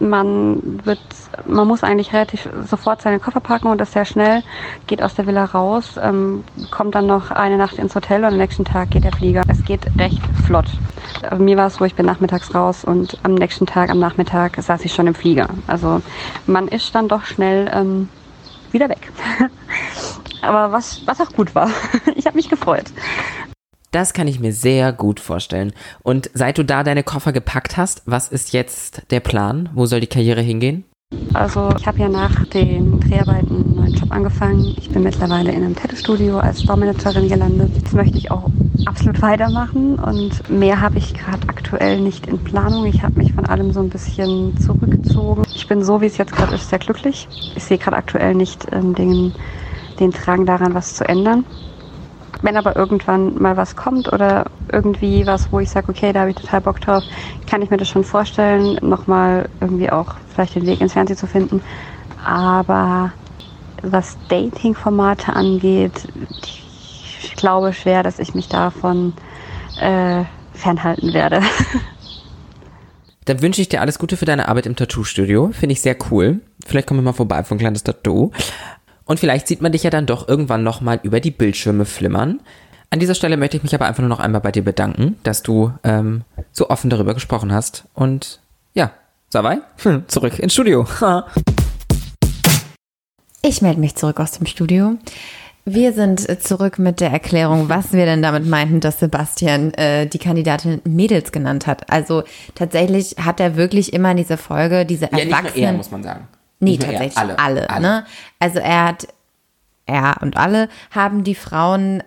Man 0.00 0.80
wird, 0.84 1.00
man 1.46 1.66
muss 1.66 1.82
eigentlich 1.82 2.12
relativ 2.12 2.48
sofort 2.64 3.02
seine 3.02 3.18
Koffer 3.18 3.40
packen 3.40 3.66
und 3.66 3.78
das 3.78 3.92
sehr 3.92 4.04
schnell, 4.04 4.44
geht 4.86 5.02
aus 5.02 5.14
der 5.14 5.26
Villa 5.26 5.44
raus, 5.44 5.98
ähm, 6.00 6.44
kommt 6.70 6.94
dann 6.94 7.06
noch 7.06 7.32
eine 7.32 7.56
Nacht 7.56 7.78
ins 7.78 7.96
Hotel 7.96 8.20
und 8.20 8.30
am 8.30 8.36
nächsten 8.36 8.64
Tag 8.64 8.90
geht 8.90 9.02
der 9.04 9.12
Flieger. 9.12 9.42
Es 9.48 9.64
geht 9.64 9.86
recht 9.98 10.22
flott. 10.46 10.66
Aber 11.28 11.42
mir 11.42 11.56
war 11.56 11.66
es 11.66 11.74
so, 11.74 11.84
ich 11.84 11.96
bin 11.96 12.06
nachmittags 12.06 12.54
raus 12.54 12.84
und 12.84 13.18
am 13.24 13.34
nächsten 13.34 13.66
Tag, 13.66 13.90
am 13.90 13.98
Nachmittag 13.98 14.56
saß 14.56 14.84
ich 14.84 14.94
schon 14.94 15.08
im 15.08 15.14
Flieger. 15.16 15.48
Also 15.66 16.00
man 16.46 16.68
ist 16.68 16.94
dann 16.94 17.08
doch 17.08 17.24
schnell 17.24 17.68
ähm, 17.74 18.08
wieder 18.70 18.88
weg. 18.88 19.10
Aber 20.42 20.70
was, 20.70 21.04
was 21.06 21.20
auch 21.20 21.32
gut 21.32 21.54
war. 21.56 21.70
Ich 22.14 22.26
habe 22.26 22.36
mich 22.36 22.48
gefreut. 22.48 22.86
Das 23.90 24.12
kann 24.12 24.28
ich 24.28 24.38
mir 24.38 24.52
sehr 24.52 24.92
gut 24.92 25.18
vorstellen. 25.18 25.72
Und 26.02 26.30
seit 26.34 26.58
du 26.58 26.64
da 26.64 26.84
deine 26.84 27.02
Koffer 27.02 27.32
gepackt 27.32 27.76
hast, 27.76 28.02
was 28.04 28.28
ist 28.28 28.52
jetzt 28.52 29.02
der 29.10 29.20
Plan? 29.20 29.70
Wo 29.72 29.86
soll 29.86 30.00
die 30.00 30.06
Karriere 30.06 30.42
hingehen? 30.42 30.84
Also 31.32 31.70
ich 31.78 31.86
habe 31.86 32.00
ja 32.00 32.08
nach 32.08 32.44
den 32.46 33.00
Dreharbeiten 33.00 33.64
einen 33.64 33.74
neuen 33.76 33.94
Job 33.94 34.12
angefangen. 34.12 34.74
Ich 34.76 34.90
bin 34.90 35.02
mittlerweile 35.04 35.50
in 35.52 35.64
einem 35.64 35.74
Tattoo-Studio 35.74 36.38
als 36.38 36.62
Store-Managerin 36.62 37.28
gelandet. 37.30 37.70
Das 37.82 37.94
möchte 37.94 38.18
ich 38.18 38.30
auch 38.30 38.50
absolut 38.84 39.22
weitermachen 39.22 39.98
und 39.98 40.50
mehr 40.50 40.82
habe 40.82 40.98
ich 40.98 41.14
gerade 41.14 41.48
aktuell 41.48 42.00
nicht 42.00 42.26
in 42.26 42.38
Planung. 42.38 42.84
Ich 42.84 43.02
habe 43.02 43.18
mich 43.18 43.32
von 43.32 43.46
allem 43.46 43.72
so 43.72 43.80
ein 43.80 43.88
bisschen 43.88 44.54
zurückgezogen. 44.58 45.44
Ich 45.54 45.66
bin 45.66 45.82
so, 45.82 46.02
wie 46.02 46.06
es 46.06 46.18
jetzt 46.18 46.32
gerade 46.32 46.54
ist, 46.54 46.68
sehr 46.68 46.78
glücklich. 46.78 47.26
Ich 47.56 47.64
sehe 47.64 47.78
gerade 47.78 47.96
aktuell 47.96 48.34
nicht 48.34 48.66
ähm, 48.72 48.94
den, 48.94 49.32
den 49.98 50.10
Drang 50.10 50.44
daran, 50.44 50.74
was 50.74 50.94
zu 50.94 51.08
ändern. 51.08 51.46
Wenn 52.42 52.56
aber 52.56 52.76
irgendwann 52.76 53.40
mal 53.40 53.56
was 53.56 53.74
kommt 53.74 54.12
oder 54.12 54.46
irgendwie 54.72 55.26
was, 55.26 55.50
wo 55.50 55.58
ich 55.60 55.70
sage, 55.70 55.88
okay, 55.90 56.12
da 56.12 56.20
habe 56.20 56.30
ich 56.30 56.36
total 56.36 56.60
Bock 56.60 56.80
drauf, 56.80 57.02
kann 57.48 57.62
ich 57.62 57.70
mir 57.70 57.76
das 57.76 57.88
schon 57.88 58.04
vorstellen, 58.04 58.78
nochmal 58.80 59.48
irgendwie 59.60 59.90
auch 59.90 60.14
vielleicht 60.34 60.54
den 60.54 60.66
Weg 60.66 60.80
ins 60.80 60.92
Fernsehen 60.92 61.16
zu 61.16 61.26
finden. 61.26 61.60
Aber 62.24 63.12
was 63.82 64.16
Dating-Formate 64.28 65.34
angeht, 65.34 66.08
ich 67.22 67.34
glaube 67.36 67.72
schwer, 67.72 68.02
dass 68.02 68.18
ich 68.18 68.34
mich 68.34 68.48
davon 68.48 69.14
äh, 69.80 70.24
fernhalten 70.52 71.12
werde. 71.12 71.42
Dann 73.24 73.42
wünsche 73.42 73.60
ich 73.60 73.68
dir 73.68 73.82
alles 73.82 73.98
Gute 73.98 74.16
für 74.16 74.24
deine 74.24 74.48
Arbeit 74.48 74.64
im 74.66 74.74
Tattoo-Studio. 74.74 75.50
Finde 75.52 75.74
ich 75.74 75.82
sehr 75.82 75.96
cool. 76.10 76.40
Vielleicht 76.64 76.88
kommen 76.88 77.00
wir 77.00 77.04
mal 77.04 77.12
vorbei 77.12 77.44
für 77.44 77.54
ein 77.54 77.58
kleines 77.58 77.84
Tattoo. 77.84 78.32
Und 79.08 79.18
vielleicht 79.18 79.48
sieht 79.48 79.62
man 79.62 79.72
dich 79.72 79.84
ja 79.84 79.90
dann 79.90 80.04
doch 80.04 80.28
irgendwann 80.28 80.62
nochmal 80.62 81.00
über 81.02 81.18
die 81.18 81.30
Bildschirme 81.30 81.86
flimmern. 81.86 82.40
An 82.90 83.00
dieser 83.00 83.14
Stelle 83.14 83.38
möchte 83.38 83.56
ich 83.56 83.62
mich 83.62 83.74
aber 83.74 83.86
einfach 83.86 84.02
nur 84.02 84.10
noch 84.10 84.20
einmal 84.20 84.42
bei 84.42 84.52
dir 84.52 84.62
bedanken, 84.62 85.16
dass 85.22 85.42
du 85.42 85.72
ähm, 85.82 86.24
so 86.52 86.68
offen 86.68 86.90
darüber 86.90 87.14
gesprochen 87.14 87.50
hast. 87.50 87.84
Und 87.94 88.40
ja, 88.74 88.90
Savai, 89.30 89.60
zurück 90.08 90.38
ins 90.38 90.52
Studio. 90.52 90.86
ich 93.42 93.62
melde 93.62 93.80
mich 93.80 93.96
zurück 93.96 94.20
aus 94.20 94.32
dem 94.32 94.44
Studio. 94.44 94.98
Wir 95.64 95.94
sind 95.94 96.42
zurück 96.42 96.78
mit 96.78 97.00
der 97.00 97.10
Erklärung, 97.10 97.70
was 97.70 97.94
wir 97.94 98.04
denn 98.04 98.20
damit 98.20 98.46
meinten, 98.46 98.80
dass 98.80 99.00
Sebastian 99.00 99.72
äh, 99.74 100.06
die 100.06 100.18
Kandidatin 100.18 100.82
Mädels 100.84 101.32
genannt 101.32 101.66
hat. 101.66 101.90
Also 101.90 102.24
tatsächlich 102.54 103.16
hat 103.18 103.40
er 103.40 103.56
wirklich 103.56 103.94
immer 103.94 104.10
in 104.10 104.18
dieser 104.18 104.36
Folge 104.36 104.84
diese 104.84 105.06
Erwachsenen. 105.06 105.30
Ja, 105.30 105.42
nicht 105.42 105.56
nur 105.56 105.64
er, 105.64 105.72
muss 105.72 105.90
man 105.90 106.02
sagen. 106.02 106.28
Nee, 106.60 106.70
Nicht 106.70 106.82
tatsächlich 106.82 107.16
alle. 107.16 107.38
alle, 107.38 107.70
alle. 107.70 107.80
Ne? 107.80 108.06
Also 108.38 108.58
er 108.58 108.84
hat, 108.86 109.08
er 109.86 110.16
und 110.20 110.36
alle 110.36 110.68
haben 110.90 111.24
die 111.24 111.34
Frauen, 111.34 112.02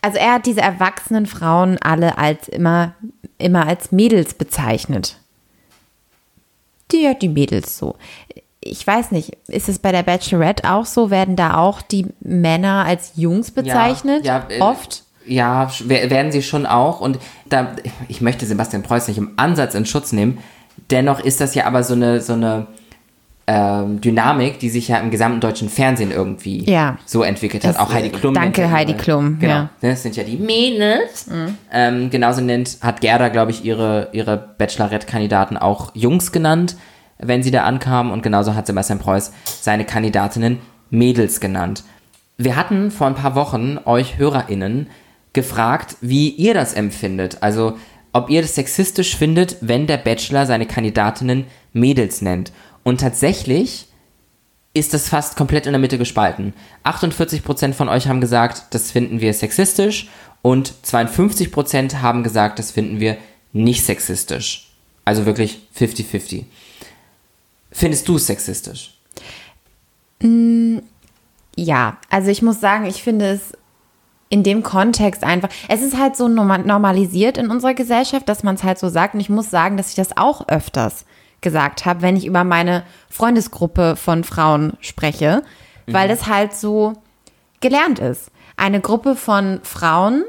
also 0.00 0.18
er 0.18 0.34
hat 0.34 0.46
diese 0.46 0.60
erwachsenen 0.60 1.26
Frauen 1.26 1.78
alle 1.80 2.16
als 2.18 2.48
immer, 2.48 2.94
immer 3.38 3.66
als 3.66 3.92
Mädels 3.92 4.34
bezeichnet. 4.34 5.16
Die 6.92 7.08
hat 7.08 7.22
die 7.22 7.28
Mädels 7.28 7.78
so. 7.78 7.96
Ich 8.60 8.86
weiß 8.86 9.10
nicht, 9.12 9.36
ist 9.48 9.68
es 9.68 9.78
bei 9.78 9.90
der 9.90 10.02
Bachelorette 10.02 10.70
auch 10.70 10.84
so? 10.84 11.10
Werden 11.10 11.34
da 11.34 11.56
auch 11.56 11.82
die 11.82 12.06
Männer 12.20 12.84
als 12.84 13.12
Jungs 13.16 13.50
bezeichnet? 13.50 14.24
Ja, 14.24 14.46
ja 14.48 14.56
äh, 14.56 14.60
oft? 14.60 15.04
Ja, 15.26 15.70
werden 15.84 16.32
sie 16.32 16.42
schon 16.42 16.66
auch. 16.66 17.00
Und 17.00 17.18
da, 17.48 17.76
ich 18.08 18.20
möchte 18.20 18.46
Sebastian 18.46 18.82
Preuß 18.82 19.08
nicht 19.08 19.18
im 19.18 19.32
Ansatz 19.36 19.74
in 19.74 19.86
Schutz 19.86 20.12
nehmen. 20.12 20.38
Dennoch 20.90 21.20
ist 21.20 21.40
das 21.40 21.54
ja 21.54 21.66
aber 21.66 21.84
so 21.84 21.94
eine, 21.94 22.20
so 22.20 22.32
eine 22.32 22.66
ähm, 23.52 24.00
Dynamik, 24.00 24.60
die 24.60 24.68
sich 24.68 24.86
ja 24.86 24.98
im 24.98 25.10
gesamten 25.10 25.40
deutschen 25.40 25.68
Fernsehen 25.68 26.12
irgendwie 26.12 26.70
ja. 26.70 26.98
so 27.04 27.24
entwickelt 27.24 27.64
hat. 27.64 27.74
Das, 27.74 27.80
Auch 27.80 27.92
Heidi 27.92 28.10
Klum. 28.10 28.32
Danke, 28.32 28.70
Heidi 28.70 28.94
Klum. 28.94 29.40
Genau. 29.40 29.52
Ja. 29.52 29.70
Das 29.80 30.04
sind 30.04 30.14
ja 30.14 30.22
die 30.22 30.36
Mädels. 30.36 31.26
Mhm. 31.26 31.58
Ähm, 31.72 32.10
genauso 32.10 32.42
nennt, 32.42 32.78
hat 32.80 33.00
Gerda, 33.00 33.28
glaube 33.28 33.50
ich, 33.50 33.64
ihre, 33.64 34.10
ihre 34.12 34.36
Bachelorette-Kandidaten 34.56 35.56
auch 35.56 35.90
Jungs 35.96 36.30
genannt, 36.30 36.76
wenn 37.18 37.42
sie 37.42 37.50
da 37.50 37.64
ankamen. 37.64 38.12
Und 38.12 38.22
genauso 38.22 38.54
hat 38.54 38.68
Sebastian 38.68 39.00
Preuß 39.00 39.32
seine 39.60 39.84
Kandidatinnen 39.84 40.58
Mädels 40.90 41.40
genannt. 41.40 41.82
Wir 42.36 42.54
hatten 42.54 42.92
vor 42.92 43.08
ein 43.08 43.16
paar 43.16 43.34
Wochen 43.34 43.78
euch 43.84 44.16
HörerInnen 44.16 44.86
gefragt, 45.32 45.96
wie 46.00 46.28
ihr 46.28 46.54
das 46.54 46.72
empfindet. 46.74 47.38
Also, 47.40 47.78
ob 48.12 48.30
ihr 48.30 48.42
das 48.42 48.54
sexistisch 48.54 49.16
findet, 49.16 49.56
wenn 49.60 49.88
der 49.88 49.96
Bachelor 49.96 50.46
seine 50.46 50.66
Kandidatinnen 50.66 51.46
Mädels 51.72 52.22
nennt. 52.22 52.52
Und 52.82 53.00
tatsächlich 53.00 53.86
ist 54.72 54.94
das 54.94 55.08
fast 55.08 55.36
komplett 55.36 55.66
in 55.66 55.72
der 55.72 55.80
Mitte 55.80 55.98
gespalten. 55.98 56.54
48% 56.84 57.72
von 57.72 57.88
euch 57.88 58.06
haben 58.08 58.20
gesagt, 58.20 58.66
das 58.70 58.90
finden 58.90 59.20
wir 59.20 59.34
sexistisch 59.34 60.08
und 60.42 60.72
52% 60.84 61.96
haben 62.00 62.22
gesagt, 62.22 62.58
das 62.58 62.70
finden 62.70 63.00
wir 63.00 63.16
nicht 63.52 63.84
sexistisch. 63.84 64.70
Also 65.04 65.26
wirklich 65.26 65.66
50-50. 65.76 66.44
Findest 67.72 68.08
du 68.08 68.16
es 68.16 68.26
sexistisch? 68.26 68.94
Ja, 71.56 71.98
also 72.08 72.30
ich 72.30 72.42
muss 72.42 72.60
sagen, 72.60 72.86
ich 72.86 73.02
finde 73.02 73.32
es 73.32 73.52
in 74.28 74.44
dem 74.44 74.62
Kontext 74.62 75.24
einfach, 75.24 75.48
es 75.68 75.82
ist 75.82 75.98
halt 75.98 76.14
so 76.14 76.28
norma- 76.28 76.58
normalisiert 76.58 77.36
in 77.36 77.50
unserer 77.50 77.74
Gesellschaft, 77.74 78.28
dass 78.28 78.44
man 78.44 78.54
es 78.54 78.62
halt 78.62 78.78
so 78.78 78.88
sagt. 78.88 79.14
Und 79.14 79.20
ich 79.20 79.28
muss 79.28 79.50
sagen, 79.50 79.76
dass 79.76 79.90
ich 79.90 79.96
das 79.96 80.16
auch 80.16 80.46
öfters 80.46 81.04
gesagt 81.40 81.86
habe, 81.86 82.02
wenn 82.02 82.16
ich 82.16 82.26
über 82.26 82.44
meine 82.44 82.82
Freundesgruppe 83.08 83.96
von 83.96 84.24
Frauen 84.24 84.74
spreche, 84.80 85.42
weil 85.86 86.08
das 86.08 86.26
halt 86.26 86.52
so 86.54 86.92
gelernt 87.60 87.98
ist. 87.98 88.30
Eine 88.56 88.80
Gruppe 88.80 89.16
von 89.16 89.60
Frauen, 89.62 90.24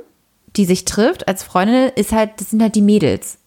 die 0.55 0.65
sich 0.65 0.85
trifft 0.85 1.27
als 1.27 1.43
Freundin, 1.43 1.91
ist 1.95 2.11
halt, 2.13 2.31
das 2.39 2.49
sind 2.49 2.61
halt 2.61 2.75
die 2.75 2.81
Mädels. 2.81 3.37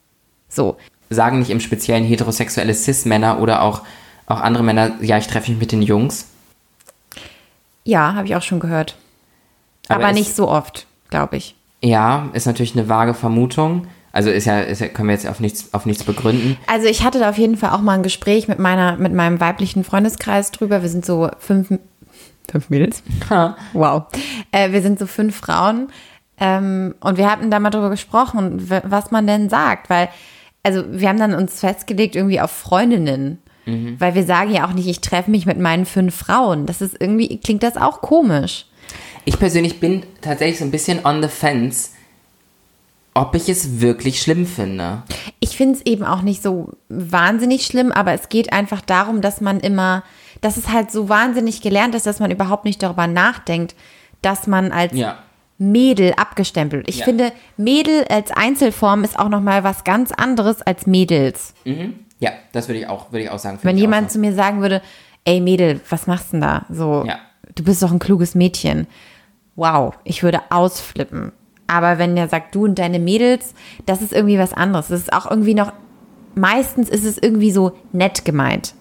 So. 0.48 0.76
Sagen 1.10 1.38
nicht 1.40 1.50
im 1.50 1.60
Speziellen 1.60 2.04
heterosexuelle 2.04 2.74
Cis-Männer 2.74 3.40
oder 3.40 3.62
auch, 3.62 3.82
auch 4.26 4.40
andere 4.40 4.62
Männer, 4.64 4.92
ja, 5.00 5.18
ich 5.18 5.26
treffe 5.26 5.50
mich 5.50 5.60
mit 5.60 5.72
den 5.72 5.82
Jungs. 5.82 6.26
Ja, 7.84 8.14
habe 8.14 8.26
ich 8.26 8.36
auch 8.36 8.42
schon 8.42 8.60
gehört. 8.60 8.96
Aber, 9.88 10.08
es- 10.08 10.14
nicht 10.14 10.34
so 10.34 10.48
oft, 10.48 10.86
glaube 11.10 11.36
ich. 11.36 11.54
Ja, 11.82 12.30
ist 12.32 12.46
natürlich 12.46 12.74
eine 12.76 12.88
vage 12.88 13.12
Vermutung. 13.14 13.86
Also 14.14 14.30
ist 14.30 14.44
ja, 14.44 14.60
ist 14.60 14.80
ja 14.80 14.86
können 14.86 15.08
wir 15.08 15.14
jetzt 15.14 15.26
auf 15.26 15.40
nichts, 15.40 15.74
auf 15.74 15.86
nichts 15.86 16.04
begründen. 16.04 16.56
Also 16.68 16.86
ich 16.86 17.02
hatte 17.02 17.18
da 17.18 17.30
auf 17.30 17.36
jeden 17.36 17.56
Fall 17.56 17.70
auch 17.70 17.80
mal 17.80 17.94
ein 17.94 18.04
Gespräch 18.04 18.46
mit 18.46 18.60
meiner, 18.60 18.96
mit 18.96 19.12
meinem 19.12 19.40
weiblichen 19.40 19.82
Freundeskreis 19.82 20.52
drüber. 20.52 20.82
Wir 20.82 20.88
sind 20.88 21.04
so 21.04 21.28
fünf, 21.40 21.68
fünf 22.48 22.70
Mädels. 22.70 23.02
Wow. 23.72 24.04
Äh, 24.52 24.70
wir 24.70 24.82
sind 24.82 25.00
so 25.00 25.06
fünf 25.06 25.36
Frauen. 25.36 25.88
Ähm, 26.38 26.94
und 27.00 27.18
wir 27.18 27.28
hatten 27.28 27.50
da 27.50 27.58
mal 27.58 27.70
drüber 27.70 27.90
gesprochen, 27.90 28.70
was 28.84 29.10
man 29.10 29.26
denn 29.26 29.48
sagt, 29.48 29.90
weil, 29.90 30.08
also 30.62 30.84
wir 30.88 31.08
haben 31.08 31.18
dann 31.18 31.34
uns 31.34 31.58
festgelegt 31.58 32.14
irgendwie 32.14 32.40
auf 32.40 32.52
Freundinnen. 32.52 33.38
Weil 33.98 34.14
wir 34.14 34.24
sagen 34.24 34.52
ja 34.52 34.66
auch 34.66 34.74
nicht, 34.74 34.86
ich 34.86 35.00
treffe 35.00 35.30
mich 35.30 35.46
mit 35.46 35.58
meinen 35.58 35.86
fünf 35.86 36.14
Frauen. 36.14 36.66
Das 36.66 36.80
ist 36.80 36.94
irgendwie, 37.00 37.40
klingt 37.40 37.62
das 37.62 37.76
auch 37.76 38.00
komisch. 38.00 38.66
Ich 39.24 39.38
persönlich 39.38 39.80
bin 39.80 40.04
tatsächlich 40.20 40.58
so 40.58 40.64
ein 40.64 40.70
bisschen 40.70 41.04
on 41.04 41.22
the 41.22 41.28
fence, 41.28 41.93
ob 43.14 43.34
ich 43.36 43.48
es 43.48 43.80
wirklich 43.80 44.20
schlimm 44.20 44.44
finde. 44.46 45.02
Ich 45.40 45.56
finde 45.56 45.76
es 45.76 45.86
eben 45.86 46.04
auch 46.04 46.22
nicht 46.22 46.42
so 46.42 46.72
wahnsinnig 46.88 47.64
schlimm, 47.64 47.92
aber 47.92 48.12
es 48.12 48.28
geht 48.28 48.52
einfach 48.52 48.80
darum, 48.80 49.20
dass 49.20 49.40
man 49.40 49.60
immer, 49.60 50.02
dass 50.40 50.56
es 50.56 50.68
halt 50.68 50.90
so 50.90 51.08
wahnsinnig 51.08 51.62
gelernt 51.62 51.94
ist, 51.94 52.06
dass 52.06 52.18
man 52.18 52.30
überhaupt 52.32 52.64
nicht 52.64 52.82
darüber 52.82 53.06
nachdenkt, 53.06 53.74
dass 54.22 54.46
man 54.46 54.72
als 54.72 54.92
Ja. 54.94 55.18
Mädel 55.58 56.14
abgestempelt. 56.14 56.88
Ich 56.88 56.98
Ja. 56.98 57.04
finde, 57.04 57.30
Mädel 57.56 58.04
als 58.10 58.32
Einzelform 58.32 59.04
ist 59.04 59.16
auch 59.18 59.28
nochmal 59.28 59.62
was 59.62 59.84
ganz 59.84 60.10
anderes 60.10 60.60
als 60.62 60.86
Mädels. 60.86 61.54
Ja, 62.18 62.32
das 62.52 62.68
würde 62.68 62.80
ich 62.80 62.88
auch, 62.88 63.12
würde 63.12 63.24
ich 63.24 63.30
auch 63.30 63.38
sagen. 63.38 63.60
Wenn 63.62 63.78
jemand 63.78 64.10
zu 64.10 64.18
mir 64.18 64.34
sagen 64.34 64.60
würde, 64.60 64.82
ey 65.24 65.40
Mädel, 65.40 65.80
was 65.88 66.08
machst 66.08 66.28
du 66.28 66.30
denn 66.32 66.40
da? 66.40 66.64
So, 66.70 67.04
Ja. 67.06 67.18
du 67.54 67.62
bist 67.62 67.80
doch 67.82 67.92
ein 67.92 68.00
kluges 68.00 68.34
Mädchen. 68.34 68.88
Wow, 69.54 69.94
ich 70.02 70.24
würde 70.24 70.40
ausflippen. 70.50 71.30
Aber 71.66 71.98
wenn 71.98 72.14
der 72.14 72.28
sagt, 72.28 72.54
du 72.54 72.64
und 72.64 72.78
deine 72.78 72.98
Mädels, 72.98 73.54
das 73.86 74.02
ist 74.02 74.12
irgendwie 74.12 74.38
was 74.38 74.52
anderes. 74.52 74.88
Das 74.88 75.00
ist 75.00 75.12
auch 75.12 75.30
irgendwie 75.30 75.54
noch, 75.54 75.72
meistens 76.34 76.88
ist 76.88 77.04
es 77.04 77.18
irgendwie 77.18 77.50
so 77.50 77.72
nett 77.92 78.24
gemeint. 78.24 78.74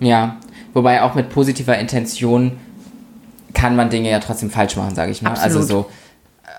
Ja, 0.00 0.36
wobei 0.74 1.02
auch 1.02 1.14
mit 1.14 1.30
positiver 1.30 1.78
Intention 1.78 2.52
kann 3.54 3.74
man 3.74 3.90
Dinge 3.90 4.10
ja 4.10 4.20
trotzdem 4.20 4.50
falsch 4.50 4.76
machen, 4.76 4.94
sage 4.94 5.10
ich 5.10 5.22
mal. 5.22 5.30
Also 5.30 5.60
Absolut. 5.60 5.86
so. 5.86 5.90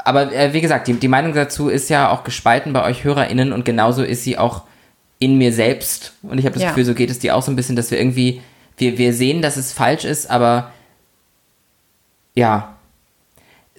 Aber 0.03 0.33
äh, 0.33 0.53
wie 0.53 0.61
gesagt, 0.61 0.87
die, 0.87 0.93
die 0.93 1.07
Meinung 1.07 1.33
dazu 1.33 1.69
ist 1.69 1.89
ja 1.89 2.09
auch 2.09 2.23
gespalten 2.23 2.73
bei 2.73 2.83
euch 2.83 3.03
HörerInnen 3.03 3.53
und 3.53 3.63
genauso 3.65 4.03
ist 4.03 4.23
sie 4.23 4.37
auch 4.37 4.63
in 5.19 5.37
mir 5.37 5.53
selbst. 5.53 6.13
Und 6.23 6.37
ich 6.39 6.45
habe 6.45 6.53
das 6.53 6.63
Ja. 6.63 6.69
Gefühl, 6.69 6.85
so 6.85 6.93
geht 6.95 7.09
es 7.09 7.19
dir 7.19 7.35
auch 7.35 7.43
so 7.43 7.51
ein 7.51 7.55
bisschen, 7.55 7.75
dass 7.75 7.91
wir 7.91 7.99
irgendwie, 7.99 8.41
wir, 8.77 8.97
wir 8.97 9.13
sehen, 9.13 9.41
dass 9.41 9.57
es 9.57 9.71
falsch 9.73 10.05
ist, 10.05 10.29
aber 10.29 10.71
ja, 12.33 12.75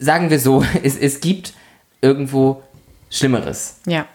sagen 0.00 0.30
wir 0.30 0.40
so, 0.40 0.64
es, 0.82 0.96
es 0.96 1.20
gibt 1.20 1.52
irgendwo 2.00 2.62
Schlimmeres. 3.10 3.76
Ja. 3.86 4.06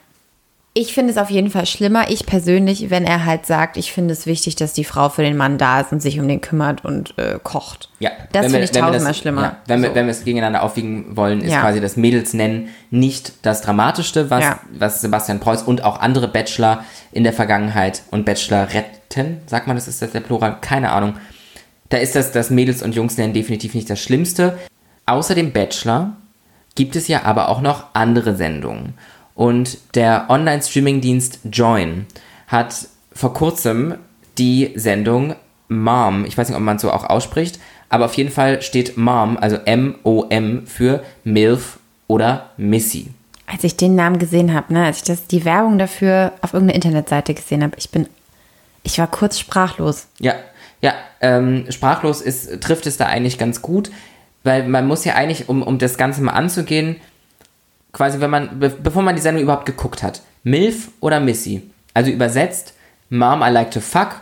Ich 0.77 0.93
finde 0.93 1.13
es 1.13 1.17
auf 1.17 1.29
jeden 1.29 1.49
Fall 1.51 1.65
schlimmer, 1.67 2.09
ich 2.09 2.25
persönlich, 2.25 2.89
wenn 2.89 3.05
er 3.05 3.23
halt 3.23 3.45
sagt, 3.45 3.77
ich 3.77 3.93
finde 3.93 4.11
es 4.11 4.25
wichtig, 4.25 4.57
dass 4.57 4.73
die 4.73 4.83
Frau 4.83 5.07
für 5.07 5.21
den 5.21 5.37
Mann 5.37 5.57
da 5.57 5.79
ist 5.79 5.93
und 5.93 6.01
sich 6.01 6.19
um 6.19 6.27
den 6.27 6.41
kümmert 6.41 6.83
und 6.83 7.17
äh, 7.17 7.39
kocht. 7.41 7.87
Ja, 7.99 8.09
Das 8.33 8.47
finde 8.47 8.57
wir- 8.59 8.65
ich 8.65 8.73
wir 8.75 8.81
tausendmal 8.81 9.11
das, 9.13 9.17
schlimmer. 9.17 9.41
Ja, 9.41 9.57
wenn, 9.67 9.81
wir, 9.81 9.89
So. 9.89 9.95
wenn 9.95 10.05
wir 10.07 10.11
es 10.11 10.25
gegeneinander 10.25 10.63
aufwiegen 10.63 11.15
wollen, 11.15 11.39
ist 11.39 11.53
Ja. 11.53 11.61
quasi 11.61 11.79
das 11.79 11.95
Mädels 11.95 12.33
nennen 12.33 12.67
nicht 12.89 13.31
das 13.43 13.61
Dramatischste, 13.61 14.29
was, 14.29 14.43
Ja. 14.43 14.59
was 14.77 14.99
Sebastian 14.99 15.39
Preuß 15.39 15.63
und 15.63 15.81
auch 15.81 16.01
andere 16.01 16.27
Bachelor 16.27 16.83
in 17.13 17.23
der 17.23 17.31
Vergangenheit 17.31 18.01
und 18.11 18.25
Bacheloretten, 18.25 19.37
sagt 19.47 19.67
man, 19.67 19.77
das 19.77 19.87
ist 19.87 20.01
das 20.01 20.11
der 20.11 20.19
Plural, 20.19 20.57
keine 20.59 20.91
Ahnung. 20.91 21.15
Da 21.87 21.97
ist 21.99 22.17
das, 22.17 22.33
das 22.33 22.49
Mädels 22.49 22.83
und 22.83 22.95
Jungs 22.95 23.17
nennen 23.17 23.31
definitiv 23.33 23.75
nicht 23.75 23.89
das 23.89 24.01
Schlimmste. 24.01 24.57
Außer 25.05 25.35
dem 25.35 25.51
Bachelor 25.51 26.13
gibt 26.75 26.95
es 26.95 27.07
ja 27.07 27.23
aber 27.23 27.49
auch 27.49 27.61
noch 27.61 27.85
andere 27.93 28.35
Sendungen. 28.35 28.93
Und 29.33 29.77
der 29.95 30.25
Online-Streaming-Dienst 30.29 31.39
Join 31.51 32.05
hat 32.47 32.87
vor 33.11 33.33
kurzem 33.33 33.95
die 34.37 34.73
Sendung 34.75 35.35
Mom, 35.67 36.25
ich 36.25 36.37
weiß 36.37 36.49
nicht, 36.49 36.57
ob 36.57 36.63
man 36.63 36.75
es 36.75 36.81
so 36.81 36.91
auch 36.91 37.05
ausspricht, 37.05 37.59
aber 37.89 38.05
auf 38.05 38.13
jeden 38.15 38.31
Fall 38.31 38.61
steht 38.61 38.97
Mom, 38.97 39.37
also 39.37 39.57
M-O-M, 39.57 40.67
für 40.67 41.03
MILF 41.23 41.79
oder 42.07 42.49
Missy. 42.57 43.09
Als 43.47 43.63
ich 43.63 43.77
den 43.77 43.95
Namen 43.95 44.19
gesehen 44.19 44.53
habe, 44.53 44.73
ne, 44.73 44.85
als 44.85 44.97
ich 44.97 45.03
das, 45.03 45.27
die 45.27 45.45
Werbung 45.45 45.77
dafür 45.77 46.33
auf 46.41 46.53
irgendeiner 46.53 46.75
Internetseite 46.75 47.33
gesehen 47.33 47.63
habe, 47.63 47.75
ich 47.77 47.89
bin, 47.89 48.07
ich 48.83 48.97
war 48.97 49.07
kurz 49.07 49.39
sprachlos. 49.39 50.07
Ja, 50.19 50.33
ja, 50.81 50.93
ähm, 51.21 51.65
sprachlos 51.69 52.21
ist, 52.21 52.61
trifft 52.61 52.85
es 52.85 52.97
da 52.97 53.05
eigentlich 53.05 53.37
ganz 53.37 53.61
gut, 53.61 53.91
weil 54.45 54.67
man 54.67 54.87
muss 54.87 55.03
ja 55.03 55.15
eigentlich, 55.15 55.49
um, 55.49 55.61
um 55.61 55.77
das 55.77 55.97
Ganze 55.97 56.21
mal 56.21 56.33
anzugehen, 56.33 56.97
quasi, 57.91 58.19
wenn 58.21 58.29
man, 58.29 58.59
be 58.59 58.69
bevor 58.69 59.01
man 59.01 59.15
die 59.15 59.21
Sendung 59.21 59.43
überhaupt 59.43 59.65
geguckt 59.65 60.03
hat, 60.03 60.21
MILF 60.43 60.89
oder 61.01 61.19
Missy. 61.19 61.63
Also 61.93 62.11
übersetzt, 62.11 62.73
Mom 63.09 63.41
I 63.41 63.49
like 63.49 63.71
to 63.71 63.81
fuck, 63.81 64.21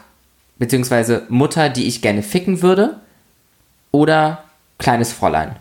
beziehungsweise 0.57 1.23
Mutter, 1.29 1.69
die 1.69 1.87
ich 1.87 2.01
gerne 2.01 2.23
ficken 2.23 2.61
würde, 2.61 2.97
oder 3.91 4.43
kleines 4.79 5.11
Fräulein. 5.11 5.55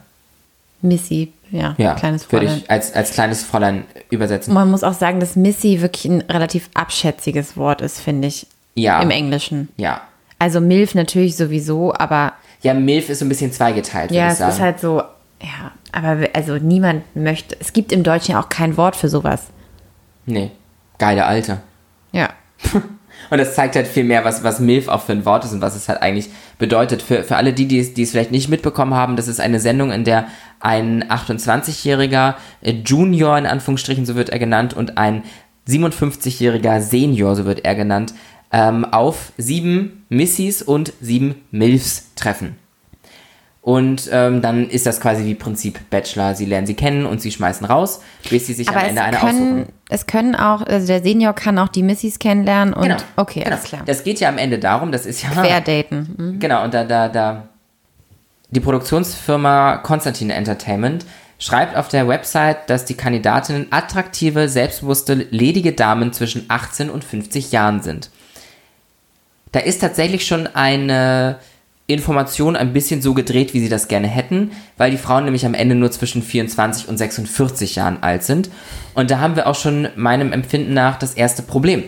Missy, 0.81 1.33
ja, 1.51 1.75
Ja, 1.79 1.94
kleines 1.94 2.31
würde 2.31 2.46
Fräulein. 2.46 2.62
ich 2.64 2.70
als, 2.70 2.94
als 2.94 3.12
kleines 3.12 3.42
Fräulein 3.44 3.85
übersetzen. 4.11 4.55
Man 4.55 4.70
muss 4.70 4.85
auch 4.85 4.94
sagen, 4.94 5.20
dass 5.20 5.37
Missy 5.37 5.81
wirklich 5.81 6.07
ein 6.07 6.22
relativ 6.22 6.70
abschätziges 6.75 7.57
Wort 7.57 7.81
ist, 7.81 8.01
finde 8.01 8.29
ich. 8.29 8.46
Ja. 8.75 9.01
Im 9.03 9.11
Englischen. 9.11 9.68
Ja. 9.77 10.03
Also 10.38 10.61
Milf 10.61 10.94
natürlich 10.94 11.37
sowieso, 11.37 11.94
aber 11.94 12.33
Ja, 12.62 12.75
MILF 12.75 13.09
ist 13.09 13.18
so 13.18 13.25
ein 13.25 13.29
bisschen 13.29 13.53
zweigeteilt, 13.53 14.11
würde 14.11 14.18
ja, 14.18 14.27
ich 14.27 14.33
es 14.33 14.38
sagen. 14.38 14.53
ist 14.53 14.61
halt 14.61 14.81
so, 14.81 15.03
ja, 15.40 15.72
aber 15.92 16.29
also 16.33 16.57
niemand 16.57 17.05
möchte, 17.14 17.57
es 17.61 17.72
gibt 17.72 17.92
im 17.92 18.03
Deutschen 18.03 18.33
ja 18.33 18.40
auch 18.40 18.48
kein 18.48 18.77
Wort 18.77 18.96
für 18.96 19.09
sowas. 19.09 19.48
nee, 20.27 20.51
geile 20.98 21.27
Alte. 21.27 21.61
Ja. 22.12 22.31
Und 23.31 23.38
das 23.38 23.55
zeigt 23.55 23.77
halt 23.77 23.87
viel 23.87 24.05
mehr, 24.05 24.25
was, 24.25 24.44
was 24.44 24.61
MILF 24.61 24.88
auch 24.88 25.03
für 25.03 25.12
ein 25.12 25.25
Wort 25.25 25.44
ist 25.44 25.53
und 25.53 25.62
was 25.62 25.77
es 25.77 25.88
halt 25.88 26.03
eigentlich 26.03 26.29
bedeutet. 26.59 27.01
Für, 27.03 27.22
für 27.22 27.37
alle 27.37 27.53
die, 27.53 27.66
die 27.66 27.79
es, 27.79 27.94
die 27.94 28.03
es 28.03 28.11
vielleicht 28.11 28.31
nicht 28.31 28.48
mitbekommen 28.48 28.94
haben, 28.94 29.16
das 29.16 29.29
ist 29.29 29.40
eine 29.40 29.61
Sendung, 29.61 29.90
in 29.90 30.05
der 30.05 30.27
ein 30.61 31.05
28-jähriger 31.05 32.35
äh, 32.61 32.72
Junior, 32.85 33.38
in 33.38 33.46
Anführungsstrichen, 33.46 34.05
so 34.05 34.16
wird 34.16 34.31
er 34.31 34.38
genannt, 34.38 34.75
und 34.75 34.98
ein 34.98 35.22
57-jähriger 35.68 36.81
Senior, 36.81 37.37
so 37.37 37.44
wird 37.44 37.64
er 37.64 37.75
genannt, 37.75 38.12
ähm, 38.53 38.85
auf 38.85 39.33
sieben 39.38 40.05
Missys 40.09 40.62
und 40.62 40.93
sieben 41.01 41.43
Milfs 41.51 42.11
treffen. 42.15 42.57
Und 43.62 44.11
ähm, 44.12 44.43
dann 44.43 44.68
ist 44.68 44.87
das 44.87 45.01
quasi 45.01 45.24
wie 45.24 45.37
Prinzip 45.37 45.79
Bachelor. 45.89 46.35
Sie 46.35 46.47
lernen 46.47 46.66
sie 46.66 46.74
kennen 46.74 47.07
und 47.07 47.22
sie 47.22 47.31
schmeißen 47.31 47.64
raus, 47.64 48.01
bis 48.29 48.49
sie 48.49 48.55
sich 48.55 48.68
Aber 48.68 48.81
am 48.81 48.87
Ende 48.87 49.03
eine 49.03 49.16
können, 49.16 49.53
aussuchen. 49.61 49.72
es 49.89 50.07
können 50.07 50.35
auch, 50.35 50.62
also 50.62 50.87
der 50.89 51.01
Senior 51.01 51.33
kann 51.33 51.59
auch 51.61 51.68
die 51.68 51.85
Missys 51.85 52.18
kennenlernen 52.18 52.74
und 52.74 52.83
Genau. 52.83 52.97
okay, 53.16 53.45
genau. 53.45 53.55
alles 53.55 53.64
klar. 53.64 53.83
Das 53.87 54.03
geht 54.03 54.18
ja 54.18 54.29
am 54.29 54.39
Ende 54.39 54.59
darum, 54.59 54.91
das 54.91 55.07
ist 55.07 55.22
ja. 55.22 55.29
Querdaten. 55.31 56.14
Mhm. 56.18 56.39
Genau, 56.41 56.64
und 56.64 56.74
da, 56.74 56.83
da, 56.83 57.09
da. 57.09 57.49
Die 58.51 58.59
Produktionsfirma 58.61 59.76
Konstantin 59.79 60.31
Entertainment 60.31 61.07
schreibt 61.39 61.76
auf 61.76 61.87
der 61.87 62.09
Website, 62.09 62.68
dass 62.68 62.85
die 62.85 62.95
Kandidatinnen 62.95 63.68
attraktive, 63.70 64.49
selbstbewusste, 64.49 65.14
ledige 65.31 65.72
Damen 65.72 66.12
zwischen 66.12 66.47
18 66.49 66.91
und 66.91 67.05
50 67.05 67.53
Jahren 67.53 67.81
sind. 67.81 68.11
Da 69.53 69.61
ist 69.61 69.80
tatsächlich 69.80 70.26
schon 70.26 70.46
eine 70.46 71.38
Information 71.86 72.57
ein 72.57 72.72
bisschen 72.72 73.03
so 73.03 73.12
gedreht, 73.12 73.55
wie 73.55 73.61
sie 73.61 73.68
das 73.68 73.88
gerne 73.88 74.09
hätten, 74.09 74.53
weil 74.78 74.90
die 74.90 74.96
Frauen 74.96 75.24
nämlich 75.24 75.44
am 75.44 75.55
Ende 75.55 75.74
nur 75.74 75.90
zwischen 75.90 76.22
24 76.22 76.88
und 76.88 76.96
46 76.96 77.76
Jahren 77.76 78.03
alt 78.03 78.22
sind. 78.22 78.50
Und 78.94 79.11
da 79.11 79.18
haben 79.18 79.36
wir 79.36 79.46
auch 79.46 79.55
schon 79.55 79.88
meinem 79.96 80.32
Empfinden 80.32 80.74
nach 80.74 80.98
das 80.98 81.14
erste 81.14 81.42
Problem. 81.42 81.84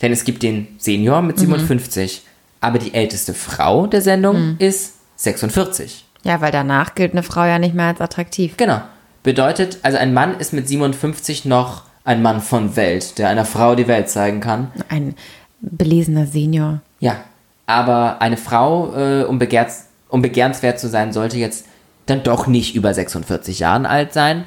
Denn 0.00 0.12
es 0.12 0.24
gibt 0.24 0.42
den 0.42 0.68
Senior 0.78 1.22
mit 1.22 1.38
57. 1.38 2.22
Aber 2.60 2.78
die 2.78 2.94
älteste 2.94 3.34
Frau 3.34 3.86
der 3.86 4.02
Sendung 4.02 4.56
ist 4.58 4.94
46. 5.16 6.04
Ja, 6.24 6.40
weil 6.40 6.52
danach 6.52 6.94
gilt 6.94 7.12
eine 7.12 7.24
Frau 7.24 7.44
ja 7.44 7.58
nicht 7.58 7.74
mehr 7.74 7.86
als 7.86 8.00
attraktiv. 8.00 8.56
Genau. 8.56 8.80
Bedeutet, 9.24 9.78
also 9.82 9.98
ein 9.98 10.14
Mann 10.14 10.38
ist 10.38 10.52
mit 10.52 10.68
57 10.68 11.44
noch 11.44 11.82
ein 12.04 12.22
Mann 12.22 12.40
von 12.40 12.76
Welt, 12.76 13.18
der 13.18 13.28
einer 13.28 13.44
Frau 13.44 13.74
die 13.74 13.88
Welt 13.88 14.08
zeigen 14.08 14.40
kann. 14.40 14.70
Ein 14.88 15.14
belesener 15.60 16.26
Senior. 16.26 16.80
Ja. 17.02 17.16
Aber 17.66 18.22
eine 18.22 18.36
Frau, 18.36 18.94
äh, 18.96 19.24
um, 19.24 19.38
begehrt, 19.38 19.70
um 20.08 20.22
begehrenswert 20.22 20.78
zu 20.78 20.88
sein, 20.88 21.12
sollte 21.12 21.36
jetzt 21.36 21.66
dann 22.06 22.22
doch 22.22 22.46
nicht 22.46 22.74
über 22.74 22.94
46 22.94 23.58
Jahren 23.58 23.86
alt 23.86 24.12
sein. 24.12 24.44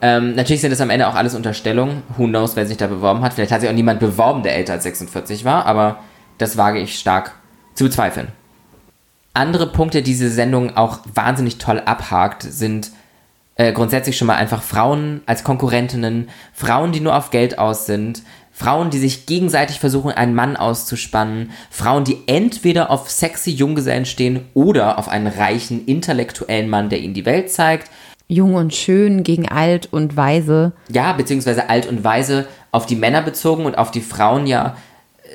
Ähm, 0.00 0.34
natürlich 0.34 0.60
sind 0.60 0.70
das 0.70 0.80
am 0.80 0.90
Ende 0.90 1.08
auch 1.08 1.14
alles 1.14 1.34
Unterstellungen. 1.34 2.02
Who 2.16 2.26
knows, 2.26 2.56
wer 2.56 2.66
sich 2.66 2.76
da 2.76 2.86
beworben 2.86 3.22
hat. 3.22 3.34
Vielleicht 3.34 3.52
hat 3.52 3.60
sich 3.60 3.70
auch 3.70 3.74
niemand 3.74 4.00
beworben, 4.00 4.42
der 4.42 4.54
älter 4.54 4.74
als 4.74 4.84
46 4.84 5.44
war, 5.44 5.66
aber 5.66 5.98
das 6.38 6.56
wage 6.56 6.78
ich 6.78 6.98
stark 6.98 7.34
zu 7.74 7.84
bezweifeln. 7.84 8.28
Andere 9.34 9.66
Punkte, 9.66 10.02
die 10.02 10.10
diese 10.10 10.30
Sendung 10.30 10.76
auch 10.76 11.00
wahnsinnig 11.12 11.58
toll 11.58 11.80
abhakt, 11.84 12.42
sind 12.42 12.90
äh, 13.56 13.72
grundsätzlich 13.72 14.16
schon 14.16 14.28
mal 14.28 14.36
einfach 14.36 14.62
Frauen 14.62 15.22
als 15.26 15.42
Konkurrentinnen, 15.42 16.28
Frauen, 16.52 16.92
die 16.92 17.00
nur 17.00 17.16
auf 17.16 17.30
Geld 17.30 17.58
aus 17.58 17.86
sind, 17.86 18.22
Frauen, 18.58 18.90
die 18.90 18.98
sich 18.98 19.26
gegenseitig 19.26 19.78
versuchen, 19.78 20.10
einen 20.10 20.34
Mann 20.34 20.56
auszuspannen, 20.56 21.52
Frauen, 21.70 22.02
die 22.02 22.18
entweder 22.26 22.90
auf 22.90 23.08
sexy 23.08 23.52
Junggesellen 23.52 24.04
stehen 24.04 24.46
oder 24.52 24.98
auf 24.98 25.08
einen 25.08 25.28
reichen, 25.28 25.86
intellektuellen 25.86 26.68
Mann, 26.68 26.88
der 26.88 26.98
ihnen 26.98 27.14
die 27.14 27.24
Welt 27.24 27.52
zeigt. 27.52 27.88
Jung 28.26 28.54
und 28.54 28.74
schön 28.74 29.22
gegen 29.22 29.48
alt 29.48 29.88
und 29.92 30.16
weise. 30.16 30.72
Ja, 30.90 31.12
beziehungsweise 31.12 31.70
alt 31.70 31.86
und 31.86 32.02
weise 32.02 32.48
auf 32.72 32.84
die 32.84 32.96
Männer 32.96 33.22
bezogen 33.22 33.64
und 33.64 33.78
auf 33.78 33.92
die 33.92 34.00
Frauen 34.00 34.48
ja 34.48 34.76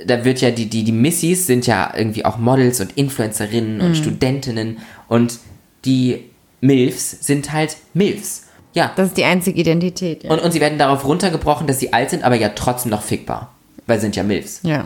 da 0.08 0.26
wird 0.26 0.42
ja 0.42 0.50
die, 0.50 0.66
die, 0.66 0.84
die 0.84 0.92
Missys 0.92 1.46
sind 1.46 1.68
ja 1.68 1.94
irgendwie 1.96 2.26
auch 2.26 2.38
Models 2.38 2.82
und 2.82 2.94
Influencerinnen 2.98 3.80
und 3.80 3.96
Studentinnen 3.96 4.80
und 5.08 5.38
die 5.86 6.32
Milfs 6.62 7.12
sind 7.22 7.52
halt 7.52 7.78
Milfs. 7.94 8.43
Ja. 8.74 8.92
Das 8.96 9.10
ist 9.10 9.18
die 9.18 9.24
einzige 9.24 9.60
Identität. 9.60 10.24
Ja. 10.24 10.32
Und, 10.32 10.40
und 10.42 10.52
sie 10.52 10.60
werden 10.62 10.78
darauf 10.80 11.06
runtergebrochen, 11.06 11.68
dass 11.68 11.80
sie 11.80 11.94
alt 11.94 12.10
sind, 12.10 12.24
aber 12.24 12.36
ja 12.36 12.50
trotzdem 12.50 12.92
noch 12.92 13.04
fickbar. 13.04 13.52
Weil 13.86 13.98
sie 14.00 14.04
sind 14.04 14.16
ja 14.16 14.24
Milfs. 14.24 14.60
ja. 14.64 14.86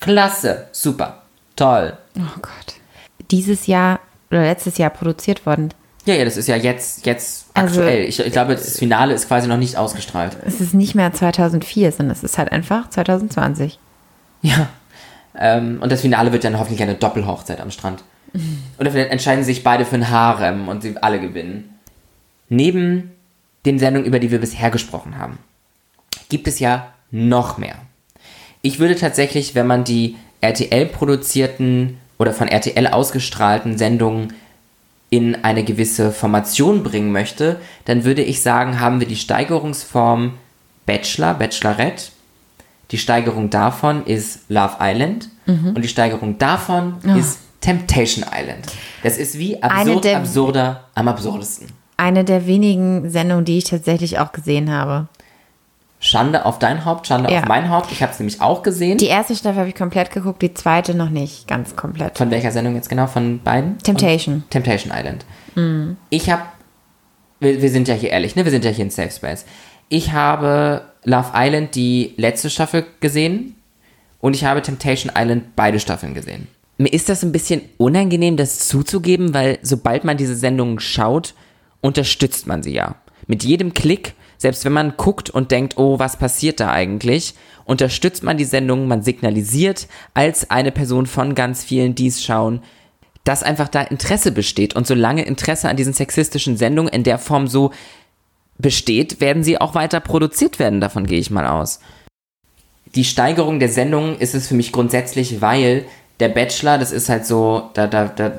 Klasse, 0.00 0.66
super, 0.72 1.22
toll. 1.54 1.96
Oh 2.18 2.38
Gott. 2.42 2.74
Dieses 3.30 3.68
Jahr 3.68 4.00
oder 4.32 4.42
letztes 4.42 4.76
Jahr 4.76 4.90
produziert 4.90 5.46
worden. 5.46 5.72
Ja, 6.06 6.14
ja, 6.14 6.24
das 6.24 6.36
ist 6.36 6.48
ja 6.48 6.56
jetzt, 6.56 7.06
jetzt 7.06 7.46
Also, 7.54 7.80
aktuell. 7.82 8.06
Ich, 8.06 8.18
ich 8.18 8.32
glaube, 8.32 8.54
das 8.56 8.78
Finale 8.80 9.14
ist 9.14 9.28
quasi 9.28 9.46
noch 9.46 9.58
nicht 9.58 9.76
ausgestrahlt. 9.76 10.36
Es 10.44 10.60
ist 10.60 10.74
nicht 10.74 10.96
mehr 10.96 11.12
2004, 11.12 11.92
sondern 11.92 12.16
es 12.16 12.24
ist 12.24 12.36
halt 12.36 12.50
einfach 12.50 12.90
2020. 12.90 13.78
Ja. 14.40 14.66
Ähm, 15.38 15.78
und 15.80 15.92
das 15.92 16.00
Finale 16.00 16.32
wird 16.32 16.42
dann 16.42 16.58
hoffentlich 16.58 16.82
eine 16.82 16.96
Doppelhochzeit 16.96 17.60
am 17.60 17.70
Strand. 17.70 18.02
Oder 18.80 18.90
vielleicht 18.90 19.12
entscheiden 19.12 19.44
sich 19.44 19.62
beide 19.62 19.84
für 19.84 19.94
ein 19.94 20.10
Harem 20.10 20.66
und 20.66 20.82
sie 20.82 20.96
alle 21.00 21.20
gewinnen. 21.20 21.78
Neben 22.48 23.11
den 23.66 23.78
Sendungen, 23.78 24.06
über 24.06 24.18
die 24.18 24.30
wir 24.30 24.40
bisher 24.40 24.70
gesprochen 24.70 25.18
haben, 25.18 25.38
gibt 26.28 26.48
es 26.48 26.58
ja 26.58 26.92
noch 27.10 27.58
mehr. 27.58 27.76
Ich 28.62 28.78
würde 28.78 28.96
tatsächlich, 28.96 29.54
wenn 29.54 29.66
man 29.66 29.84
die 29.84 30.16
RTL-produzierten 30.40 31.98
oder 32.18 32.32
von 32.32 32.48
RTL 32.48 32.86
ausgestrahlten 32.88 33.78
Sendungen 33.78 34.32
in 35.10 35.44
eine 35.44 35.62
gewisse 35.64 36.10
Formation 36.12 36.82
bringen 36.82 37.12
möchte, 37.12 37.60
dann 37.84 38.04
würde 38.04 38.22
ich 38.22 38.42
sagen, 38.42 38.80
haben 38.80 39.00
wir 39.00 39.06
die 39.06 39.16
Steigerungsform 39.16 40.34
Bachelor, 40.86 41.34
Bachelorette. 41.34 42.04
Die 42.90 42.98
Steigerung 42.98 43.50
davon 43.50 44.04
ist 44.06 44.40
Love 44.48 44.76
Island 44.80 45.28
und 45.46 45.82
die 45.82 45.88
Steigerung 45.88 46.38
davon 46.38 46.96
ist 47.16 47.38
Temptation 47.60 48.24
Island. 48.32 48.66
Das 49.02 49.16
ist 49.18 49.38
wie 49.38 49.62
absurd, 49.62 50.04
der- 50.04 50.16
absurder 50.18 50.84
am 50.94 51.08
absurdesten. 51.08 51.68
Eine 52.02 52.24
der 52.24 52.48
wenigen 52.48 53.08
Sendungen, 53.10 53.44
die 53.44 53.58
ich 53.58 53.64
tatsächlich 53.64 54.18
auch 54.18 54.32
gesehen 54.32 54.72
habe. 54.72 55.06
Schande 56.00 56.44
auf 56.46 56.58
dein 56.58 56.84
Haupt, 56.84 57.06
Schande 57.06 57.30
Ja. 57.32 57.42
auf 57.42 57.46
mein 57.46 57.70
Haupt. 57.70 57.92
Ich 57.92 58.02
habe 58.02 58.10
es 58.10 58.18
nämlich 58.18 58.40
auch 58.40 58.64
gesehen. 58.64 58.98
Die 58.98 59.06
erste 59.06 59.36
Staffel 59.36 59.60
habe 59.60 59.68
ich 59.68 59.76
komplett 59.76 60.10
geguckt, 60.10 60.42
die 60.42 60.52
zweite 60.52 60.96
noch 60.96 61.10
nicht 61.10 61.46
ganz 61.46 61.76
komplett. 61.76 62.18
Von 62.18 62.32
welcher 62.32 62.50
Sendung 62.50 62.74
jetzt 62.74 62.88
genau? 62.88 63.06
Von 63.06 63.40
beiden? 63.44 63.78
Temptation. 63.78 64.42
Temptation 64.50 64.92
Island. 64.92 65.24
Ich 66.10 66.28
habe, 66.28 66.42
wir, 67.38 67.62
wir 67.62 67.70
sind 67.70 67.86
ja 67.86 67.94
hier 67.94 68.10
ehrlich, 68.10 68.34
ne? 68.34 68.44
Wir 68.44 68.50
sind 68.50 68.64
ja 68.64 68.72
hier 68.72 68.84
in 68.84 68.90
Safe 68.90 69.12
Space. 69.12 69.44
Ich 69.88 70.10
habe 70.12 70.82
Love 71.04 71.30
Island 71.36 71.76
die 71.76 72.14
letzte 72.16 72.50
Staffel 72.50 72.84
gesehen 72.98 73.54
und 74.20 74.34
ich 74.34 74.44
habe 74.44 74.60
Temptation 74.60 75.12
Island 75.16 75.54
beide 75.54 75.78
Staffeln 75.78 76.14
gesehen. 76.14 76.48
Mir 76.78 76.92
ist 76.92 77.08
das 77.08 77.22
ein 77.22 77.30
bisschen 77.30 77.60
unangenehm, 77.78 78.36
das 78.36 78.66
zuzugeben, 78.66 79.34
weil 79.34 79.60
sobald 79.62 80.02
man 80.02 80.16
diese 80.16 80.34
Sendungen 80.34 80.80
schaut, 80.80 81.34
unterstützt 81.82 82.46
man 82.46 82.62
sie 82.62 82.72
ja. 82.72 82.94
Mit 83.26 83.44
jedem 83.44 83.74
Klick, 83.74 84.14
selbst 84.38 84.64
wenn 84.64 84.72
man 84.72 84.96
guckt 84.96 85.28
und 85.28 85.50
denkt, 85.50 85.76
oh, 85.76 85.98
was 85.98 86.16
passiert 86.16 86.58
da 86.58 86.72
eigentlich, 86.72 87.34
unterstützt 87.64 88.22
man 88.22 88.38
die 88.38 88.44
Sendung, 88.44 88.88
man 88.88 89.02
signalisiert 89.02 89.86
als 90.14 90.50
eine 90.50 90.72
Person 90.72 91.06
von 91.06 91.34
ganz 91.34 91.62
vielen, 91.62 91.94
die 91.94 92.06
es 92.06 92.24
schauen, 92.24 92.62
dass 93.24 93.42
einfach 93.42 93.68
da 93.68 93.82
Interesse 93.82 94.32
besteht. 94.32 94.74
Und 94.74 94.86
solange 94.86 95.24
Interesse 95.24 95.68
an 95.68 95.76
diesen 95.76 95.92
sexistischen 95.92 96.56
Sendungen 96.56 96.92
in 96.92 97.04
der 97.04 97.18
Form 97.18 97.46
so 97.46 97.72
besteht, 98.58 99.20
werden 99.20 99.44
sie 99.44 99.60
auch 99.60 99.74
weiter 99.74 100.00
produziert 100.00 100.58
werden, 100.58 100.80
davon 100.80 101.06
gehe 101.06 101.18
ich 101.18 101.30
mal 101.30 101.46
aus. 101.46 101.80
Die 102.94 103.04
Steigerung 103.04 103.58
der 103.58 103.68
Sendungen 103.68 104.18
ist 104.18 104.34
es 104.34 104.48
für 104.48 104.54
mich 104.54 104.72
grundsätzlich, 104.72 105.40
weil 105.40 105.84
der 106.20 106.28
Bachelor, 106.28 106.78
das 106.78 106.92
ist 106.92 107.08
halt 107.08 107.26
so, 107.26 107.70
da, 107.74 107.86
da, 107.86 108.06
da, 108.06 108.32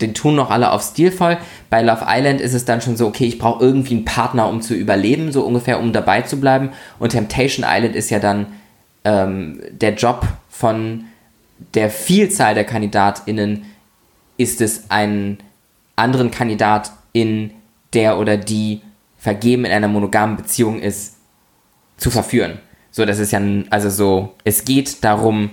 den 0.00 0.14
tun 0.14 0.34
noch 0.34 0.50
alle 0.50 0.72
auf 0.72 0.82
stilvoll. 0.82 1.38
Bei 1.70 1.82
Love 1.82 2.04
Island 2.08 2.40
ist 2.40 2.54
es 2.54 2.64
dann 2.64 2.80
schon 2.80 2.96
so, 2.96 3.06
okay, 3.06 3.26
ich 3.26 3.38
brauche 3.38 3.64
irgendwie 3.64 3.94
einen 3.94 4.04
Partner, 4.04 4.48
um 4.48 4.60
zu 4.60 4.74
überleben, 4.74 5.32
so 5.32 5.44
ungefähr, 5.44 5.78
um 5.78 5.92
dabei 5.92 6.22
zu 6.22 6.40
bleiben. 6.40 6.70
Und 6.98 7.10
Temptation 7.10 7.64
Island 7.68 7.94
ist 7.94 8.10
ja 8.10 8.18
dann 8.18 8.46
ähm, 9.04 9.60
der 9.70 9.94
Job 9.94 10.26
von 10.48 11.04
der 11.74 11.90
Vielzahl 11.90 12.54
der 12.54 12.64
KandidatInnen, 12.64 13.64
ist 14.36 14.60
es 14.60 14.90
einen 14.90 15.38
anderen 15.96 16.30
Kandidat 16.30 16.90
in 17.12 17.52
der 17.92 18.18
oder 18.18 18.36
die 18.36 18.80
vergeben 19.16 19.64
in 19.64 19.72
einer 19.72 19.88
monogamen 19.88 20.36
Beziehung 20.36 20.80
ist, 20.80 21.16
zu 21.96 22.10
verführen. 22.10 22.58
So, 22.90 23.04
das 23.04 23.18
ist 23.18 23.32
ja, 23.32 23.40
also 23.70 23.90
so, 23.90 24.34
es 24.44 24.64
geht 24.64 25.02
darum, 25.04 25.50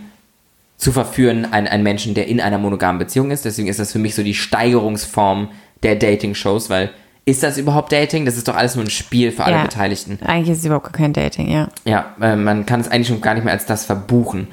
zu 0.82 0.92
verführen, 0.92 1.46
einen, 1.54 1.68
einen 1.68 1.84
Menschen, 1.84 2.16
der 2.16 2.28
in 2.28 2.42
einer 2.42 2.58
monogamen 2.58 2.98
Beziehung 2.98 3.30
ist. 3.30 3.46
Deswegen 3.46 3.68
ist 3.68 3.80
das 3.80 3.92
für 3.92 4.00
mich 4.00 4.16
so 4.16 4.24
die 4.24 4.34
Steigerungsform 4.34 5.50
der 5.84 5.96
Dating-Shows, 5.96 6.72
weil 6.72 6.90
ist 7.24 7.44
das 7.44 7.60
überhaupt 7.60 7.92
Dating? 7.92 8.26
Das 8.26 8.36
ist 8.36 8.48
doch 8.48 8.56
alles 8.56 8.76
nur 8.76 8.84
ein 8.84 8.90
Spiel 8.90 9.32
für 9.32 9.44
alle 9.44 9.58
Ja. 9.58 9.62
Beteiligten. 9.62 10.18
Eigentlich 10.26 10.50
ist 10.50 10.58
es 10.60 10.66
überhaupt 10.66 10.92
kein 10.92 11.14
Dating, 11.14 11.52
ja. 11.52 11.68
Ja, 11.86 12.16
äh, 12.20 12.36
man 12.36 12.66
kann 12.66 12.82
es 12.82 12.90
eigentlich 12.90 13.10
schon 13.10 13.22
gar 13.22 13.36
nicht 13.36 13.44
mehr 13.44 13.54
als 13.54 13.68
das 13.68 13.86
verbuchen. 13.86 14.48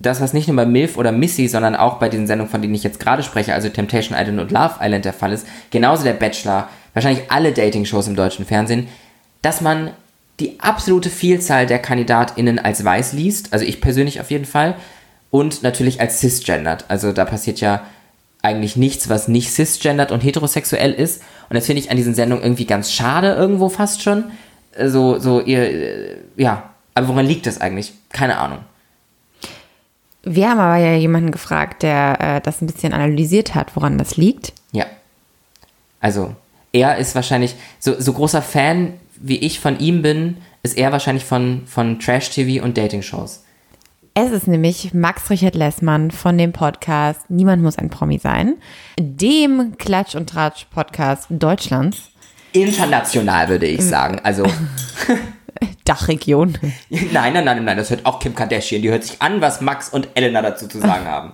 Das, 0.00 0.20
was 0.20 0.32
nicht 0.32 0.48
nur 0.48 0.56
bei 0.56 0.66
MILF 0.66 0.96
oder 0.96 1.12
Missy, 1.12 1.46
sondern 1.46 1.76
auch 1.76 1.98
bei 2.00 2.08
den 2.08 2.26
Sendungen, 2.26 2.50
von 2.50 2.60
denen 2.60 2.74
ich 2.74 2.82
jetzt 2.82 2.98
gerade 2.98 3.22
spreche, 3.22 3.54
also 3.54 3.68
Temptation 3.68 4.18
Island 4.18 4.40
und 4.40 4.50
Love 4.50 4.74
Island 4.80 5.04
der 5.04 5.12
Fall 5.12 5.32
ist, 5.32 5.46
genauso 5.70 6.02
der 6.02 6.14
Bachelor, 6.14 6.68
wahrscheinlich 6.94 7.30
alle 7.30 7.52
Dating-Shows 7.52 8.08
im 8.08 8.16
deutschen 8.16 8.44
Fernsehen, 8.44 8.88
dass 9.42 9.60
man 9.60 9.92
die 10.40 10.60
absolute 10.60 11.10
Vielzahl 11.10 11.66
der 11.66 11.80
KandidatInnen 11.80 12.58
als 12.58 12.84
weiß 12.84 13.12
liest, 13.12 13.52
also 13.52 13.64
ich 13.64 13.80
persönlich 13.80 14.20
auf 14.20 14.30
jeden 14.30 14.44
Fall, 14.44 14.76
und 15.30 15.62
natürlich 15.62 16.00
als 16.00 16.20
cisgendert. 16.20 16.84
Also 16.88 17.12
da 17.12 17.24
passiert 17.24 17.60
ja 17.60 17.84
eigentlich 18.42 18.76
nichts, 18.76 19.08
was 19.08 19.28
nicht 19.28 19.52
cisgendert 19.52 20.12
und 20.12 20.22
heterosexuell 20.22 20.92
ist. 20.92 21.22
Und 21.48 21.54
das 21.54 21.66
finde 21.66 21.82
ich 21.82 21.90
an 21.90 21.96
diesen 21.96 22.14
Sendungen 22.14 22.44
irgendwie 22.44 22.66
ganz 22.66 22.92
schade, 22.92 23.34
irgendwo 23.34 23.68
fast 23.68 24.02
schon. 24.02 24.24
So, 24.80 25.18
so, 25.18 25.40
ihr, 25.40 25.62
äh, 25.62 26.16
ja. 26.36 26.70
Aber 26.94 27.08
woran 27.08 27.26
liegt 27.26 27.46
das 27.46 27.60
eigentlich? 27.60 27.92
Keine 28.10 28.38
Ahnung. 28.38 28.58
Wir 30.22 30.50
haben 30.50 30.58
aber 30.58 30.76
ja 30.76 30.94
jemanden 30.94 31.30
gefragt, 31.30 31.82
der 31.82 32.18
äh, 32.20 32.40
das 32.40 32.60
ein 32.60 32.66
bisschen 32.66 32.92
analysiert 32.92 33.54
hat, 33.54 33.74
woran 33.76 33.98
das 33.98 34.16
liegt. 34.16 34.52
Ja. 34.72 34.86
Also, 36.00 36.34
er 36.72 36.98
ist 36.98 37.14
wahrscheinlich, 37.14 37.54
so, 37.78 38.00
so 38.00 38.12
großer 38.12 38.42
Fan 38.42 38.94
wie 39.20 39.38
ich 39.38 39.60
von 39.60 39.78
ihm 39.78 40.02
bin, 40.02 40.38
ist 40.62 40.76
er 40.76 40.92
wahrscheinlich 40.92 41.24
von, 41.24 41.62
von 41.66 41.98
Trash-TV 41.98 42.64
und 42.64 42.76
Dating-Shows. 42.76 43.44
Es 44.14 44.32
ist 44.32 44.48
nämlich 44.48 44.92
Max 44.94 45.30
Richard 45.30 45.54
Lessmann 45.54 46.10
von 46.10 46.36
dem 46.36 46.52
Podcast 46.52 47.20
Niemand 47.28 47.62
muss 47.62 47.78
ein 47.78 47.88
Promi 47.88 48.18
sein, 48.18 48.56
dem 48.98 49.76
Klatsch 49.78 50.16
und 50.16 50.28
Tratsch 50.28 50.66
Podcast 50.70 51.26
Deutschlands, 51.30 52.10
International 52.52 53.48
würde 53.48 53.66
ich 53.66 53.84
sagen. 53.84 54.20
Also, 54.22 54.44
Dachregion. 55.84 56.58
nein, 56.90 57.32
nein, 57.32 57.44
nein, 57.44 57.64
nein, 57.64 57.76
das 57.76 57.90
hört 57.90 58.06
auch 58.06 58.18
Kim 58.18 58.34
Kardashian. 58.34 58.82
Die 58.82 58.90
hört 58.90 59.04
sich 59.04 59.20
an, 59.20 59.40
was 59.40 59.60
Max 59.60 59.88
und 59.88 60.08
Elena 60.14 60.42
dazu 60.42 60.66
zu 60.66 60.78
sagen 60.78 61.06
haben. 61.10 61.32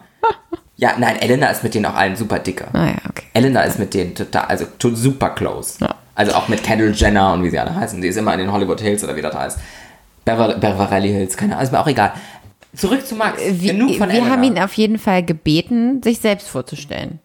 Ja, 0.76 0.94
nein, 0.98 1.16
Elena 1.20 1.48
ist 1.48 1.62
mit 1.62 1.74
denen 1.74 1.86
auch 1.86 1.94
allen 1.94 2.16
super 2.16 2.38
dicker. 2.38 2.68
Ah 2.72 2.86
ja, 2.86 2.96
okay. 3.08 3.26
Elena 3.32 3.62
ist 3.62 3.78
mit 3.78 3.94
denen 3.94 4.14
total, 4.14 4.46
also 4.46 4.66
super 4.80 5.30
close. 5.30 5.78
Ja. 5.80 5.94
Also 6.14 6.32
auch 6.34 6.48
mit 6.48 6.62
Kendall 6.62 6.92
Jenner 6.92 7.32
und 7.32 7.42
wie 7.42 7.50
sie 7.50 7.58
alle 7.58 7.74
heißen. 7.74 8.00
Die 8.00 8.08
ist 8.08 8.16
immer 8.16 8.32
in 8.34 8.40
den 8.40 8.52
Hollywood 8.52 8.80
Hills 8.80 9.02
oder 9.02 9.16
wie 9.16 9.22
das 9.22 9.34
heißt. 9.34 9.58
Bever 10.24 10.54
Beverly 10.54 11.08
Hills, 11.08 11.36
keine 11.36 11.54
Ahnung, 11.54 11.64
ist 11.64 11.72
mir 11.72 11.80
auch 11.80 11.86
egal. 11.88 12.12
Zurück 12.74 13.06
zu 13.06 13.14
Max. 13.14 13.40
Wir, 13.40 13.72
Genug 13.72 13.96
von 13.96 14.08
wir 14.08 14.16
Elena. 14.16 14.30
haben 14.30 14.42
ihn 14.42 14.58
auf 14.58 14.74
jeden 14.74 14.98
Fall 14.98 15.22
gebeten, 15.24 16.02
sich 16.02 16.20
selbst 16.20 16.48
vorzustellen. 16.48 17.20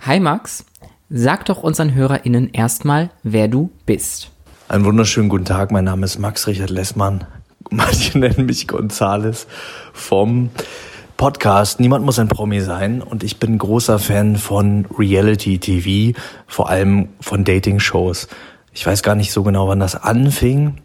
Hi 0.00 0.18
Max, 0.20 0.64
sag 1.08 1.44
doch 1.46 1.62
unseren 1.62 1.94
HörerInnen 1.94 2.50
erstmal, 2.52 3.10
wer 3.22 3.48
du 3.48 3.70
bist. 3.86 4.30
Einen 4.68 4.84
wunderschönen 4.84 5.28
guten 5.28 5.44
Tag, 5.44 5.72
mein 5.72 5.84
Name 5.84 6.04
ist 6.06 6.18
Max 6.18 6.46
Richard 6.46 6.70
Lessmann. 6.70 7.24
Manche 7.70 8.18
nennen 8.18 8.46
mich 8.46 8.66
Gonzales 8.68 9.46
vom 9.92 10.50
Podcast 11.20 11.80
Niemand 11.80 12.02
muss 12.02 12.18
ein 12.18 12.28
Promi 12.28 12.62
sein 12.62 13.02
und 13.02 13.22
ich 13.22 13.38
bin 13.38 13.58
großer 13.58 13.98
Fan 13.98 14.36
von 14.36 14.86
Reality 14.98 15.58
TV, 15.58 16.18
vor 16.46 16.70
allem 16.70 17.10
von 17.20 17.44
Dating-Shows. 17.44 18.26
Ich 18.72 18.86
weiß 18.86 19.02
gar 19.02 19.16
nicht 19.16 19.30
so 19.30 19.42
genau, 19.42 19.68
wann 19.68 19.80
das 19.80 19.96
anfing. 19.96 20.76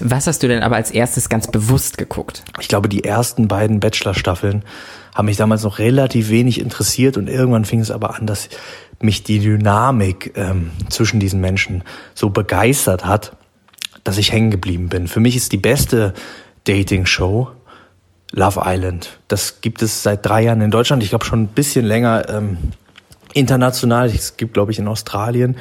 Was 0.00 0.26
hast 0.26 0.42
du 0.42 0.48
denn 0.48 0.62
aber 0.62 0.76
als 0.76 0.90
erstes 0.90 1.28
ganz 1.28 1.48
bewusst 1.48 1.98
geguckt? 1.98 2.44
Ich 2.60 2.68
glaube, 2.68 2.88
die 2.88 3.04
ersten 3.04 3.46
beiden 3.46 3.78
Bachelor-Staffeln 3.78 4.64
haben 5.14 5.26
mich 5.26 5.36
damals 5.36 5.64
noch 5.64 5.78
relativ 5.78 6.30
wenig 6.30 6.62
interessiert 6.62 7.18
und 7.18 7.28
irgendwann 7.28 7.66
fing 7.66 7.80
es 7.80 7.90
aber 7.90 8.16
an, 8.16 8.26
dass 8.26 8.48
mich 9.02 9.22
die 9.22 9.38
Dynamik 9.38 10.32
ähm, 10.36 10.70
zwischen 10.88 11.20
diesen 11.20 11.42
Menschen 11.42 11.84
so 12.14 12.30
begeistert 12.30 13.04
hat, 13.04 13.36
dass 14.02 14.16
ich 14.16 14.32
hängen 14.32 14.50
geblieben 14.50 14.88
bin. 14.88 15.08
Für 15.08 15.20
mich 15.20 15.36
ist 15.36 15.52
die 15.52 15.58
beste 15.58 16.14
Dating-Show 16.64 17.50
Love 18.34 18.62
Island. 18.64 19.18
Das 19.28 19.60
gibt 19.60 19.80
es 19.82 20.02
seit 20.02 20.26
drei 20.26 20.42
Jahren 20.42 20.60
in 20.60 20.70
Deutschland. 20.70 21.02
Ich 21.02 21.10
glaube 21.10 21.24
schon 21.24 21.42
ein 21.42 21.48
bisschen 21.48 21.84
länger 21.84 22.28
ähm, 22.28 22.58
international. 23.32 24.08
Es 24.08 24.36
gibt, 24.36 24.54
glaube 24.54 24.72
ich, 24.72 24.78
in 24.78 24.88
Australien, 24.88 25.56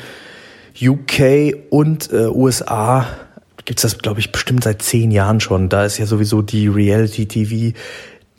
UK 0.82 1.56
und 1.70 2.12
äh, 2.12 2.28
USA 2.28 3.06
gibt 3.66 3.80
es 3.80 3.84
das, 3.84 4.02
glaube 4.02 4.20
ich, 4.20 4.32
bestimmt 4.32 4.64
seit 4.64 4.82
zehn 4.82 5.12
Jahren 5.12 5.40
schon. 5.40 5.70
Da 5.70 5.86
ist 5.86 5.98
ja 5.98 6.06
sowieso 6.06 6.42
die 6.42 6.68
Reality-TV 6.68 7.78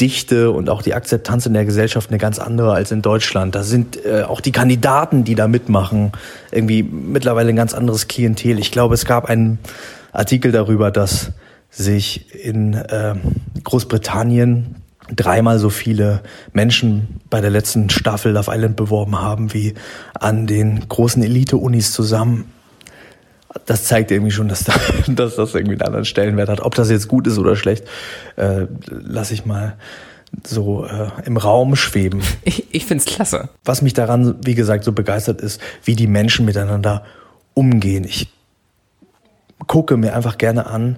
Dichte 0.00 0.50
und 0.50 0.68
auch 0.68 0.82
die 0.82 0.94
Akzeptanz 0.94 1.46
in 1.46 1.54
der 1.54 1.64
Gesellschaft 1.64 2.10
eine 2.10 2.18
ganz 2.18 2.40
andere 2.40 2.72
als 2.72 2.90
in 2.90 3.00
Deutschland. 3.00 3.54
Da 3.54 3.62
sind 3.62 4.04
äh, 4.04 4.22
auch 4.22 4.40
die 4.40 4.50
Kandidaten, 4.50 5.22
die 5.22 5.36
da 5.36 5.46
mitmachen, 5.46 6.10
irgendwie 6.50 6.82
mittlerweile 6.82 7.50
ein 7.50 7.56
ganz 7.56 7.74
anderes 7.74 8.08
Klientel. 8.08 8.58
Ich 8.58 8.72
glaube, 8.72 8.94
es 8.94 9.04
gab 9.04 9.26
einen 9.26 9.58
Artikel 10.12 10.50
darüber, 10.50 10.90
dass 10.90 11.30
sich 11.74 12.34
in 12.34 12.74
äh, 12.74 13.14
Großbritannien 13.62 14.76
dreimal 15.14 15.58
so 15.58 15.70
viele 15.70 16.22
Menschen 16.52 17.20
bei 17.28 17.40
der 17.40 17.50
letzten 17.50 17.90
Staffel 17.90 18.32
Love 18.32 18.50
Island 18.52 18.76
beworben 18.76 19.20
haben 19.20 19.52
wie 19.52 19.74
an 20.18 20.46
den 20.46 20.88
großen 20.88 21.22
Elite-Unis 21.22 21.92
zusammen. 21.92 22.50
Das 23.66 23.84
zeigt 23.84 24.10
irgendwie 24.10 24.30
schon, 24.30 24.48
dass, 24.48 24.64
da, 24.64 24.74
dass 25.08 25.36
das 25.36 25.54
irgendwie 25.54 25.74
einen 25.74 25.82
anderen 25.82 26.04
Stellenwert 26.04 26.48
hat. 26.48 26.60
Ob 26.60 26.74
das 26.74 26.90
jetzt 26.90 27.08
gut 27.08 27.26
ist 27.26 27.38
oder 27.38 27.56
schlecht, 27.56 27.84
äh, 28.36 28.66
lasse 28.88 29.34
ich 29.34 29.44
mal 29.44 29.76
so 30.46 30.86
äh, 30.86 31.10
im 31.24 31.36
Raum 31.36 31.76
schweben. 31.76 32.22
Ich, 32.44 32.74
ich 32.74 32.86
find's 32.86 33.04
klasse. 33.04 33.48
Was 33.64 33.82
mich 33.82 33.94
daran, 33.94 34.36
wie 34.44 34.54
gesagt, 34.54 34.84
so 34.84 34.92
begeistert 34.92 35.40
ist, 35.40 35.60
wie 35.84 35.94
die 35.94 36.06
Menschen 36.06 36.44
miteinander 36.44 37.04
umgehen. 37.54 38.04
Ich 38.04 38.32
gucke 39.66 39.96
mir 39.96 40.14
einfach 40.14 40.38
gerne 40.38 40.66
an, 40.66 40.96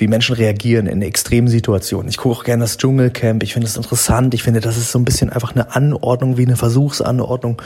wie 0.00 0.08
Menschen 0.08 0.36
reagieren 0.36 0.86
in 0.86 1.02
extremen 1.02 1.48
Situationen. 1.48 2.08
Ich 2.08 2.16
gucke 2.16 2.36
auch 2.36 2.44
gerne 2.44 2.64
das 2.64 2.78
Dschungelcamp. 2.78 3.42
Ich 3.42 3.52
finde 3.52 3.66
das 3.66 3.76
interessant. 3.76 4.34
Ich 4.34 4.42
finde, 4.42 4.60
das 4.60 4.76
ist 4.76 4.92
so 4.92 4.98
ein 4.98 5.04
bisschen 5.04 5.30
einfach 5.30 5.54
eine 5.54 5.74
Anordnung, 5.74 6.36
wie 6.36 6.46
eine 6.46 6.56
Versuchsanordnung. 6.56 7.60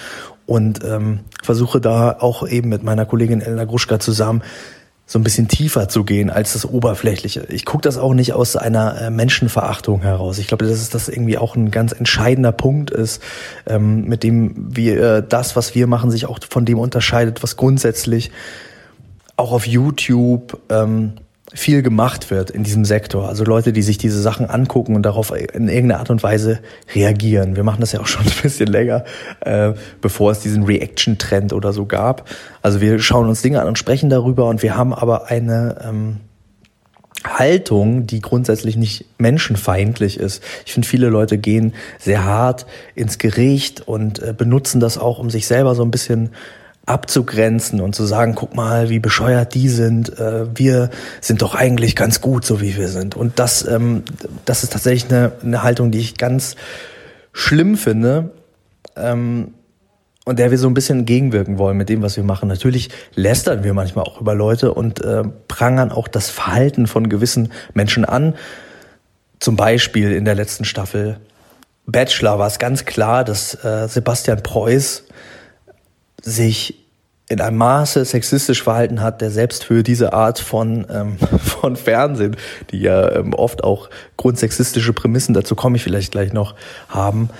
Und 0.47 0.85
ähm, 0.85 1.20
versuche 1.43 1.80
da 1.80 2.16
auch 2.18 2.47
eben 2.47 2.68
mit 2.68 2.83
meiner 2.83 3.07
Kollegin 3.07 3.41
Elena 3.41 3.64
Gruschka 3.64 4.01
zusammen 4.01 4.43
so 5.07 5.18
ein 5.18 5.24
bisschen 5.24 5.47
tiefer 5.47 5.89
zu 5.89 6.05
gehen 6.05 6.30
als 6.30 6.55
das 6.55 6.64
Oberflächliche. 6.64 7.47
Ich 7.51 7.66
gucke 7.66 7.83
das 7.83 7.99
auch 7.99 8.14
nicht 8.14 8.33
aus 8.33 8.57
einer 8.57 9.01
äh, 9.01 9.11
Menschenverachtung 9.11 10.01
heraus. 10.03 10.39
Ich 10.39 10.47
glaube, 10.47 10.66
dass 10.66 10.89
das 10.89 11.09
irgendwie 11.09 11.37
auch 11.37 11.55
ein 11.55 11.70
ganz 11.70 11.93
entscheidender 11.93 12.53
Punkt 12.53 12.91
ist, 12.91 13.22
ähm, 13.66 14.05
mit 14.05 14.22
dem 14.22 14.74
wir 14.74 15.03
äh, 15.03 15.22
das, 15.28 15.55
was 15.55 15.74
wir 15.74 15.87
machen, 15.87 16.11
sich 16.11 16.26
auch 16.26 16.39
von 16.49 16.64
dem 16.64 16.78
unterscheidet, 16.78 17.43
was 17.43 17.57
grundsätzlich 17.57 18.30
auch 19.37 19.53
auf 19.53 19.66
YouTube 19.66 20.59
ähm, 20.70 21.14
viel 21.55 21.82
gemacht 21.82 22.30
wird 22.30 22.50
in 22.50 22.62
diesem 22.62 22.84
Sektor. 22.84 23.28
Also 23.28 23.44
Leute, 23.44 23.72
die 23.72 23.82
sich 23.82 23.98
diese 23.98 24.20
Sachen 24.20 24.48
angucken 24.48 24.96
und 24.96 25.03
darauf 25.03 25.30
in 25.30 25.68
irgendeiner 25.68 25.98
Art 26.00 26.11
und 26.11 26.22
Weise 26.22 26.61
reagieren. 26.94 27.57
Wir 27.57 27.62
machen 27.62 27.80
das 27.80 27.92
ja 27.92 28.00
auch 28.00 28.07
schon 28.07 28.22
ein 28.26 28.32
bisschen 28.42 28.68
länger, 28.68 29.05
äh, 29.40 29.72
bevor 30.00 30.32
es 30.32 30.40
diesen 30.40 30.64
Reaction-Trend 30.64 31.53
oder 31.53 31.72
so 31.72 31.86
gab. 31.86 32.28
Also 32.62 32.80
wir 32.80 32.98
schauen 32.98 33.28
uns 33.28 33.42
Dinge 33.42 33.61
an 33.61 33.68
und 33.68 33.78
sprechen 33.78 34.11
darüber 34.11 34.46
und 34.46 34.62
wir 34.62 34.76
haben 34.76 34.94
aber 34.94 35.28
eine 35.30 35.76
ähm, 35.86 36.16
Haltung, 37.24 38.07
die 38.07 38.20
grundsätzlich 38.20 38.76
nicht 38.76 39.05
menschenfeindlich 39.18 40.18
ist. 40.18 40.42
Ich 40.66 40.72
finde, 40.72 40.88
viele 40.88 41.09
Leute 41.09 41.38
gehen 41.38 41.74
sehr 41.98 42.24
hart 42.24 42.66
ins 42.94 43.18
Gericht 43.18 43.80
und 43.86 44.20
äh, 44.20 44.34
benutzen 44.36 44.80
das 44.80 44.98
auch, 44.98 45.18
um 45.18 45.30
sich 45.30 45.46
selber 45.46 45.74
so 45.74 45.84
ein 45.84 45.90
bisschen 45.90 46.30
abzugrenzen 46.87 47.80
und 47.80 47.95
zu 47.95 48.05
sagen, 48.05 48.35
guck 48.35 48.55
mal, 48.55 48.89
wie 48.89 48.99
bescheuert 48.99 49.55
die 49.55 49.68
sind. 49.68 50.18
Äh, 50.18 50.47
wir 50.57 50.91
sind 51.20 51.43
doch 51.43 51.55
eigentlich 51.55 51.95
ganz 51.95 52.20
gut, 52.20 52.45
so 52.45 52.61
wie 52.61 52.76
wir 52.76 52.89
sind. 52.89 53.14
Und 53.14 53.39
das, 53.39 53.66
ähm, 53.66 54.03
das 54.45 54.64
ist 54.64 54.72
tatsächlich 54.72 55.11
eine, 55.11 55.33
eine 55.43 55.62
Haltung, 55.62 55.91
die 55.91 56.01
ich 56.01 56.16
ganz 56.18 56.57
schlimm 57.33 57.76
finde. 57.76 58.30
Ähm, 58.97 59.55
und 60.24 60.39
der 60.39 60.53
wir 60.53 60.59
so 60.59 60.68
ein 60.68 60.74
bisschen 60.74 61.01
entgegenwirken 61.01 61.59
wollen 61.59 61.76
mit 61.76 61.89
dem, 61.89 62.03
was 62.03 62.16
wir 62.16 62.22
machen. 62.22 62.49
Natürlich 62.49 62.91
lästern 63.14 63.64
wir 63.64 63.74
manchmal 63.74 64.05
auch 64.05 64.20
über 64.20 64.35
Leute 64.35 64.72
und 64.72 65.05
äh, 65.05 65.24
prangern 65.49 65.91
auch 65.91 66.07
das 66.07 66.30
Verhalten 66.30 66.87
von 66.87 67.09
gewissen 67.09 67.51
Menschen 67.74 68.05
an. 68.05 68.35
Zum 69.41 69.57
Beispiel 69.57 70.12
in 70.12 70.24
der 70.24 70.37
letzten 70.37 70.64
Staffel 70.64 71.18
Bachelor 71.87 72.39
war 72.39 72.47
es 72.47 72.61
ganz 72.61 72.85
klar, 72.85 73.24
dass 73.24 73.55
äh, 73.64 73.89
Sebastian 73.89 74.43
Preuß 74.45 75.05
sich 76.23 76.79
in 77.29 77.41
einem 77.41 77.57
Maße 77.57 78.05
sexistisch 78.05 78.62
verhalten 78.62 79.01
hat, 79.01 79.20
der 79.20 79.31
selbst 79.31 79.64
für 79.64 79.83
diese 79.83 80.12
Art 80.12 80.39
von, 80.39 80.87
ähm, 80.91 81.16
von 81.39 81.77
Fernsehen, 81.77 82.37
die 82.70 82.81
ja 82.81 83.11
ähm, 83.12 83.33
oft 83.35 83.64
auch 83.64 83.91
grundsexistische 84.16 84.93
Prämissen, 84.93 85.35
dazu 85.35 85.55
komme 85.55 85.77
ich 85.77 85.83
vielleicht 85.83 86.12
gleich 86.12 86.33
noch, 86.33 86.55
haben, 86.89 87.31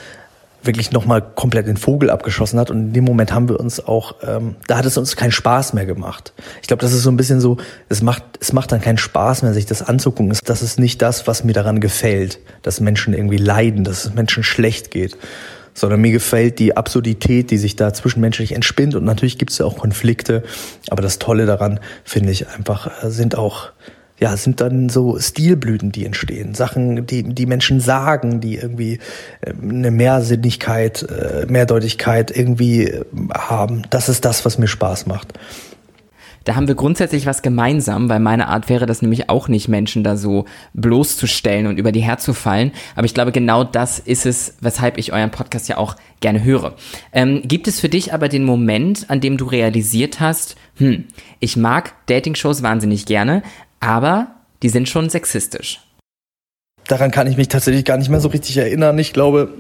wirklich 0.65 0.93
nochmal 0.93 1.23
komplett 1.23 1.67
den 1.67 1.77
Vogel 1.77 2.11
abgeschossen 2.11 2.59
hat. 2.59 2.71
Und 2.71 2.79
in 2.79 2.93
dem 2.93 3.05
Moment 3.05 3.33
haben 3.33 3.49
wir 3.49 3.59
uns 3.59 3.85
auch, 3.85 4.17
ähm, 4.23 4.57
da 4.67 4.79
hat 4.79 4.87
es 4.87 4.97
uns 4.97 5.17
keinen 5.17 5.33
Spaß 5.33 5.73
mehr 5.73 5.87
gemacht. 5.87 6.33
Ich 6.61 6.69
glaube, 6.69 6.81
das 6.81 6.93
ist 6.93 7.03
so 7.03 7.11
ein 7.11 7.17
bisschen 7.17 7.41
so, 7.41 7.59
es 7.89 8.03
macht, 8.03 8.23
es 8.41 8.53
macht 8.53 8.73
dann 8.73 8.81
keinen 8.81 8.99
Spaß 8.99 9.43
mehr, 9.43 9.55
sich 9.55 9.67
das 9.67 9.83
anzugucken. 9.83 10.37
Das 10.45 10.63
ist 10.63 10.79
nicht 10.79 11.03
das, 11.03 11.27
was 11.27 11.45
mir 11.45 11.53
daran 11.53 11.81
gefällt, 11.81 12.39
dass 12.63 12.81
Menschen 12.81 13.15
irgendwie 13.15 13.39
leiden, 13.39 13.85
dass 13.85 14.05
es 14.05 14.15
Menschen 14.15 14.45
schlecht 14.45 14.91
geht. 14.91 15.19
Sondern 15.75 16.01
mir 16.01 16.13
gefällt 16.13 16.59
die 16.59 16.77
Absurdität, 16.77 17.51
die 17.51 17.59
sich 17.59 17.77
da 17.77 17.95
zwischenmenschlich 17.95 18.53
entspinnt. 18.53 18.95
Und 18.95 19.05
natürlich 19.05 19.39
gibt 19.39 19.53
es 19.53 19.59
ja 19.59 19.67
auch 19.67 19.79
Konflikte. 19.79 20.43
Aber 20.91 21.03
das 21.03 21.19
Tolle 21.19 21.47
daran, 21.47 21.81
finde 22.05 22.31
ich, 22.31 22.49
einfach 22.49 23.03
äh, 23.03 23.11
sind 23.11 23.37
auch 23.37 23.71
ja, 24.23 24.37
sind 24.37 24.61
dann 24.61 24.89
so 24.89 25.19
Stilblüten, 25.19 25.91
die 25.91 26.07
entstehen. 26.07 26.55
Sachen, 26.55 27.07
die 27.07 27.25
die 27.25 27.47
Menschen 27.47 27.81
sagen, 27.81 28.41
die 28.41 28.55
irgendwie 28.55 29.01
äh, 29.41 29.53
eine 29.61 29.91
Mehrsinnigkeit, 29.91 31.03
äh, 31.03 31.47
Mehrdeutigkeit 31.49 32.31
irgendwie 32.31 32.85
äh, 32.85 33.05
haben. 33.37 33.83
Das 33.91 34.09
ist 34.09 34.25
das, 34.25 34.45
was 34.45 34.59
mir 34.59 34.69
Spaß 34.69 35.07
macht. 35.07 35.33
Da 36.45 36.57
haben 36.57 36.69
wir 36.69 36.75
grundsätzlich 36.75 37.27
was 37.27 37.43
gemeinsam, 37.43 38.09
weil 38.09 38.21
meine 38.21 38.49
Art 38.49 38.69
wäre 38.69 38.87
das 38.87 39.03
nämlich 39.03 39.29
auch 39.29 39.49
nicht, 39.49 39.69
Menschen 39.69 40.05
da 40.05 40.17
so 40.17 40.45
bloßzustellen 40.75 41.67
und 41.67 41.79
über 41.79 41.93
die 41.93 42.01
herzufallen. 42.01 42.73
Aber 42.95 43.05
ich 43.05 43.15
glaube, 43.15 43.33
genau 43.33 43.65
das 43.65 43.99
ist 43.99 44.27
es, 44.27 44.57
weshalb 44.61 44.99
ich 44.99 45.13
euren 45.13 45.31
Podcast 45.31 45.69
ja 45.69 45.77
auch 45.77 45.97
gerne 46.21 46.43
höre. 46.43 46.75
Ähm, 47.13 47.43
gibt 47.45 47.69
es 47.69 47.81
für 47.81 47.89
dich 47.89 48.13
aber 48.13 48.29
den 48.29 48.45
Moment, 48.45 49.11
an 49.11 49.21
dem 49.21 49.37
du 49.37 49.45
realisiert 49.45 50.21
hast, 50.21 50.57
hm, 50.77 51.05
ich 51.41 51.57
mag 51.57 51.95
Dating-Shows 52.07 52.63
wahnsinnig 52.63 53.07
gerne, 53.07 53.43
aber 53.81 54.29
die 54.63 54.69
sind 54.69 54.89
schon 54.89 55.11
sexistisch. 55.11 55.81
Daran 56.89 57.11
kann 57.11 57.27
ich 57.27 57.37
mich 57.37 57.49
tatsächlich 57.49 57.85
gar 57.85 57.97
nicht 57.97 58.09
mehr 58.09 58.21
so 58.21 58.29
richtig 58.29 58.57
erinnern. 58.57 58.99
Ich 58.99 59.13
glaube, 59.13 59.53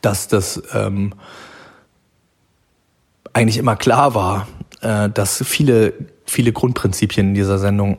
dass 0.00 0.28
das 0.28 0.62
ähm, 0.72 1.14
eigentlich 3.32 3.58
immer 3.58 3.76
klar 3.76 4.14
war, 4.14 4.46
äh, 4.82 5.08
dass 5.10 5.42
viele, 5.44 5.92
viele 6.26 6.52
Grundprinzipien 6.52 7.28
in 7.28 7.34
dieser 7.34 7.58
Sendung 7.58 7.98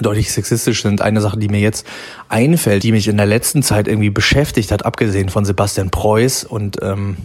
deutlich 0.00 0.32
sexistisch 0.32 0.82
sind. 0.82 1.00
Eine 1.00 1.20
Sache, 1.20 1.38
die 1.38 1.48
mir 1.48 1.60
jetzt 1.60 1.86
einfällt, 2.28 2.82
die 2.82 2.92
mich 2.92 3.08
in 3.08 3.16
der 3.16 3.26
letzten 3.26 3.62
Zeit 3.62 3.88
irgendwie 3.88 4.10
beschäftigt 4.10 4.70
hat, 4.70 4.84
abgesehen 4.84 5.28
von 5.28 5.44
Sebastian 5.44 5.90
Preuß 5.90 6.44
und 6.44 6.78
ähm, 6.82 7.16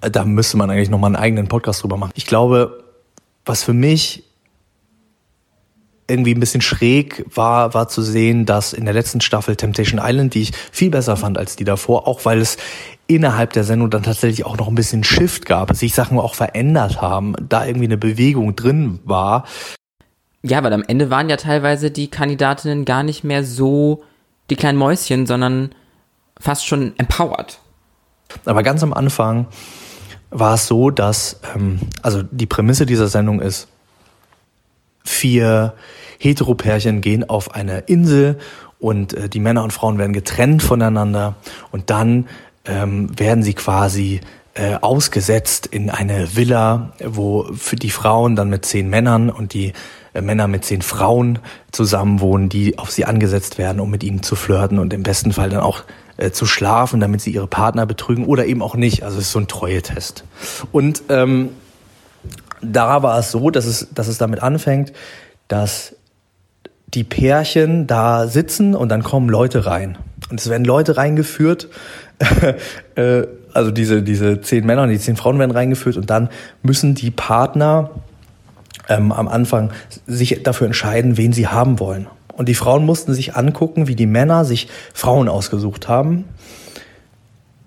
da 0.00 0.24
müsste 0.24 0.56
man 0.56 0.70
eigentlich 0.70 0.90
nochmal 0.90 1.08
einen 1.08 1.22
eigenen 1.22 1.48
Podcast 1.48 1.82
drüber 1.82 1.96
machen. 1.96 2.12
Ich 2.14 2.26
glaube, 2.26 2.84
was 3.44 3.62
für 3.62 3.72
mich 3.72 4.24
irgendwie 6.06 6.34
ein 6.34 6.40
bisschen 6.40 6.60
schräg 6.60 7.24
war, 7.34 7.72
war 7.72 7.88
zu 7.88 8.02
sehen, 8.02 8.44
dass 8.44 8.74
in 8.74 8.84
der 8.84 8.92
letzten 8.92 9.22
Staffel 9.22 9.56
Temptation 9.56 10.00
Island, 10.02 10.34
die 10.34 10.42
ich 10.42 10.52
viel 10.70 10.90
besser 10.90 11.16
fand 11.16 11.38
als 11.38 11.56
die 11.56 11.64
davor, 11.64 12.06
auch 12.06 12.24
weil 12.26 12.40
es 12.40 12.58
innerhalb 13.06 13.52
der 13.52 13.64
Sendung 13.64 13.90
dann 13.90 14.02
tatsächlich 14.02 14.46
auch 14.46 14.56
noch 14.56 14.68
ein 14.68 14.74
bisschen 14.74 15.04
Shift 15.04 15.46
gab, 15.46 15.74
sich 15.74 15.94
Sachen 15.94 16.18
auch 16.18 16.34
verändert 16.34 17.00
haben, 17.02 17.34
da 17.48 17.66
irgendwie 17.66 17.86
eine 17.86 17.98
Bewegung 17.98 18.56
drin 18.56 19.00
war. 19.04 19.44
Ja, 20.42 20.62
weil 20.62 20.72
am 20.72 20.84
Ende 20.86 21.10
waren 21.10 21.28
ja 21.28 21.36
teilweise 21.36 21.90
die 21.90 22.08
Kandidatinnen 22.08 22.84
gar 22.84 23.02
nicht 23.02 23.24
mehr 23.24 23.44
so 23.44 24.02
die 24.50 24.56
kleinen 24.56 24.78
Mäuschen, 24.78 25.26
sondern 25.26 25.70
fast 26.38 26.66
schon 26.66 26.92
empowered. 26.98 27.58
Aber 28.44 28.62
ganz 28.62 28.82
am 28.82 28.92
Anfang 28.92 29.46
war 30.30 30.54
es 30.54 30.66
so, 30.66 30.90
dass, 30.90 31.40
ähm, 31.54 31.80
also 32.02 32.22
die 32.22 32.46
Prämisse 32.46 32.86
dieser 32.86 33.08
Sendung 33.08 33.40
ist, 33.40 33.68
vier 35.04 35.74
Heteropärchen 36.18 37.00
gehen 37.00 37.28
auf 37.28 37.54
eine 37.54 37.80
Insel 37.80 38.38
und 38.78 39.14
äh, 39.14 39.28
die 39.28 39.40
Männer 39.40 39.62
und 39.62 39.72
Frauen 39.72 39.98
werden 39.98 40.12
getrennt 40.12 40.62
voneinander 40.62 41.36
und 41.70 41.90
dann 41.90 42.26
ähm, 42.64 43.18
werden 43.18 43.42
sie 43.42 43.54
quasi 43.54 44.20
äh, 44.54 44.76
ausgesetzt 44.80 45.66
in 45.66 45.90
eine 45.90 46.36
Villa, 46.36 46.92
wo 47.04 47.48
für 47.54 47.76
die 47.76 47.90
Frauen 47.90 48.36
dann 48.36 48.50
mit 48.50 48.64
zehn 48.64 48.88
Männern 48.88 49.30
und 49.30 49.52
die 49.52 49.72
äh, 50.12 50.20
Männer 50.20 50.46
mit 50.46 50.64
zehn 50.64 50.80
Frauen 50.80 51.40
zusammenwohnen, 51.72 52.48
die 52.48 52.78
auf 52.78 52.90
sie 52.90 53.04
angesetzt 53.04 53.58
werden, 53.58 53.80
um 53.80 53.90
mit 53.90 54.04
ihnen 54.04 54.22
zu 54.22 54.36
flirten 54.36 54.78
und 54.78 54.92
im 54.92 55.02
besten 55.02 55.32
Fall 55.32 55.50
dann 55.50 55.60
auch 55.60 55.82
äh, 56.16 56.30
zu 56.30 56.46
schlafen, 56.46 57.00
damit 57.00 57.20
sie 57.20 57.32
ihre 57.32 57.48
Partner 57.48 57.84
betrügen 57.84 58.26
oder 58.26 58.46
eben 58.46 58.62
auch 58.62 58.76
nicht. 58.76 59.02
Also 59.02 59.18
es 59.18 59.24
ist 59.24 59.32
so 59.32 59.40
ein 59.40 59.48
Treue-Test. 59.48 60.24
Und 60.70 61.02
ähm, 61.08 61.50
da 62.62 63.02
war 63.02 63.18
es 63.18 63.32
so, 63.32 63.50
dass 63.50 63.66
es, 63.66 63.88
dass 63.92 64.06
es 64.06 64.18
damit 64.18 64.40
anfängt, 64.40 64.92
dass 65.48 65.96
die 66.94 67.04
Pärchen 67.04 67.88
da 67.88 68.28
sitzen 68.28 68.74
und 68.76 68.88
dann 68.88 69.02
kommen 69.02 69.28
Leute 69.28 69.66
rein. 69.66 69.98
Und 70.30 70.40
es 70.40 70.48
werden 70.48 70.64
Leute 70.64 70.96
reingeführt, 70.96 71.68
also 73.52 73.70
diese, 73.70 74.02
diese 74.02 74.40
zehn 74.40 74.66
Männer 74.66 74.82
und 74.82 74.90
die 74.90 74.98
zehn 74.98 75.16
Frauen 75.16 75.38
werden 75.38 75.50
reingeführt 75.50 75.96
und 75.96 76.10
dann 76.10 76.28
müssen 76.62 76.94
die 76.94 77.10
Partner 77.10 77.90
ähm, 78.88 79.12
am 79.12 79.28
Anfang 79.28 79.70
sich 80.06 80.42
dafür 80.42 80.66
entscheiden, 80.66 81.16
wen 81.16 81.32
sie 81.32 81.48
haben 81.48 81.80
wollen. 81.80 82.06
Und 82.36 82.48
die 82.48 82.54
Frauen 82.54 82.84
mussten 82.84 83.14
sich 83.14 83.36
angucken, 83.36 83.86
wie 83.86 83.94
die 83.94 84.06
Männer 84.06 84.44
sich 84.44 84.68
Frauen 84.92 85.28
ausgesucht 85.28 85.88
haben. 85.88 86.24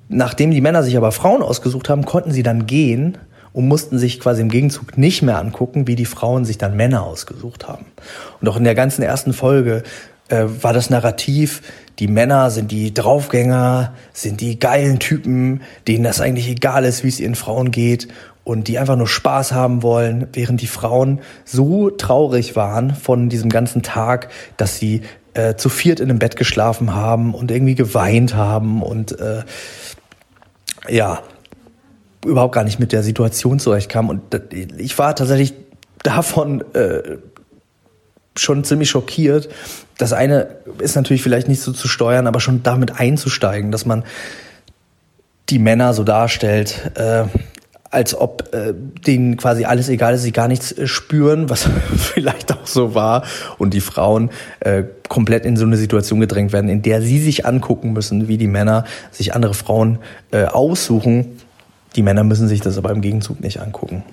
Nachdem 0.10 0.51
die 0.51 0.62
Männer 0.62 0.84
sich 0.84 0.97
aber 0.97 1.12
Frauen 1.12 1.41
ausgesucht 1.41 1.89
haben, 1.89 2.05
konnten 2.05 2.32
sie 2.32 2.43
dann 2.43 2.66
gehen 2.66 3.18
und 3.53 3.68
mussten 3.68 3.97
sich 3.97 4.20
quasi 4.20 4.41
im 4.41 4.49
Gegenzug 4.49 4.97
nicht 4.97 5.22
mehr 5.22 5.39
angucken, 5.39 5.88
wie 5.88 5.95
die 5.95 6.05
Frauen 6.05 6.45
sich 6.45 6.58
dann 6.58 6.76
Männer 6.76 7.03
ausgesucht 7.03 7.68
haben. 7.68 7.86
Und 8.39 8.47
auch 8.49 8.58
in 8.58 8.64
der 8.64 8.76
ganzen 8.76 9.01
ersten 9.01 9.34
Folge 9.34 9.84
äh, 10.30 10.45
war 10.61 10.73
das 10.73 10.89
Narrativ, 10.89 11.61
die 11.99 12.07
Männer 12.07 12.51
sind 12.51 12.71
die 12.71 12.93
Draufgänger, 12.93 13.93
sind 14.13 14.41
die 14.41 14.59
geilen 14.59 14.99
Typen, 14.99 15.61
denen 15.88 16.03
das 16.03 16.21
eigentlich 16.21 16.47
egal 16.49 16.86
ist, 16.86 17.03
wie 17.03 17.07
es 17.07 17.19
ihren 17.19 17.36
Frauen 17.36 17.71
geht 17.71 18.07
und 18.43 18.67
die 18.67 18.78
einfach 18.78 18.95
nur 18.95 19.07
Spaß 19.07 19.51
haben 19.51 19.82
wollen, 19.84 20.28
während 20.34 20.61
die 20.61 20.67
Frauen 20.67 21.19
so 21.43 21.89
traurig 21.89 22.55
waren 22.55 22.93
von 22.93 23.30
diesem 23.30 23.49
ganzen 23.49 23.82
Tag, 23.82 24.30
dass 24.57 24.78
sie 24.78 25.01
äh, 25.34 25.55
zu 25.55 25.69
viert 25.69 25.99
in 25.99 26.09
einem 26.09 26.19
Bett 26.19 26.36
geschlafen 26.36 26.93
haben 26.93 27.34
und 27.34 27.51
irgendwie 27.51 27.75
geweint 27.75 28.36
haben 28.36 28.84
und 28.84 29.19
äh, 29.19 29.43
ja, 30.88 31.21
überhaupt 32.25 32.53
gar 32.53 32.63
nicht 32.63 32.80
mit 32.80 32.91
der 32.91 33.03
Situation 33.03 33.59
zurechtkamen. 33.59 34.09
Und 34.09 34.53
ich 34.78 34.97
war 34.97 35.15
tatsächlich 35.15 35.53
davon 36.03 36.63
äh, 36.73 37.17
schon 38.40 38.64
ziemlich 38.64 38.90
schockiert. 38.90 39.50
Das 39.98 40.14
eine 40.14 40.48
ist 40.80 40.96
natürlich 40.96 41.24
vielleicht 41.24 41.48
nicht 41.48 41.62
so 41.62 41.72
zu 41.72 41.88
steuern, 41.88 42.28
aber 42.28 42.40
schon 42.40 42.64
damit 42.64 43.00
einzusteigen, 43.00 43.72
dass 43.72 43.86
man 43.86 44.04
die 45.50 45.60
Männer 45.60 45.94
so 45.94 46.04
darstellt, 46.04 46.92
äh, 46.96 47.24
als 47.90 48.16
ob 48.16 48.54
äh, 48.54 48.74
denen 49.06 49.38
quasi 49.38 49.66
alles 49.66 49.90
egal 49.90 50.14
ist, 50.14 50.24
sie 50.24 50.32
gar 50.32 50.48
nichts 50.48 50.72
äh, 50.72 50.88
spüren, 50.88 51.50
was 51.50 51.70
vielleicht 51.98 52.52
auch 52.54 52.68
so 52.68 52.96
war, 52.96 53.24
und 53.58 53.74
die 53.74 53.82
Frauen 53.82 54.30
äh, 54.60 54.84
komplett 55.08 55.46
in 55.46 55.58
so 55.58 55.66
eine 55.66 55.78
Situation 55.78 56.20
gedrängt 56.20 56.52
werden, 56.52 56.70
in 56.70 56.82
der 56.82 57.02
sie 57.02 57.20
sich 57.20 57.46
angucken 57.46 57.94
müssen, 57.94 58.28
wie 58.28 58.38
die 58.38 58.48
Männer 58.48 58.86
sich 59.12 59.34
andere 59.34 59.54
Frauen 59.54 60.00
äh, 60.32 60.46
aussuchen. 60.46 61.40
Die 61.96 62.02
Männer 62.02 62.24
müssen 62.24 62.48
sich 62.48 62.62
das 62.62 62.78
aber 62.78 62.92
im 62.92 63.02
Gegenzug 63.02 63.40
nicht 63.40 63.62
angucken. 63.62 64.04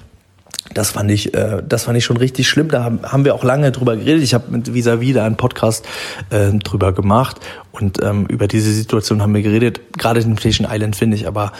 Das 0.72 0.92
fand 0.92 1.10
ich, 1.10 1.34
äh, 1.34 1.62
das 1.66 1.84
fand 1.84 1.98
ich 1.98 2.04
schon 2.04 2.16
richtig 2.16 2.48
schlimm. 2.48 2.68
Da 2.68 2.84
haben, 2.84 3.00
haben 3.02 3.24
wir 3.24 3.34
auch 3.34 3.44
lange 3.44 3.70
drüber 3.70 3.96
geredet. 3.96 4.22
Ich 4.22 4.32
habe 4.32 4.50
mit 4.50 4.72
Visavi 4.72 5.12
da 5.12 5.26
einen 5.26 5.36
Podcast 5.36 5.86
äh, 6.30 6.52
drüber 6.52 6.92
gemacht 6.92 7.38
und 7.72 8.02
ähm, 8.02 8.26
über 8.26 8.48
diese 8.48 8.72
Situation 8.72 9.20
haben 9.20 9.34
wir 9.34 9.42
geredet. 9.42 9.80
Gerade 9.98 10.22
Temptation 10.22 10.66
Island 10.70 10.96
finde 10.96 11.16
ich 11.16 11.26
aber 11.26 11.52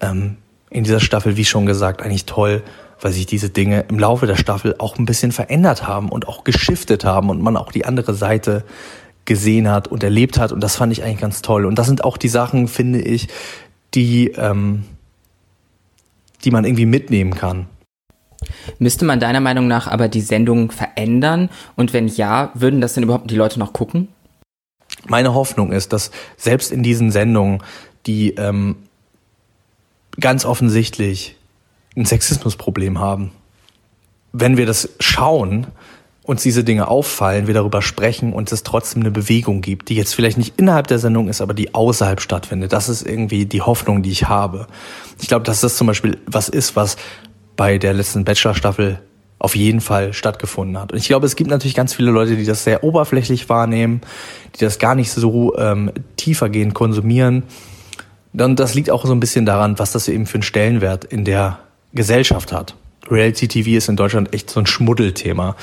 ähm, 0.00 0.36
in 0.68 0.84
dieser 0.84 1.00
Staffel, 1.00 1.36
wie 1.36 1.44
schon 1.44 1.66
gesagt, 1.66 2.02
eigentlich 2.02 2.26
toll, 2.26 2.62
weil 3.00 3.12
sich 3.12 3.26
diese 3.26 3.50
Dinge 3.50 3.84
im 3.88 3.98
Laufe 3.98 4.26
der 4.26 4.36
Staffel 4.36 4.74
auch 4.78 4.98
ein 4.98 5.06
bisschen 5.06 5.32
verändert 5.32 5.86
haben 5.86 6.08
und 6.08 6.26
auch 6.28 6.44
geschiftet 6.44 7.04
haben 7.04 7.30
und 7.30 7.40
man 7.40 7.56
auch 7.56 7.72
die 7.72 7.84
andere 7.84 8.14
Seite 8.14 8.64
gesehen 9.24 9.70
hat 9.70 9.88
und 9.88 10.02
erlebt 10.02 10.38
hat. 10.38 10.52
Und 10.52 10.60
das 10.60 10.76
fand 10.76 10.92
ich 10.92 11.04
eigentlich 11.04 11.20
ganz 11.20 11.40
toll. 11.40 11.64
Und 11.64 11.76
das 11.76 11.86
sind 11.86 12.04
auch 12.04 12.16
die 12.16 12.28
Sachen, 12.28 12.68
finde 12.68 13.00
ich, 13.00 13.28
die, 13.94 14.28
ähm, 14.32 14.84
die 16.44 16.50
man 16.50 16.64
irgendwie 16.64 16.86
mitnehmen 16.86 17.34
kann. 17.34 17.66
Müsste 18.78 19.04
man 19.04 19.20
deiner 19.20 19.40
Meinung 19.40 19.68
nach 19.68 19.86
aber 19.86 20.08
die 20.08 20.20
Sendung 20.20 20.70
verändern? 20.70 21.50
Und 21.76 21.92
wenn 21.92 22.08
ja, 22.08 22.50
würden 22.54 22.80
das 22.80 22.94
denn 22.94 23.04
überhaupt 23.04 23.30
die 23.30 23.36
Leute 23.36 23.58
noch 23.58 23.72
gucken? 23.72 24.08
Meine 25.06 25.34
Hoffnung 25.34 25.72
ist, 25.72 25.92
dass 25.92 26.10
selbst 26.36 26.72
in 26.72 26.82
diesen 26.82 27.10
Sendungen, 27.10 27.62
die 28.06 28.34
ähm, 28.34 28.76
ganz 30.18 30.44
offensichtlich 30.44 31.36
ein 31.96 32.04
Sexismusproblem 32.04 32.98
haben. 32.98 33.32
Wenn 34.32 34.56
wir 34.56 34.66
das 34.66 34.90
schauen, 35.00 35.66
uns 36.22 36.42
diese 36.42 36.62
Dinge 36.62 36.88
auffallen, 36.88 37.46
wir 37.46 37.54
darüber 37.54 37.82
sprechen 37.82 38.32
und 38.32 38.52
es 38.52 38.62
trotzdem 38.62 39.02
eine 39.02 39.10
Bewegung 39.10 39.62
gibt, 39.62 39.88
die 39.88 39.96
jetzt 39.96 40.14
vielleicht 40.14 40.38
nicht 40.38 40.54
innerhalb 40.58 40.86
der 40.86 40.98
Sendung 40.98 41.28
ist, 41.28 41.40
aber 41.40 41.54
die 41.54 41.74
außerhalb 41.74 42.20
stattfindet. 42.20 42.72
Das 42.72 42.88
ist 42.88 43.02
irgendwie 43.02 43.46
die 43.46 43.62
Hoffnung, 43.62 44.02
die 44.02 44.10
ich 44.10 44.28
habe. 44.28 44.68
Ich 45.20 45.28
glaube, 45.28 45.44
dass 45.44 45.60
das 45.60 45.76
zum 45.76 45.88
Beispiel 45.88 46.18
was 46.26 46.48
ist, 46.48 46.76
was 46.76 46.96
bei 47.60 47.76
der 47.76 47.92
letzten 47.92 48.24
Bachelor-Staffel 48.24 49.00
auf 49.38 49.54
jeden 49.54 49.82
Fall 49.82 50.14
stattgefunden 50.14 50.78
hat. 50.78 50.92
Und 50.92 50.98
ich 50.98 51.08
glaube, 51.08 51.26
es 51.26 51.36
gibt 51.36 51.50
natürlich 51.50 51.74
ganz 51.74 51.92
viele 51.92 52.10
Leute, 52.10 52.36
die 52.36 52.46
das 52.46 52.64
sehr 52.64 52.82
oberflächlich 52.84 53.50
wahrnehmen, 53.50 54.00
die 54.54 54.64
das 54.64 54.78
gar 54.78 54.94
nicht 54.94 55.10
so 55.10 55.54
ähm, 55.58 55.92
tiefergehend 56.16 56.72
konsumieren 56.72 57.42
und 58.32 58.60
das 58.60 58.74
liegt 58.74 58.90
auch 58.90 59.04
so 59.04 59.12
ein 59.12 59.20
bisschen 59.20 59.44
daran, 59.44 59.78
was 59.78 59.92
das 59.92 60.08
eben 60.08 60.26
für 60.26 60.34
einen 60.34 60.42
Stellenwert 60.42 61.04
in 61.04 61.24
der 61.24 61.58
Gesellschaft 61.92 62.52
hat. 62.52 62.74
Reality 63.10 63.48
TV 63.48 63.70
ist 63.70 63.88
in 63.88 63.96
Deutschland 63.96 64.32
echt 64.32 64.50
so 64.50 64.60
ein 64.60 64.66
Schmuddelthema. 64.66 65.56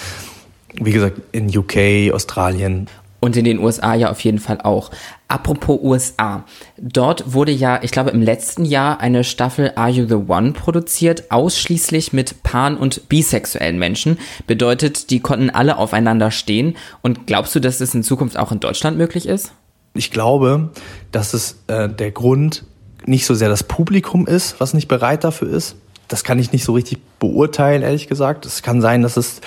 Wie 0.74 0.92
gesagt, 0.92 1.22
in 1.32 1.56
UK, 1.56 2.14
Australien. 2.14 2.90
Und 3.20 3.36
in 3.36 3.46
den 3.46 3.60
USA 3.60 3.96
ja 3.96 4.12
auf 4.12 4.20
jeden 4.22 4.40
Fall 4.40 4.60
auch. 4.62 4.92
Apropos 5.28 5.80
USA. 5.82 6.46
Dort 6.78 7.34
wurde 7.34 7.52
ja, 7.52 7.80
ich 7.82 7.92
glaube, 7.92 8.12
im 8.12 8.22
letzten 8.22 8.64
Jahr 8.64 9.00
eine 9.00 9.24
Staffel 9.24 9.72
Are 9.76 9.90
You 9.90 10.08
the 10.08 10.32
One 10.32 10.52
produziert, 10.52 11.32
ausschließlich 11.32 12.14
mit 12.14 12.44
pan- 12.44 12.78
und 12.78 13.10
bisexuellen 13.10 13.80
Menschen. 13.80 14.20
Bedeutet, 14.46 15.10
die 15.10 15.20
konnten 15.20 15.50
alle 15.50 15.78
aufeinander 15.78 16.30
stehen. 16.30 16.78
Und 17.02 17.26
glaubst 17.26 17.56
du, 17.56 17.60
dass 17.60 17.80
das 17.80 17.96
in 17.96 18.04
Zukunft 18.04 18.38
auch 18.38 18.52
in 18.52 18.60
Deutschland 18.60 18.98
möglich 18.98 19.28
ist? 19.28 19.52
Ich 19.96 20.12
glaube, 20.12 20.70
dass 21.12 21.34
es 21.34 21.64
äh, 21.68 21.90
der 21.90 22.12
Grund 22.12 22.66
nicht 23.06 23.26
so 23.26 23.34
sehr 23.34 23.50
das 23.50 23.64
Publikum 23.64 24.28
ist, 24.28 24.60
was 24.60 24.74
nicht 24.74 24.88
bereit 24.88 25.24
dafür 25.24 25.50
ist. 25.50 25.76
Das 26.08 26.24
kann 26.24 26.40
ich 26.40 26.52
nicht 26.52 26.64
so 26.64 26.74
richtig 26.74 27.00
beurteilen, 27.20 27.82
ehrlich 27.82 28.08
gesagt. 28.08 28.46
Es 28.46 28.62
kann 28.62 28.82
sein, 28.82 29.02
dass 29.02 29.18
es, 29.18 29.42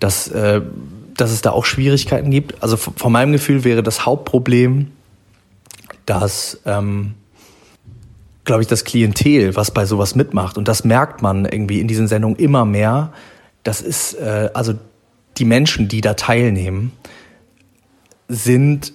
dass, 0.00 0.28
äh, 0.28 0.62
dass 1.16 1.30
es 1.30 1.42
da 1.42 1.50
auch 1.50 1.64
Schwierigkeiten 1.64 2.30
gibt. 2.30 2.62
Also 2.62 2.76
von 2.76 3.12
meinem 3.12 3.32
Gefühl 3.32 3.64
wäre 3.64 3.82
das 3.82 4.06
Hauptproblem, 4.06 4.92
dass, 6.06 6.60
ähm, 6.66 7.14
glaube 8.44 8.62
ich, 8.62 8.68
das 8.68 8.84
Klientel, 8.84 9.54
was 9.56 9.70
bei 9.70 9.86
sowas 9.86 10.14
mitmacht, 10.14 10.58
und 10.58 10.68
das 10.68 10.84
merkt 10.84 11.22
man 11.22 11.44
irgendwie 11.44 11.80
in 11.80 11.88
diesen 11.88 12.08
Sendungen 12.08 12.36
immer 12.36 12.64
mehr, 12.64 13.12
das 13.62 13.80
ist, 13.80 14.14
äh, 14.14 14.50
also 14.54 14.74
die 15.38 15.44
Menschen, 15.44 15.88
die 15.88 16.00
da 16.00 16.14
teilnehmen, 16.14 16.92
sind 18.28 18.92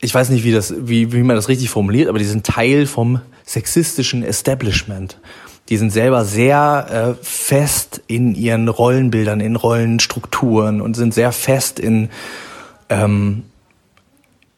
ich 0.00 0.14
weiß 0.14 0.30
nicht, 0.30 0.44
wie, 0.44 0.52
das, 0.52 0.74
wie, 0.78 1.12
wie 1.12 1.22
man 1.22 1.36
das 1.36 1.48
richtig 1.48 1.70
formuliert, 1.70 2.08
aber 2.08 2.18
die 2.18 2.24
sind 2.24 2.46
Teil 2.46 2.86
vom 2.86 3.20
sexistischen 3.44 4.22
Establishment. 4.22 5.18
Die 5.68 5.76
sind 5.76 5.90
selber 5.90 6.24
sehr 6.24 7.16
äh, 7.18 7.24
fest 7.24 8.00
in 8.06 8.34
ihren 8.34 8.68
Rollenbildern, 8.68 9.40
in 9.40 9.56
Rollenstrukturen 9.56 10.80
und 10.80 10.94
sind 10.94 11.12
sehr 11.12 11.32
fest 11.32 11.78
in, 11.78 12.08
ähm, 12.88 13.44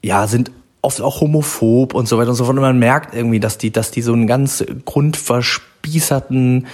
ja, 0.02 0.26
sind 0.28 0.52
oft 0.82 1.00
auch 1.00 1.20
homophob 1.20 1.94
und 1.94 2.08
so 2.08 2.16
weiter 2.16 2.30
und 2.30 2.36
so 2.36 2.44
fort. 2.44 2.56
Und 2.56 2.62
man 2.62 2.78
merkt 2.78 3.14
irgendwie, 3.14 3.40
dass 3.40 3.58
die, 3.58 3.72
dass 3.72 3.90
die 3.90 4.02
so 4.02 4.12
einen 4.12 4.26
ganz 4.26 4.64
grundverspießerten 4.84 6.66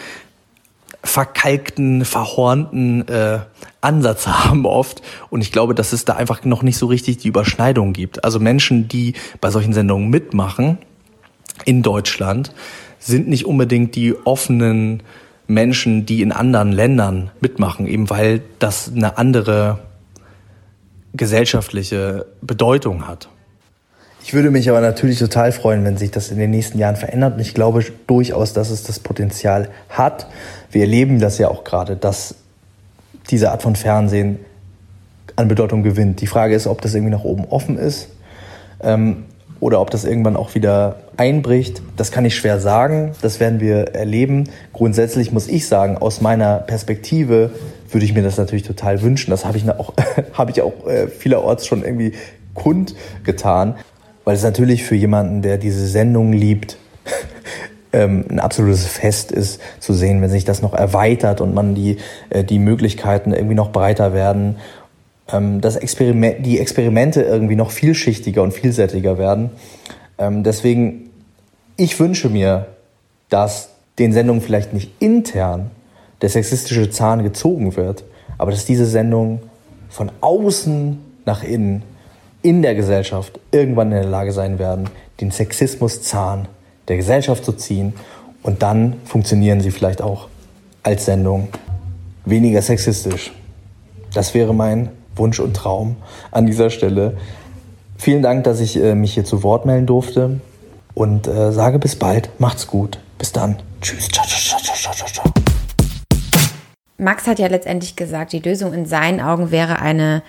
verkalkten, 1.02 2.04
verhornten 2.04 3.08
äh, 3.08 3.38
Ansatz 3.80 4.26
haben 4.26 4.66
oft. 4.66 5.02
Und 5.30 5.40
ich 5.40 5.52
glaube, 5.52 5.74
dass 5.74 5.92
es 5.92 6.04
da 6.04 6.14
einfach 6.14 6.44
noch 6.44 6.62
nicht 6.62 6.76
so 6.76 6.86
richtig 6.86 7.18
die 7.18 7.28
Überschneidung 7.28 7.92
gibt. 7.92 8.24
Also 8.24 8.38
Menschen, 8.38 8.88
die 8.88 9.14
bei 9.40 9.50
solchen 9.50 9.72
Sendungen 9.72 10.10
mitmachen 10.10 10.78
in 11.64 11.82
Deutschland, 11.82 12.52
sind 13.06 13.28
nicht 13.28 13.46
unbedingt 13.46 13.94
die 13.94 14.14
offenen 14.24 15.02
Menschen, 15.46 16.06
die 16.06 16.22
in 16.22 16.32
anderen 16.32 16.72
Ländern 16.72 17.30
mitmachen, 17.40 17.86
eben 17.86 18.10
weil 18.10 18.42
das 18.58 18.90
eine 18.94 19.16
andere 19.16 19.78
gesellschaftliche 21.14 22.26
Bedeutung 22.42 23.06
hat. 23.06 23.28
Ich 24.22 24.34
würde 24.34 24.50
mich 24.50 24.68
aber 24.68 24.80
natürlich 24.80 25.20
total 25.20 25.52
freuen, 25.52 25.84
wenn 25.84 25.96
sich 25.96 26.10
das 26.10 26.30
in 26.30 26.38
den 26.38 26.50
nächsten 26.50 26.78
Jahren 26.78 26.96
verändert. 26.96 27.34
Und 27.34 27.40
ich 27.40 27.54
glaube 27.54 27.84
durchaus, 28.08 28.52
dass 28.52 28.70
es 28.70 28.82
das 28.82 28.98
Potenzial 28.98 29.68
hat. 29.88 30.26
Wir 30.72 30.82
erleben 30.82 31.20
das 31.20 31.38
ja 31.38 31.48
auch 31.48 31.62
gerade, 31.62 31.94
dass 31.94 32.34
diese 33.30 33.52
Art 33.52 33.62
von 33.62 33.76
Fernsehen 33.76 34.40
an 35.36 35.46
Bedeutung 35.46 35.84
gewinnt. 35.84 36.20
Die 36.20 36.26
Frage 36.26 36.56
ist, 36.56 36.66
ob 36.66 36.80
das 36.80 36.94
irgendwie 36.94 37.12
nach 37.12 37.22
oben 37.22 37.44
offen 37.44 37.78
ist 37.78 38.08
ähm, 38.80 39.24
oder 39.60 39.80
ob 39.80 39.90
das 39.90 40.04
irgendwann 40.04 40.36
auch 40.36 40.54
wieder 40.54 40.96
einbricht. 41.16 41.82
Das 41.96 42.12
kann 42.12 42.24
ich 42.24 42.36
schwer 42.36 42.60
sagen. 42.60 43.12
Das 43.22 43.40
werden 43.40 43.60
wir 43.60 43.94
erleben. 43.94 44.44
Grundsätzlich 44.72 45.32
muss 45.32 45.48
ich 45.48 45.66
sagen, 45.66 45.96
aus 45.98 46.20
meiner 46.20 46.58
Perspektive 46.58 47.50
würde 47.90 48.04
ich 48.04 48.14
mir 48.14 48.22
das 48.22 48.36
natürlich 48.36 48.64
total 48.64 49.02
wünschen. 49.02 49.30
Das 49.30 49.44
habe 49.44 49.56
ich 49.56 49.68
auch, 49.70 49.94
habe 50.32 50.50
ich 50.50 50.62
auch 50.62 50.86
äh, 50.86 51.08
vielerorts 51.08 51.66
schon 51.66 51.82
irgendwie 51.82 52.12
kundgetan. 52.54 53.76
Weil 54.24 54.36
es 54.36 54.42
natürlich 54.42 54.84
für 54.84 54.96
jemanden, 54.96 55.40
der 55.40 55.56
diese 55.56 55.86
Sendung 55.86 56.32
liebt, 56.32 56.78
ähm, 57.92 58.24
ein 58.28 58.40
absolutes 58.40 58.86
Fest 58.86 59.30
ist 59.30 59.60
zu 59.78 59.94
sehen, 59.94 60.20
wenn 60.20 60.30
sich 60.30 60.44
das 60.44 60.62
noch 60.62 60.74
erweitert 60.74 61.40
und 61.40 61.54
man 61.54 61.74
die, 61.74 61.98
äh, 62.30 62.44
die 62.44 62.58
Möglichkeiten 62.58 63.32
irgendwie 63.32 63.54
noch 63.54 63.70
breiter 63.70 64.12
werden, 64.12 64.56
ähm, 65.32 65.60
das 65.60 65.76
Experiment, 65.76 66.44
die 66.44 66.58
Experimente 66.58 67.22
irgendwie 67.22 67.56
noch 67.56 67.70
vielschichtiger 67.70 68.42
und 68.42 68.52
vielseitiger 68.52 69.18
werden. 69.18 69.50
Ähm, 70.18 70.42
deswegen, 70.42 71.10
ich 71.76 71.98
wünsche 71.98 72.28
mir, 72.28 72.66
dass 73.28 73.70
den 73.98 74.12
Sendungen 74.12 74.42
vielleicht 74.42 74.72
nicht 74.72 74.92
intern 75.00 75.70
der 76.22 76.28
sexistische 76.28 76.90
Zahn 76.90 77.22
gezogen 77.22 77.76
wird, 77.76 78.04
aber 78.38 78.50
dass 78.50 78.64
diese 78.64 78.86
Sendung 78.86 79.40
von 79.88 80.10
außen 80.20 80.98
nach 81.24 81.42
innen 81.42 81.82
in 82.42 82.62
der 82.62 82.74
Gesellschaft 82.74 83.40
irgendwann 83.50 83.88
in 83.88 83.98
der 83.98 84.04
Lage 84.04 84.32
sein 84.32 84.58
werden, 84.58 84.88
den 85.20 85.30
Sexismuszahn 85.30 86.48
der 86.88 86.96
Gesellschaft 86.96 87.44
zu 87.44 87.52
ziehen. 87.52 87.94
Und 88.42 88.62
dann 88.62 88.96
funktionieren 89.04 89.60
sie 89.60 89.70
vielleicht 89.70 90.00
auch 90.00 90.28
als 90.82 91.06
Sendung 91.06 91.48
weniger 92.24 92.62
sexistisch. 92.62 93.32
Das 94.14 94.34
wäre 94.34 94.54
mein 94.54 94.90
Wunsch 95.16 95.40
und 95.40 95.54
Traum 95.54 95.96
an 96.30 96.46
dieser 96.46 96.70
Stelle. 96.70 97.16
Vielen 97.98 98.22
Dank, 98.22 98.44
dass 98.44 98.60
ich 98.60 98.76
äh, 98.76 98.94
mich 98.94 99.14
hier 99.14 99.24
zu 99.24 99.42
Wort 99.42 99.66
melden 99.66 99.86
durfte 99.86 100.40
und 100.94 101.26
äh, 101.26 101.52
sage 101.52 101.78
bis 101.78 101.96
bald. 101.96 102.30
Macht's 102.38 102.66
gut. 102.66 102.98
Bis 103.18 103.32
dann. 103.32 103.56
Tschüss. 103.80 104.08
Ciao, 104.08 104.26
ciao, 104.26 104.58
ciao, 104.60 104.76
ciao, 104.76 104.94
ciao, 104.94 105.08
ciao. 105.08 105.24
Max 106.98 107.26
hat 107.26 107.38
ja 107.38 107.46
letztendlich 107.46 107.96
gesagt, 107.96 108.32
die 108.32 108.40
Lösung 108.40 108.72
in 108.72 108.86
seinen 108.86 109.20
Augen 109.20 109.50
wäre 109.50 109.80
eine 109.80 110.22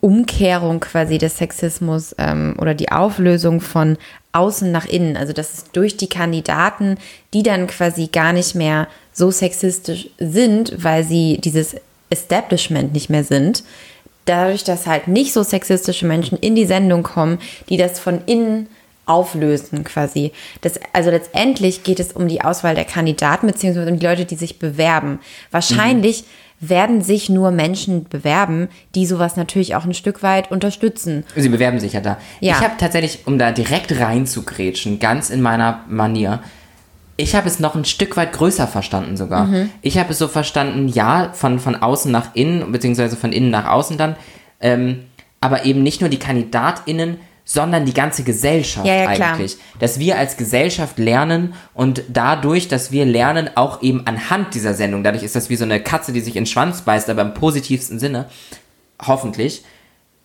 Umkehrung 0.00 0.80
quasi 0.80 1.18
des 1.18 1.38
Sexismus 1.38 2.14
ähm, 2.18 2.54
oder 2.60 2.74
die 2.74 2.90
Auflösung 2.90 3.60
von 3.60 3.96
außen 4.32 4.70
nach 4.70 4.86
innen. 4.86 5.16
Also 5.16 5.32
dass 5.32 5.52
es 5.52 5.64
durch 5.72 5.96
die 5.96 6.08
Kandidaten, 6.08 6.98
die 7.34 7.42
dann 7.42 7.66
quasi 7.66 8.06
gar 8.08 8.32
nicht 8.32 8.54
mehr 8.54 8.88
so 9.12 9.30
sexistisch 9.30 10.10
sind, 10.18 10.72
weil 10.82 11.02
sie 11.04 11.38
dieses 11.42 11.76
Establishment 12.10 12.92
nicht 12.92 13.10
mehr 13.10 13.24
sind, 13.24 13.64
dadurch, 14.28 14.64
dass 14.64 14.86
halt 14.86 15.08
nicht 15.08 15.32
so 15.32 15.42
sexistische 15.42 16.06
Menschen 16.06 16.38
in 16.38 16.54
die 16.54 16.66
Sendung 16.66 17.02
kommen, 17.02 17.38
die 17.68 17.76
das 17.76 17.98
von 17.98 18.20
innen 18.26 18.68
auflösen 19.06 19.84
quasi. 19.84 20.32
Das, 20.60 20.78
also 20.92 21.10
letztendlich 21.10 21.82
geht 21.82 21.98
es 21.98 22.12
um 22.12 22.28
die 22.28 22.42
Auswahl 22.42 22.74
der 22.74 22.84
Kandidaten 22.84 23.46
beziehungsweise 23.46 23.90
um 23.90 23.98
die 23.98 24.06
Leute, 24.06 24.26
die 24.26 24.36
sich 24.36 24.58
bewerben. 24.58 25.20
Wahrscheinlich 25.50 26.22
mhm 26.22 26.48
werden 26.60 27.02
sich 27.02 27.28
nur 27.28 27.50
Menschen 27.50 28.08
bewerben, 28.08 28.68
die 28.94 29.06
sowas 29.06 29.36
natürlich 29.36 29.74
auch 29.76 29.84
ein 29.84 29.94
Stück 29.94 30.22
weit 30.22 30.50
unterstützen. 30.50 31.24
Sie 31.36 31.48
bewerben 31.48 31.78
sich 31.78 31.92
ja 31.92 32.00
da. 32.00 32.18
Ja. 32.40 32.54
Ich 32.54 32.60
habe 32.60 32.74
tatsächlich, 32.78 33.20
um 33.26 33.38
da 33.38 33.52
direkt 33.52 33.98
reinzugrätschen, 33.98 34.98
ganz 34.98 35.30
in 35.30 35.40
meiner 35.40 35.84
Manier, 35.88 36.42
ich 37.20 37.34
habe 37.34 37.48
es 37.48 37.58
noch 37.58 37.74
ein 37.74 37.84
Stück 37.84 38.16
weit 38.16 38.32
größer 38.32 38.68
verstanden 38.68 39.16
sogar. 39.16 39.46
Mhm. 39.46 39.70
Ich 39.82 39.98
habe 39.98 40.12
es 40.12 40.18
so 40.18 40.28
verstanden, 40.28 40.86
ja, 40.86 41.32
von, 41.34 41.58
von 41.58 41.74
außen 41.74 42.10
nach 42.10 42.34
innen, 42.34 42.70
beziehungsweise 42.70 43.16
von 43.16 43.32
innen 43.32 43.50
nach 43.50 43.66
außen 43.66 43.98
dann, 43.98 44.14
ähm, 44.60 45.00
aber 45.40 45.64
eben 45.64 45.82
nicht 45.82 46.00
nur 46.00 46.10
die 46.10 46.20
KandidatInnen, 46.20 47.18
sondern 47.44 47.86
die 47.86 47.94
ganze 47.94 48.22
Gesellschaft 48.22 48.86
ja, 48.86 48.94
ja, 48.94 49.08
eigentlich. 49.08 49.56
Klar. 49.56 49.80
Dass 49.80 49.98
wir 49.98 50.16
als 50.16 50.36
Gesellschaft 50.36 50.98
lernen 50.98 51.54
und 51.74 52.02
dadurch, 52.08 52.68
dass 52.68 52.92
wir 52.92 53.04
lernen, 53.04 53.50
auch 53.56 53.82
eben 53.82 54.06
anhand 54.06 54.54
dieser 54.54 54.74
Sendung, 54.74 55.02
dadurch 55.02 55.24
ist 55.24 55.34
das 55.34 55.50
wie 55.50 55.56
so 55.56 55.64
eine 55.64 55.82
Katze, 55.82 56.12
die 56.12 56.20
sich 56.20 56.36
in 56.36 56.44
den 56.44 56.46
Schwanz 56.46 56.82
beißt, 56.82 57.10
aber 57.10 57.22
im 57.22 57.34
positivsten 57.34 57.98
Sinne, 57.98 58.26
hoffentlich. 59.04 59.64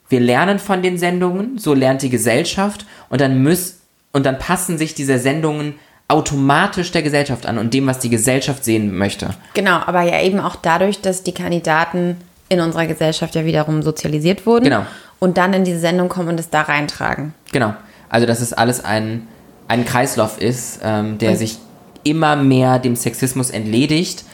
Wir 0.10 0.20
lernen 0.20 0.60
von 0.60 0.84
den 0.84 1.00
Sendungen, 1.00 1.58
so 1.58 1.74
lernt 1.74 2.04
die 2.04 2.12
Gesellschaft 2.12 2.86
und 3.10 3.20
dann 3.20 3.42
müssen, 3.42 3.80
und 4.12 4.28
dann 4.28 4.38
passen 4.38 4.78
sich 4.78 4.94
diese 4.94 5.18
Sendungen 5.18 5.76
automatisch 6.14 6.92
der 6.92 7.02
Gesellschaft 7.02 7.46
an 7.46 7.58
und 7.58 7.74
dem, 7.74 7.88
was 7.88 8.00
die 8.00 8.10
Gesellschaft 8.10 8.64
sehen 8.64 8.98
möchte. 8.98 9.32
Genau, 9.54 9.80
aber 9.86 10.02
ja 10.04 10.22
eben 10.22 10.40
auch 10.40 10.56
dadurch, 10.56 11.02
dass 11.02 11.24
die 11.24 11.34
Kandidaten 11.34 12.18
in 12.50 12.60
unserer 12.60 12.86
Gesellschaft 12.86 13.36
ja 13.36 13.46
wiederum 13.46 13.82
sozialisiert 13.82 14.46
wurden. 14.46 14.66
Genau 14.66 14.86
und 15.24 15.38
dann 15.38 15.54
in 15.54 15.64
diese 15.64 15.80
Sendung 15.80 16.10
kommen 16.10 16.28
und 16.28 16.40
es 16.42 16.50
da 16.50 16.64
reintragen. 16.64 17.34
Genau. 17.54 17.74
Also, 18.10 18.28
dass 18.28 18.42
es 18.42 18.52
alles 18.52 18.84
ein, 18.84 19.26
ein 19.70 19.86
Kreislauf 19.86 20.38
ist, 20.38 20.82
ähm, 20.84 21.18
der 21.18 21.32
und 21.32 21.38
sich 21.38 21.60
immer 22.04 22.36
mehr 22.36 22.78
dem 22.78 22.98
Sexismus 22.98 23.50
entledigt. 23.50 24.26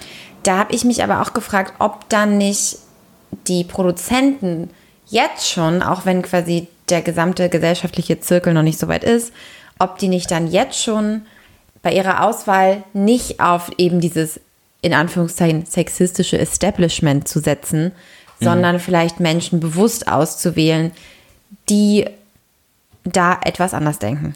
Da 0.41 0.57
habe 0.57 0.73
ich 0.73 0.85
mich 0.85 1.03
aber 1.03 1.21
auch 1.21 1.33
gefragt, 1.33 1.73
ob 1.77 2.09
dann 2.09 2.39
nicht 2.39 2.79
die 3.47 3.63
Produzenten 3.65 4.71
jetzt 5.05 5.47
schon, 5.47 5.83
auch 5.83 6.07
wenn 6.07 6.23
quasi 6.23 6.67
der 6.89 7.03
gesamte 7.03 7.49
gesellschaftliche 7.49 8.19
Zirkel 8.19 8.55
noch 8.55 8.63
nicht 8.63 8.79
so 8.79 8.87
weit 8.87 9.03
ist, 9.03 9.31
ob 9.77 9.99
die 9.99 10.07
nicht 10.07 10.31
dann 10.31 10.47
jetzt 10.47 10.81
schon 10.81 11.21
bei 11.81 11.93
ihrer 11.93 12.23
Auswahl 12.23 12.83
nicht 12.93 13.39
auf 13.39 13.71
eben 13.77 14.01
dieses 14.01 14.39
in 14.81 14.93
Anführungszeichen 14.93 15.65
sexistische 15.65 16.37
Establishment 16.37 17.27
zu 17.27 17.39
setzen, 17.39 17.91
sondern 18.39 18.75
mhm. 18.75 18.79
vielleicht 18.79 19.19
Menschen 19.19 19.59
bewusst 19.59 20.07
auszuwählen, 20.07 20.91
die 21.69 22.05
da 23.03 23.39
etwas 23.43 23.73
anders 23.73 23.99
denken. 23.99 24.35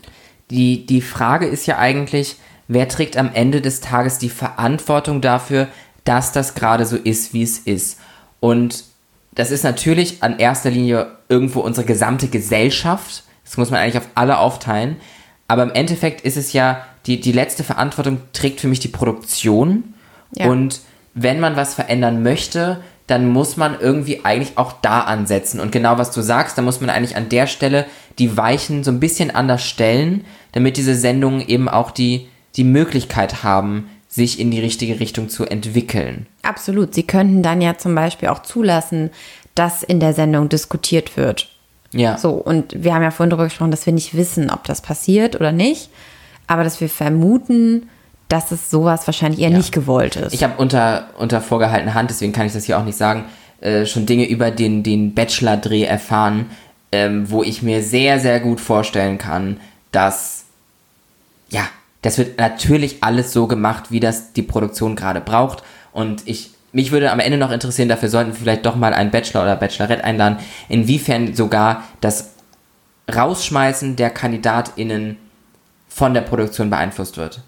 Die, 0.50 0.86
die 0.86 1.02
Frage 1.02 1.46
ist 1.46 1.66
ja 1.66 1.78
eigentlich, 1.78 2.36
wer 2.68 2.88
trägt 2.89 3.18
am 3.18 3.32
Ende 3.34 3.62
des 3.62 3.80
Tages 3.80 4.18
die 4.18 4.30
Verantwortung 4.30 5.22
dafür, 5.22 5.68
dass 6.04 6.32
das 6.32 6.54
gerade 6.56 6.86
so 6.86 6.98
ist, 6.98 7.34
wie 7.34 7.44
es 7.44 7.60
ist. 7.60 8.00
Und 8.39 8.84
das 9.32 9.52
ist 9.52 9.64
natürlich 9.64 10.22
an 10.22 10.38
erster 10.38 10.70
Linie 10.70 11.12
irgendwo 11.30 11.62
unsere 11.62 11.88
gesamte 11.88 12.28
Gesellschaft. 12.28 13.24
Das 13.46 13.58
muss 13.58 13.72
man 13.72 13.80
eigentlich 13.80 13.98
auf 13.98 14.10
alle 14.16 14.38
aufteilen. 14.38 14.98
Aber 15.48 15.64
im 15.64 15.72
Endeffekt 15.72 16.22
ist 16.22 16.38
es 16.38 16.54
ja, 16.54 16.86
die, 17.06 17.20
die 17.20 17.32
letzte 17.32 17.64
Verantwortung 17.64 18.20
trägt 18.34 18.62
für 18.62 18.68
mich 18.68 18.80
die 18.80 18.88
Produktion. 18.88 19.93
Ja. 20.36 20.47
Und 20.47 20.82
wenn 21.14 21.39
man 21.39 21.56
was 21.56 21.74
verändern 21.74 22.24
möchte, 22.24 22.82
dann 23.08 23.30
muss 23.30 23.58
man 23.58 23.80
irgendwie 23.80 24.24
eigentlich 24.24 24.58
auch 24.58 24.74
da 24.82 25.01
ansetzen. 25.01 25.60
Und 25.60 25.72
genau 25.72 25.97
was 25.97 26.12
du 26.12 26.22
sagst, 26.22 26.58
da 26.58 26.62
muss 26.62 26.80
man 26.80 26.89
eigentlich 26.89 27.18
an 27.18 27.30
der 27.30 27.47
Stelle 27.47 27.86
die 28.18 28.38
Weichen 28.38 28.84
so 28.84 28.91
ein 28.91 28.99
bisschen 28.99 29.32
anders 29.32 29.64
stellen, 29.64 30.26
damit 30.54 30.78
diese 30.78 30.95
Sendungen 30.95 31.45
eben 31.45 31.68
auch 31.68 31.91
die, 31.91 32.28
die 32.56 32.64
Möglichkeit 32.64 33.43
haben, 33.43 33.89
sich 34.08 34.39
in 34.39 34.51
die 34.51 34.60
richtige 34.60 34.99
Richtung 34.99 35.28
zu 35.28 35.45
entwickeln. 35.45 36.28
Absolut. 36.43 36.93
Sie 36.93 37.04
könnten 37.04 37.41
dann 37.41 37.62
ja 37.62 37.78
zum 37.78 37.95
Beispiel 37.95 38.30
auch 38.30 38.43
zulassen, 38.43 39.10
dass 39.56 39.84
in 39.84 39.99
der 39.99 40.14
Sendung 40.14 40.49
diskutiert 40.49 41.18
wird. 41.18 41.49
Ja. 41.91 42.18
So, 42.18 42.32
und 42.32 42.84
wir 42.84 42.93
haben 42.93 43.04
ja 43.04 43.12
vorhin 43.12 43.32
darüber 43.32 43.45
gesprochen, 43.45 43.72
dass 43.72 43.86
wir 43.86 43.93
nicht 43.93 44.16
wissen, 44.16 44.49
ob 44.49 44.64
das 44.66 44.82
passiert 44.82 45.36
oder 45.36 45.51
nicht, 45.51 45.89
aber 46.48 46.64
dass 46.64 46.82
wir 46.82 46.89
vermuten, 46.89 47.89
dass 48.30 48.52
es 48.52 48.70
sowas 48.70 49.06
wahrscheinlich 49.08 49.41
eher 49.41 49.52
ja. 49.52 49.58
nicht 49.58 49.72
gewollt 49.72 50.16
ist. 50.16 50.34
Ich 50.34 50.44
habe 50.44 50.56
unter, 50.58 51.08
unter 51.18 51.41
vorgehaltener 51.41 51.94
Hand, 51.94 52.10
deswegen 52.10 52.34
kann 52.34 52.48
ich 52.48 52.54
das 52.54 52.64
hier 52.64 52.80
auch 52.80 52.86
nicht 52.86 52.98
sagen, 52.98 53.26
äh, 53.62 53.86
schon 53.86 54.06
Dinge 54.06 54.28
über 54.28 54.52
den, 54.52 54.84
den 54.84 55.14
Bachelor-Dreh 55.14 55.84
erfahren, 55.84 56.48
ähm, 56.91 57.30
wo 57.30 57.44
ich 57.44 57.62
mir 57.62 57.84
sehr, 57.84 58.20
sehr 58.20 58.39
gut 58.39 58.60
vorstellen 58.60 59.18
kann, 59.18 59.60
dass, 59.91 60.46
ja, 61.50 61.64
das 62.02 62.18
wird 62.18 62.38
natürlich 62.38 62.98
alles 63.02 63.32
so 63.32 63.48
gemacht, 63.48 63.86
wie 63.89 64.00
das 64.00 64.34
die 64.34 64.41
Produktion 64.41 64.96
gerade 64.96 65.22
braucht. 65.22 65.64
Und 65.91 66.24
ich, 66.26 66.52
mich 66.72 66.91
würde 66.91 67.12
am 67.12 67.20
Ende 67.20 67.38
noch 67.38 67.52
interessieren, 67.52 67.88
dafür 67.88 68.10
sollten 68.10 68.32
wir 68.32 68.39
vielleicht 68.39 68.66
doch 68.66 68.76
mal 68.76 68.94
einen 68.94 69.12
Bachelor 69.12 69.44
oder 69.44 69.56
Bachelorette 69.56 70.04
einladen, 70.04 70.38
inwiefern 70.70 71.34
sogar 71.34 71.84
das 72.02 72.32
Rausschmeißen 73.14 73.96
der 73.96 74.10
KandidatInnen 74.10 75.18
von 75.94 76.14
der 76.14 76.22
Produktion 76.22 76.70
beeinflusst 76.70 77.18
wird 77.18 77.41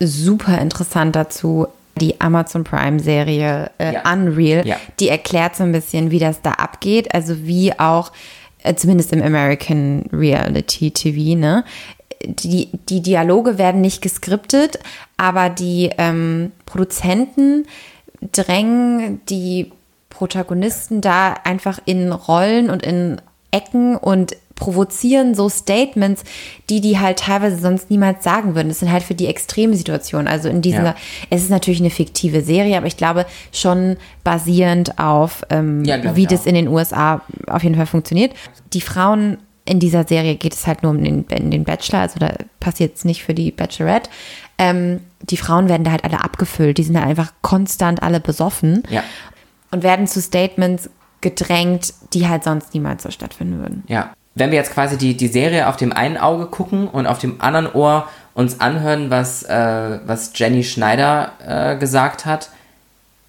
super 0.00 0.58
interessant 0.58 1.16
dazu 1.16 1.68
die 1.98 2.20
Amazon 2.20 2.64
Prime 2.64 3.00
Serie 3.00 3.70
äh, 3.78 3.94
ja. 3.94 4.12
Unreal. 4.12 4.66
Ja. 4.66 4.76
Die 5.00 5.08
erklärt 5.08 5.56
so 5.56 5.62
ein 5.62 5.72
bisschen, 5.72 6.10
wie 6.10 6.18
das 6.18 6.42
da 6.42 6.52
abgeht. 6.52 7.14
Also 7.14 7.46
wie 7.46 7.78
auch, 7.78 8.12
äh, 8.62 8.74
zumindest 8.74 9.12
im 9.12 9.22
American 9.22 10.04
Reality 10.12 10.90
TV, 10.90 11.38
ne? 11.38 11.64
die, 12.22 12.68
die 12.88 13.00
Dialoge 13.00 13.56
werden 13.56 13.80
nicht 13.80 14.02
geskriptet, 14.02 14.78
aber 15.16 15.48
die 15.48 15.90
ähm, 15.96 16.52
Produzenten 16.66 17.66
drängen 18.32 19.20
die 19.28 19.72
Protagonisten 20.10 21.00
da 21.00 21.34
einfach 21.44 21.78
in 21.84 22.12
Rollen 22.12 22.68
und 22.68 22.82
in 22.82 23.20
Ecken 23.50 23.96
und 23.96 24.36
provozieren 24.56 25.34
so 25.34 25.48
Statements, 25.48 26.24
die 26.68 26.80
die 26.80 26.98
halt 26.98 27.20
teilweise 27.20 27.58
sonst 27.58 27.90
niemals 27.90 28.24
sagen 28.24 28.54
würden. 28.56 28.68
Das 28.68 28.80
sind 28.80 28.90
halt 28.90 29.02
für 29.04 29.14
die 29.14 29.26
extreme 29.26 29.76
Situationen. 29.76 30.26
Also 30.26 30.48
in 30.48 30.62
dieser, 30.62 30.82
Ja. 30.84 30.94
es 31.30 31.42
ist 31.42 31.50
natürlich 31.50 31.80
eine 31.80 31.90
fiktive 31.90 32.40
Serie, 32.42 32.76
aber 32.76 32.86
ich 32.86 32.96
glaube 32.96 33.26
schon 33.52 33.96
basierend 34.24 34.98
auf, 34.98 35.42
ähm, 35.50 35.84
Ja, 35.84 35.98
glaub 35.98 36.16
wie 36.16 36.26
das 36.26 36.42
auch. 36.42 36.46
in 36.46 36.54
den 36.54 36.68
USA 36.68 37.20
auf 37.46 37.62
jeden 37.62 37.76
Fall 37.76 37.86
funktioniert. 37.86 38.32
Die 38.72 38.80
Frauen 38.80 39.38
in 39.68 39.78
dieser 39.80 40.04
Serie 40.06 40.36
geht 40.36 40.54
es 40.54 40.66
halt 40.66 40.82
nur 40.82 40.92
um 40.92 41.02
den, 41.02 41.24
um 41.24 41.50
den 41.50 41.64
Bachelor, 41.64 42.00
also 42.00 42.18
da 42.20 42.32
passiert 42.60 42.96
es 42.96 43.04
nicht 43.04 43.24
für 43.24 43.34
die 43.34 43.50
Bachelorette. 43.50 44.08
Ähm, 44.58 45.00
die 45.22 45.36
Frauen 45.36 45.68
werden 45.68 45.82
da 45.84 45.90
halt 45.90 46.04
alle 46.04 46.22
abgefüllt, 46.22 46.78
die 46.78 46.84
sind 46.84 46.96
halt 46.96 47.08
einfach 47.08 47.32
konstant 47.42 48.02
alle 48.02 48.20
besoffen 48.20 48.84
Ja. 48.88 49.02
und 49.72 49.82
werden 49.82 50.06
zu 50.06 50.22
Statements 50.22 50.88
gedrängt, 51.20 51.92
die 52.12 52.28
halt 52.28 52.44
sonst 52.44 52.74
niemals 52.74 53.02
so 53.02 53.10
stattfinden 53.10 53.58
würden. 53.58 53.82
Ja. 53.88 54.12
Wenn 54.36 54.50
wir 54.50 54.58
jetzt 54.58 54.72
quasi 54.72 54.98
die, 54.98 55.16
die 55.16 55.28
Serie 55.28 55.66
auf 55.66 55.78
dem 55.78 55.92
einen 55.92 56.18
Auge 56.18 56.46
gucken 56.46 56.88
und 56.88 57.06
auf 57.06 57.18
dem 57.18 57.40
anderen 57.40 57.72
Ohr 57.72 58.06
uns 58.34 58.60
anhören, 58.60 59.08
was, 59.08 59.42
äh, 59.44 59.98
was 60.04 60.30
Jenny 60.34 60.62
Schneider 60.62 61.32
äh, 61.44 61.76
gesagt 61.78 62.26
hat, 62.26 62.50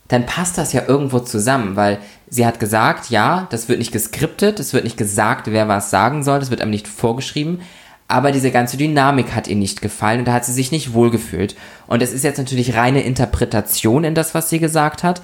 dann 0.10 0.26
passt 0.26 0.58
das 0.58 0.74
ja 0.74 0.84
irgendwo 0.86 1.20
zusammen, 1.20 1.78
weil 1.78 2.00
sie 2.30 2.46
hat 2.46 2.60
gesagt, 2.60 3.10
ja, 3.10 3.48
das 3.52 3.70
wird 3.70 3.80
nicht 3.80 3.94
geskriptet, 3.94 4.60
es 4.60 4.74
wird 4.74 4.84
nicht 4.84 4.98
gesagt, 4.98 5.48
wer 5.48 5.70
was 5.70 5.90
sagen 5.90 6.24
soll, 6.24 6.40
das 6.40 6.50
wird 6.50 6.62
einem 6.62 6.72
nicht 6.72 6.90
vorgeschrieben, 6.90 7.62
aber 8.10 8.34
diese 8.34 8.52
ganze 8.52 8.76
Dynamik 8.76 9.34
hat 9.34 9.48
ihr 9.48 9.56
nicht 9.56 9.82
gefallen 9.82 10.20
und 10.20 10.28
da 10.28 10.34
hat 10.34 10.46
sie 10.46 10.54
sich 10.54 10.72
nicht 10.72 10.94
wohlgefühlt. 10.94 11.56
Und 11.88 12.02
es 12.02 12.14
ist 12.14 12.24
jetzt 12.24 12.38
natürlich 12.38 12.76
reine 12.76 13.02
Interpretation 13.02 14.04
in 14.04 14.16
das, 14.16 14.34
was 14.34 14.50
sie 14.50 14.60
gesagt 14.60 15.04
hat, 15.04 15.22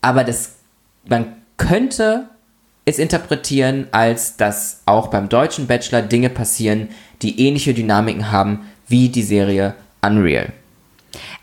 aber 0.00 0.24
das, 0.24 0.52
man 1.06 1.26
könnte 1.58 2.28
es 2.84 2.98
interpretieren, 2.98 3.86
als 3.92 4.36
dass 4.36 4.82
auch 4.86 5.08
beim 5.08 5.28
deutschen 5.28 5.66
Bachelor 5.66 6.02
Dinge 6.02 6.30
passieren, 6.30 6.88
die 7.22 7.40
ähnliche 7.40 7.74
Dynamiken 7.74 8.32
haben 8.32 8.66
wie 8.88 9.08
die 9.08 9.22
Serie 9.22 9.74
Unreal. 10.04 10.52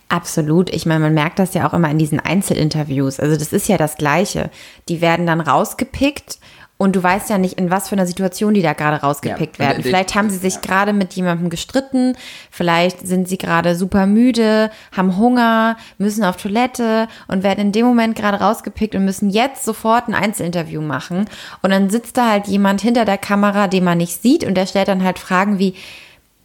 Absolut. 0.10 0.74
Ich 0.74 0.88
meine, 0.88 1.02
man 1.02 1.14
merkt 1.14 1.38
das 1.38 1.54
ja 1.54 1.68
auch 1.68 1.74
immer 1.74 1.90
in 1.92 2.00
diesen 2.00 2.20
Einzelinterviews. 2.20 3.20
Also 3.20 3.38
das 3.38 3.54
ist 3.54 3.68
ja 3.68 3.78
das 3.78 3.96
Gleiche. 3.96 4.50
Die 4.90 5.02
werden 5.02 5.28
dann 5.28 5.40
rausgepickt 5.40 6.40
und 6.82 6.96
du 6.96 7.04
weißt 7.04 7.30
ja 7.30 7.38
nicht, 7.38 7.60
in 7.60 7.70
was 7.70 7.90
für 7.90 7.96
einer 7.96 8.08
Situation 8.08 8.54
die 8.54 8.62
da 8.62 8.72
gerade 8.72 9.02
rausgepickt 9.02 9.60
Ja, 9.60 9.66
und, 9.66 9.70
werden. 9.72 9.84
Vielleicht 9.84 10.16
haben 10.16 10.30
sie 10.30 10.38
sich 10.38 10.62
gerade 10.62 10.94
mit 10.94 11.12
jemandem 11.14 11.50
gestritten, 11.50 12.16
vielleicht 12.50 13.06
sind 13.06 13.28
sie 13.28 13.38
gerade 13.38 13.76
super 13.76 14.06
müde, 14.06 14.72
haben 14.96 15.18
Hunger, 15.18 15.76
müssen 15.98 16.24
auf 16.24 16.38
Toilette 16.38 17.10
und 17.28 17.44
werden 17.44 17.60
in 17.60 17.72
dem 17.74 17.86
Moment 17.86 18.16
gerade 18.16 18.40
rausgepickt 18.40 18.96
und 18.96 19.04
müssen 19.04 19.30
jetzt 19.30 19.66
sofort 19.66 20.08
ein 20.08 20.16
Einzelinterview 20.16 20.82
machen. 20.82 21.26
Und 21.62 21.72
dann 21.72 21.90
sitzt 21.90 22.16
da 22.16 22.30
halt 22.32 22.48
jemand 22.48 22.80
hinter 22.80 23.04
der 23.04 23.18
Kamera, 23.18 23.68
den 23.68 23.84
man 23.84 23.98
nicht 23.98 24.22
sieht 24.22 24.46
und 24.46 24.56
der 24.56 24.66
stellt 24.66 24.88
dann 24.88 25.04
halt 25.04 25.20
Fragen 25.20 25.60
wie, 25.60 25.76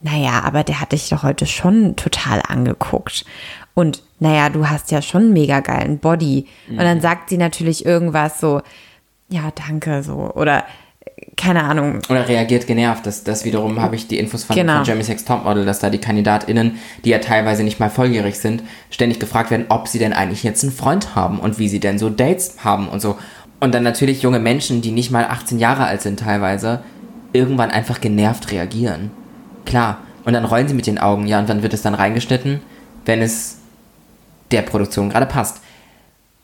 naja, 0.03 0.43
aber 0.45 0.65
der 0.65 0.81
hat 0.81 0.91
dich 0.93 1.09
doch 1.09 1.23
heute 1.23 1.47
schon 1.47 1.95
total 1.95 2.43
angeguckt. 2.49 3.25
Und 3.75 4.03
naja, 4.19 4.49
du 4.49 4.69
hast 4.69 4.91
ja 4.91 5.01
schon 5.01 5.23
einen 5.23 5.33
mega 5.33 5.61
geilen 5.61 5.99
Body. 6.01 6.47
Und 6.69 6.75
Mhm. 6.75 6.79
dann 6.81 7.01
sagt 7.01 7.31
sie 7.31 7.39
natürlich 7.39 7.87
irgendwas 7.87 8.41
so, 8.41 8.61
ja, 9.29 9.51
danke, 9.55 10.03
so. 10.03 10.33
Oder 10.35 10.65
keine 11.37 11.63
Ahnung. 11.65 12.01
Oder 12.09 12.29
reagiert 12.29 12.67
genervt. 12.67 13.07
Das, 13.07 13.25
das 13.25 13.45
wiederum 13.45 13.81
habe 13.81 13.97
ich 13.97 14.09
die 14.09 14.19
Infos 14.19 14.45
von, 14.45 14.57
Genau. 14.57 14.77
von 14.77 14.85
Jeremy 14.85 15.05
Sex 15.05 15.25
Topmodel, 15.25 15.65
dass 15.65 15.79
da 15.79 15.91
die 15.91 15.99
KandidatInnen, 15.99 16.79
die 17.05 17.11
ja 17.11 17.19
teilweise 17.19 17.63
nicht 17.63 17.81
mal 17.81 17.91
volljährig 17.91 18.39
sind, 18.39 18.63
ständig 18.91 19.21
gefragt 19.21 19.51
werden, 19.51 19.67
ob 19.69 19.89
sie 19.89 19.99
denn 19.99 20.13
eigentlich 20.13 20.43
jetzt 20.43 20.63
einen 20.63 20.73
Freund 20.73 21.15
haben 21.15 21.39
und 21.39 21.59
wie 21.59 21.69
sie 21.69 21.81
denn 21.81 21.99
so 21.99 22.11
Dates 22.11 22.65
haben 22.65 22.89
und 22.89 23.01
so. 23.01 23.17
Und 23.61 23.75
dann 23.75 23.83
natürlich 23.83 24.23
junge 24.23 24.41
Menschen, 24.41 24.83
die 24.83 24.91
nicht 24.91 25.11
mal 25.11 25.25
18 25.25 25.59
Jahre 25.59 25.85
alt 25.85 26.03
sind 26.03 26.21
teilweise, 26.21 26.83
irgendwann 27.33 27.71
einfach 27.71 28.01
genervt 28.01 28.51
reagieren. 28.53 29.11
Klar. 29.65 29.99
Und 30.25 30.33
dann 30.33 30.45
rollen 30.45 30.69
sie 30.69 30.75
mit 30.75 30.87
den 30.87 30.99
Augen, 30.99 31.27
ja, 31.27 31.39
und 31.39 31.49
dann 31.49 31.63
wird 31.63 31.75
es 31.75 31.83
dann 31.83 31.95
reingeschnitten, 31.95 32.61
wenn 33.05 33.21
es 33.21 33.59
der 34.51 34.63
Produktion 34.63 35.11
gerade 35.11 35.27
passt. 35.27 35.61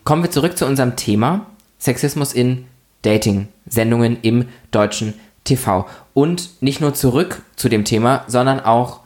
Kommen 0.05 0.23
wir 0.23 0.31
zurück 0.31 0.59
zu 0.59 0.67
unserem 0.67 0.97
Thema 0.97 1.47
Sexismus 1.79 2.33
in 2.33 2.67
Dating-Sendungen 3.03 4.19
im 4.23 4.47
deutschen 4.71 5.15
TV. 5.45 5.87
Und 6.15 6.51
nicht 6.61 6.81
nur 6.81 6.95
zurück 6.95 7.43
zu 7.57 7.69
dem 7.69 7.85
Thema, 7.85 8.25
sondern 8.27 8.61
auch 8.61 9.01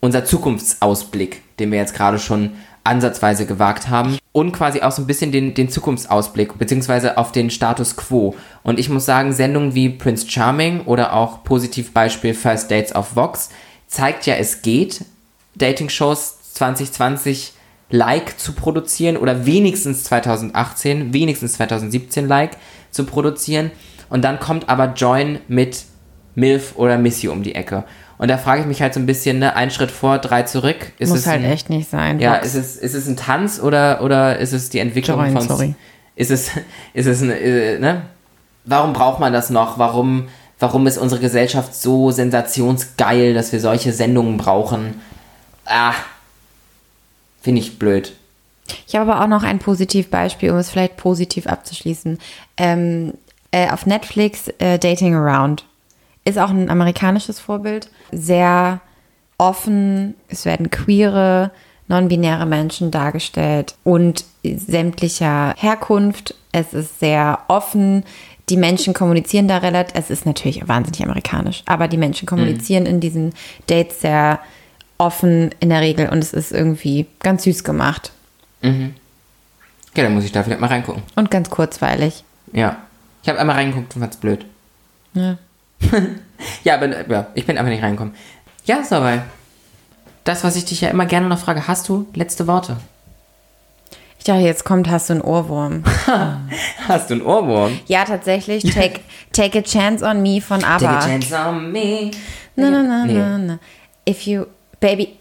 unser 0.00 0.24
Zukunftsausblick, 0.24 1.42
den 1.58 1.70
wir 1.70 1.78
jetzt 1.78 1.94
gerade 1.94 2.18
schon 2.18 2.52
ansatzweise 2.84 3.46
gewagt 3.46 3.88
haben. 3.88 4.18
Und 4.32 4.52
quasi 4.52 4.80
auch 4.80 4.92
so 4.92 5.02
ein 5.02 5.06
bisschen 5.06 5.32
den, 5.32 5.54
den 5.54 5.68
Zukunftsausblick, 5.68 6.56
beziehungsweise 6.58 7.18
auf 7.18 7.32
den 7.32 7.50
Status 7.50 7.96
quo. 7.96 8.34
Und 8.62 8.78
ich 8.78 8.88
muss 8.88 9.04
sagen, 9.04 9.32
Sendungen 9.32 9.74
wie 9.74 9.90
Prince 9.90 10.28
Charming 10.28 10.82
oder 10.82 11.14
auch 11.14 11.44
Positivbeispiel 11.44 12.34
First 12.34 12.70
Dates 12.70 12.92
auf 12.92 13.16
Vox 13.16 13.50
zeigt 13.88 14.26
ja, 14.26 14.34
es 14.34 14.62
geht, 14.62 15.04
Dating-Shows 15.56 16.52
2020 16.54 17.52
like 17.90 18.38
zu 18.38 18.52
produzieren 18.52 19.16
oder 19.16 19.46
wenigstens 19.46 20.04
2018, 20.04 21.12
wenigstens 21.12 21.54
2017 21.54 22.28
like 22.28 22.56
zu 22.90 23.04
produzieren. 23.04 23.70
Und 24.08 24.22
dann 24.22 24.40
kommt 24.40 24.68
aber 24.68 24.92
Join 24.94 25.38
mit 25.48 25.84
MILF 26.34 26.74
oder 26.76 26.98
Missy 26.98 27.28
um 27.28 27.42
die 27.42 27.54
Ecke. 27.54 27.84
Und 28.18 28.28
da 28.28 28.36
frage 28.36 28.60
ich 28.60 28.66
mich 28.66 28.82
halt 28.82 28.92
so 28.92 29.00
ein 29.00 29.06
bisschen, 29.06 29.38
ne, 29.38 29.56
ein 29.56 29.70
Schritt 29.70 29.90
vor, 29.90 30.18
drei 30.18 30.42
zurück. 30.42 30.92
Ist 30.98 31.08
Muss 31.08 31.26
halt 31.26 31.42
ein, 31.42 31.50
echt 31.50 31.70
nicht 31.70 31.88
sein. 31.88 32.20
Ja, 32.20 32.34
ist 32.34 32.54
es, 32.54 32.76
ist 32.76 32.94
es 32.94 33.06
ein 33.08 33.16
Tanz 33.16 33.60
oder, 33.60 34.02
oder 34.02 34.38
ist 34.38 34.52
es 34.52 34.68
die 34.68 34.78
Entwicklung 34.78 35.18
Join, 35.18 35.32
von. 35.32 35.48
sorry. 35.48 35.74
Ist 36.16 36.30
es, 36.30 36.50
ist 36.92 37.06
es 37.06 37.22
äh, 37.22 37.78
ne? 37.78 38.02
Warum 38.66 38.92
braucht 38.92 39.20
man 39.20 39.32
das 39.32 39.48
noch? 39.48 39.78
Warum, 39.78 40.28
warum 40.58 40.86
ist 40.86 40.98
unsere 40.98 41.20
Gesellschaft 41.20 41.74
so 41.74 42.10
sensationsgeil, 42.10 43.32
dass 43.32 43.52
wir 43.52 43.60
solche 43.60 43.92
Sendungen 43.92 44.36
brauchen? 44.36 45.00
Ah, 45.64 45.94
finde 47.40 47.62
ich 47.62 47.78
blöd. 47.78 48.12
Ich 48.86 48.94
habe 48.94 49.12
aber 49.12 49.22
auch 49.22 49.28
noch 49.28 49.42
ein 49.42 49.58
Positivbeispiel, 49.58 50.50
um 50.50 50.56
es 50.56 50.70
vielleicht 50.70 50.96
positiv 50.96 51.46
abzuschließen. 51.46 52.18
Ähm, 52.56 53.14
äh, 53.52 53.70
auf 53.70 53.86
Netflix 53.86 54.48
äh, 54.58 54.78
Dating 54.78 55.14
Around 55.14 55.64
ist 56.24 56.38
auch 56.38 56.50
ein 56.50 56.70
amerikanisches 56.70 57.40
Vorbild. 57.40 57.90
Sehr 58.12 58.80
offen, 59.38 60.14
es 60.28 60.44
werden 60.44 60.70
queere, 60.70 61.50
non-binäre 61.88 62.46
Menschen 62.46 62.90
dargestellt 62.90 63.74
und 63.84 64.24
sämtlicher 64.44 65.54
Herkunft. 65.56 66.34
Es 66.52 66.72
ist 66.72 67.00
sehr 67.00 67.40
offen. 67.48 68.04
Die 68.48 68.56
Menschen 68.56 68.94
kommunizieren 68.94 69.48
da 69.48 69.58
relativ, 69.58 69.94
es 69.96 70.10
ist 70.10 70.26
natürlich 70.26 70.66
wahnsinnig 70.68 71.02
amerikanisch, 71.02 71.62
aber 71.66 71.88
die 71.88 71.96
Menschen 71.96 72.26
kommunizieren 72.26 72.84
in 72.86 73.00
diesen 73.00 73.32
Dates 73.66 74.00
sehr 74.00 74.40
offen 74.98 75.50
in 75.60 75.70
der 75.70 75.80
Regel 75.80 76.08
und 76.08 76.18
es 76.18 76.32
ist 76.32 76.52
irgendwie 76.52 77.06
ganz 77.20 77.44
süß 77.44 77.64
gemacht. 77.64 78.12
Okay, 78.62 78.92
dann 79.94 80.14
muss 80.14 80.24
ich 80.24 80.32
da 80.32 80.42
vielleicht 80.42 80.60
mal 80.60 80.68
reingucken. 80.68 81.02
Und 81.16 81.30
ganz 81.30 81.50
kurzweilig. 81.50 82.24
Ja. 82.52 82.76
Ich 83.22 83.28
habe 83.28 83.38
einmal 83.38 83.56
reingeguckt 83.56 83.94
und 83.94 84.00
fand's 84.02 84.16
blöd. 84.16 84.44
Ja. 85.14 85.36
Ja, 86.64 86.76
aber 86.76 87.06
ja, 87.10 87.26
ich 87.34 87.44
bin 87.44 87.58
einfach 87.58 87.70
nicht 87.70 87.82
reingekommen. 87.82 88.14
Ja, 88.64 88.76
ist 88.76 88.90
dabei. 88.92 89.20
Das, 90.24 90.42
was 90.42 90.56
ich 90.56 90.64
dich 90.64 90.80
ja 90.80 90.88
immer 90.88 91.04
gerne 91.04 91.28
noch 91.28 91.38
frage, 91.38 91.68
hast 91.68 91.86
du 91.90 92.06
letzte 92.14 92.46
Worte? 92.46 92.78
Ich 94.18 94.24
dachte, 94.24 94.40
jetzt 94.40 94.64
kommt, 94.64 94.88
hast 94.88 95.10
du 95.10 95.14
einen 95.14 95.22
Ohrwurm. 95.22 95.82
Hast 96.88 97.10
du 97.10 97.14
einen 97.14 97.22
Ohrwurm? 97.22 97.78
Ja, 97.86 98.04
tatsächlich. 98.06 98.62
Take, 98.74 99.00
take 99.32 99.58
a 99.58 99.62
chance 99.62 100.02
on 100.04 100.22
me 100.22 100.40
von 100.40 100.60
Take 100.60 100.86
a 100.88 100.96
ABBA. 100.98 101.06
chance 101.06 101.34
on 101.34 101.72
me. 101.72 102.10
Na, 102.56 102.70
na, 102.70 102.82
na, 102.82 103.04
na, 103.04 103.38
na. 103.38 103.58
If 104.08 104.26
you, 104.26 104.46
baby, 104.80 105.18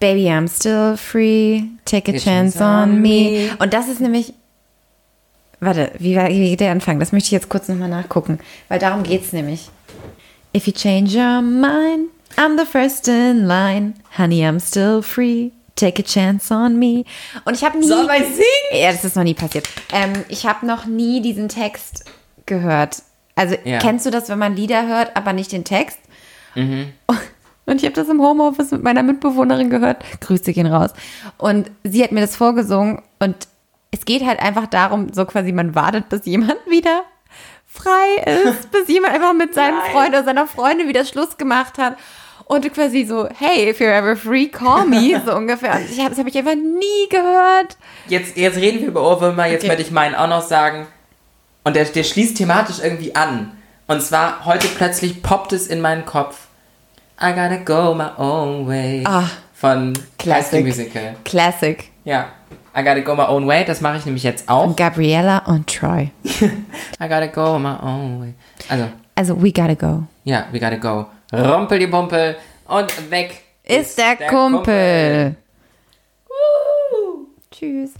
baby, 0.00 0.24
I'm 0.28 0.48
still 0.48 0.96
free. 0.96 1.64
Take 1.84 2.08
a 2.10 2.18
chance 2.18 2.60
on 2.60 3.00
me. 3.00 3.50
Und 3.58 3.72
das 3.72 3.88
ist 3.88 4.00
nämlich, 4.00 4.32
warte, 5.60 5.92
wie, 5.98 6.16
war, 6.16 6.28
wie 6.28 6.50
geht 6.50 6.60
der 6.60 6.72
Anfang? 6.72 6.98
Das 6.98 7.12
möchte 7.12 7.26
ich 7.28 7.32
jetzt 7.32 7.48
kurz 7.48 7.68
nochmal 7.68 7.88
nachgucken, 7.88 8.38
weil 8.68 8.78
darum 8.78 9.02
geht's 9.02 9.32
nämlich. 9.32 9.68
If 10.56 10.66
you 10.66 10.72
change 10.72 11.16
your 11.16 11.42
mind, 11.42 12.08
I'm 12.36 12.58
the 12.58 12.66
first 12.66 13.06
in 13.06 13.46
line. 13.46 13.94
Honey, 14.18 14.42
I'm 14.44 14.58
still 14.60 15.02
free. 15.02 15.52
Take 15.76 16.02
a 16.02 16.04
chance 16.04 16.52
on 16.52 16.78
me. 16.78 17.04
Und 17.44 17.54
ich 17.54 17.62
habe 17.64 17.78
nie. 17.78 17.86
Soll 17.86 18.06
man 18.06 18.22
singen? 18.22 18.72
Ja, 18.82 18.90
das 18.92 19.04
ist 19.04 19.16
noch 19.16 19.22
nie 19.22 19.34
passiert. 19.34 19.68
Ähm, 19.92 20.12
ich 20.28 20.44
habe 20.46 20.66
noch 20.66 20.86
nie 20.86 21.22
diesen 21.22 21.48
Text 21.48 22.04
gehört. 22.46 23.02
Also 23.36 23.56
Ja. 23.64 23.78
kennst 23.78 24.04
du 24.04 24.10
das, 24.10 24.28
wenn 24.28 24.38
man 24.38 24.56
Lieder 24.56 24.86
hört, 24.88 25.16
aber 25.16 25.32
nicht 25.32 25.52
den 25.52 25.64
Text? 25.64 25.98
Mhm. 26.56 26.92
Und 27.70 27.76
ich 27.78 27.84
habe 27.84 27.94
das 27.94 28.08
im 28.08 28.20
Homeoffice 28.20 28.72
mit 28.72 28.82
meiner 28.82 29.02
Mitbewohnerin 29.02 29.70
gehört. 29.70 30.04
Grüße 30.20 30.52
gehen 30.52 30.66
raus. 30.66 30.90
Und 31.38 31.70
sie 31.84 32.02
hat 32.02 32.12
mir 32.12 32.20
das 32.20 32.36
vorgesungen. 32.36 33.02
Und 33.20 33.36
es 33.92 34.04
geht 34.04 34.24
halt 34.26 34.40
einfach 34.40 34.66
darum, 34.66 35.12
so 35.12 35.24
quasi, 35.24 35.52
man 35.52 35.74
wartet, 35.74 36.08
bis 36.08 36.26
jemand 36.26 36.56
wieder 36.68 37.02
frei 37.66 38.24
ist, 38.44 38.70
bis 38.72 38.88
jemand 38.88 39.14
einfach 39.14 39.32
mit 39.32 39.54
seinem 39.54 39.80
Freund 39.92 40.08
oder 40.10 40.24
seiner 40.24 40.46
Freundin 40.46 40.88
wieder 40.88 41.04
Schluss 41.04 41.36
gemacht 41.38 41.78
hat. 41.78 41.96
Und 42.46 42.72
quasi 42.74 43.04
so, 43.04 43.28
hey, 43.38 43.70
if 43.70 43.80
you're 43.80 43.92
ever 43.94 44.16
free, 44.16 44.48
call 44.48 44.84
me, 44.84 45.22
so 45.26 45.36
ungefähr. 45.36 45.76
Und 45.76 45.88
ich 45.88 46.00
hab, 46.00 46.08
das 46.08 46.18
habe 46.18 46.28
ich 46.28 46.36
einfach 46.36 46.56
nie 46.56 47.08
gehört. 47.08 47.76
Jetzt, 48.08 48.36
jetzt 48.36 48.56
reden 48.56 48.80
wir 48.80 48.88
über 48.88 49.02
Ohrwürmer, 49.02 49.46
jetzt 49.46 49.60
Okay. 49.60 49.68
werde 49.68 49.82
ich 49.82 49.92
meinen 49.92 50.16
auch 50.16 50.26
noch 50.28 50.42
sagen. 50.42 50.88
Und 51.62 51.76
der, 51.76 51.84
der 51.84 52.02
schließt 52.02 52.36
thematisch 52.36 52.80
irgendwie 52.82 53.14
an. 53.14 53.52
Und 53.86 54.02
zwar, 54.02 54.44
heute 54.44 54.66
plötzlich 54.66 55.22
poppt 55.22 55.52
es 55.52 55.68
in 55.68 55.80
meinen 55.80 56.04
Kopf. 56.04 56.36
I 57.22 57.32
gotta 57.32 57.58
go 57.58 57.94
my 57.94 58.10
own 58.18 58.66
way. 58.66 59.02
Ah, 59.06 59.28
Von 59.60 59.92
Classic. 60.18 60.64
Musical. 60.64 61.16
Classic. 61.24 61.90
Ja. 62.04 62.26
I 62.74 62.82
gotta 62.82 63.00
go 63.00 63.14
my 63.14 63.24
own 63.28 63.46
way, 63.46 63.64
das 63.64 63.80
mache 63.80 63.98
ich 63.98 64.06
nämlich 64.06 64.22
jetzt 64.22 64.48
auch. 64.48 64.64
Und 64.64 64.76
Gabriella 64.76 65.38
und 65.46 65.66
Troy. 65.66 66.10
I 66.24 67.08
gotta 67.08 67.26
go 67.26 67.58
my 67.58 67.74
own 67.82 68.20
way. 68.22 68.34
Also, 68.68 68.84
Also, 69.14 69.42
we 69.42 69.52
gotta 69.52 69.74
go. 69.74 70.04
ja, 70.24 70.46
we 70.52 70.58
gotta 70.60 70.76
go. 70.76 71.06
Rumpel 71.32 71.78
die 71.78 71.86
Bumpel 71.88 72.36
und 72.68 73.10
weg 73.10 73.42
Ist 73.64 73.98
der, 73.98 74.16
Kumpel. 74.28 75.36
Tschüss. 77.50 77.92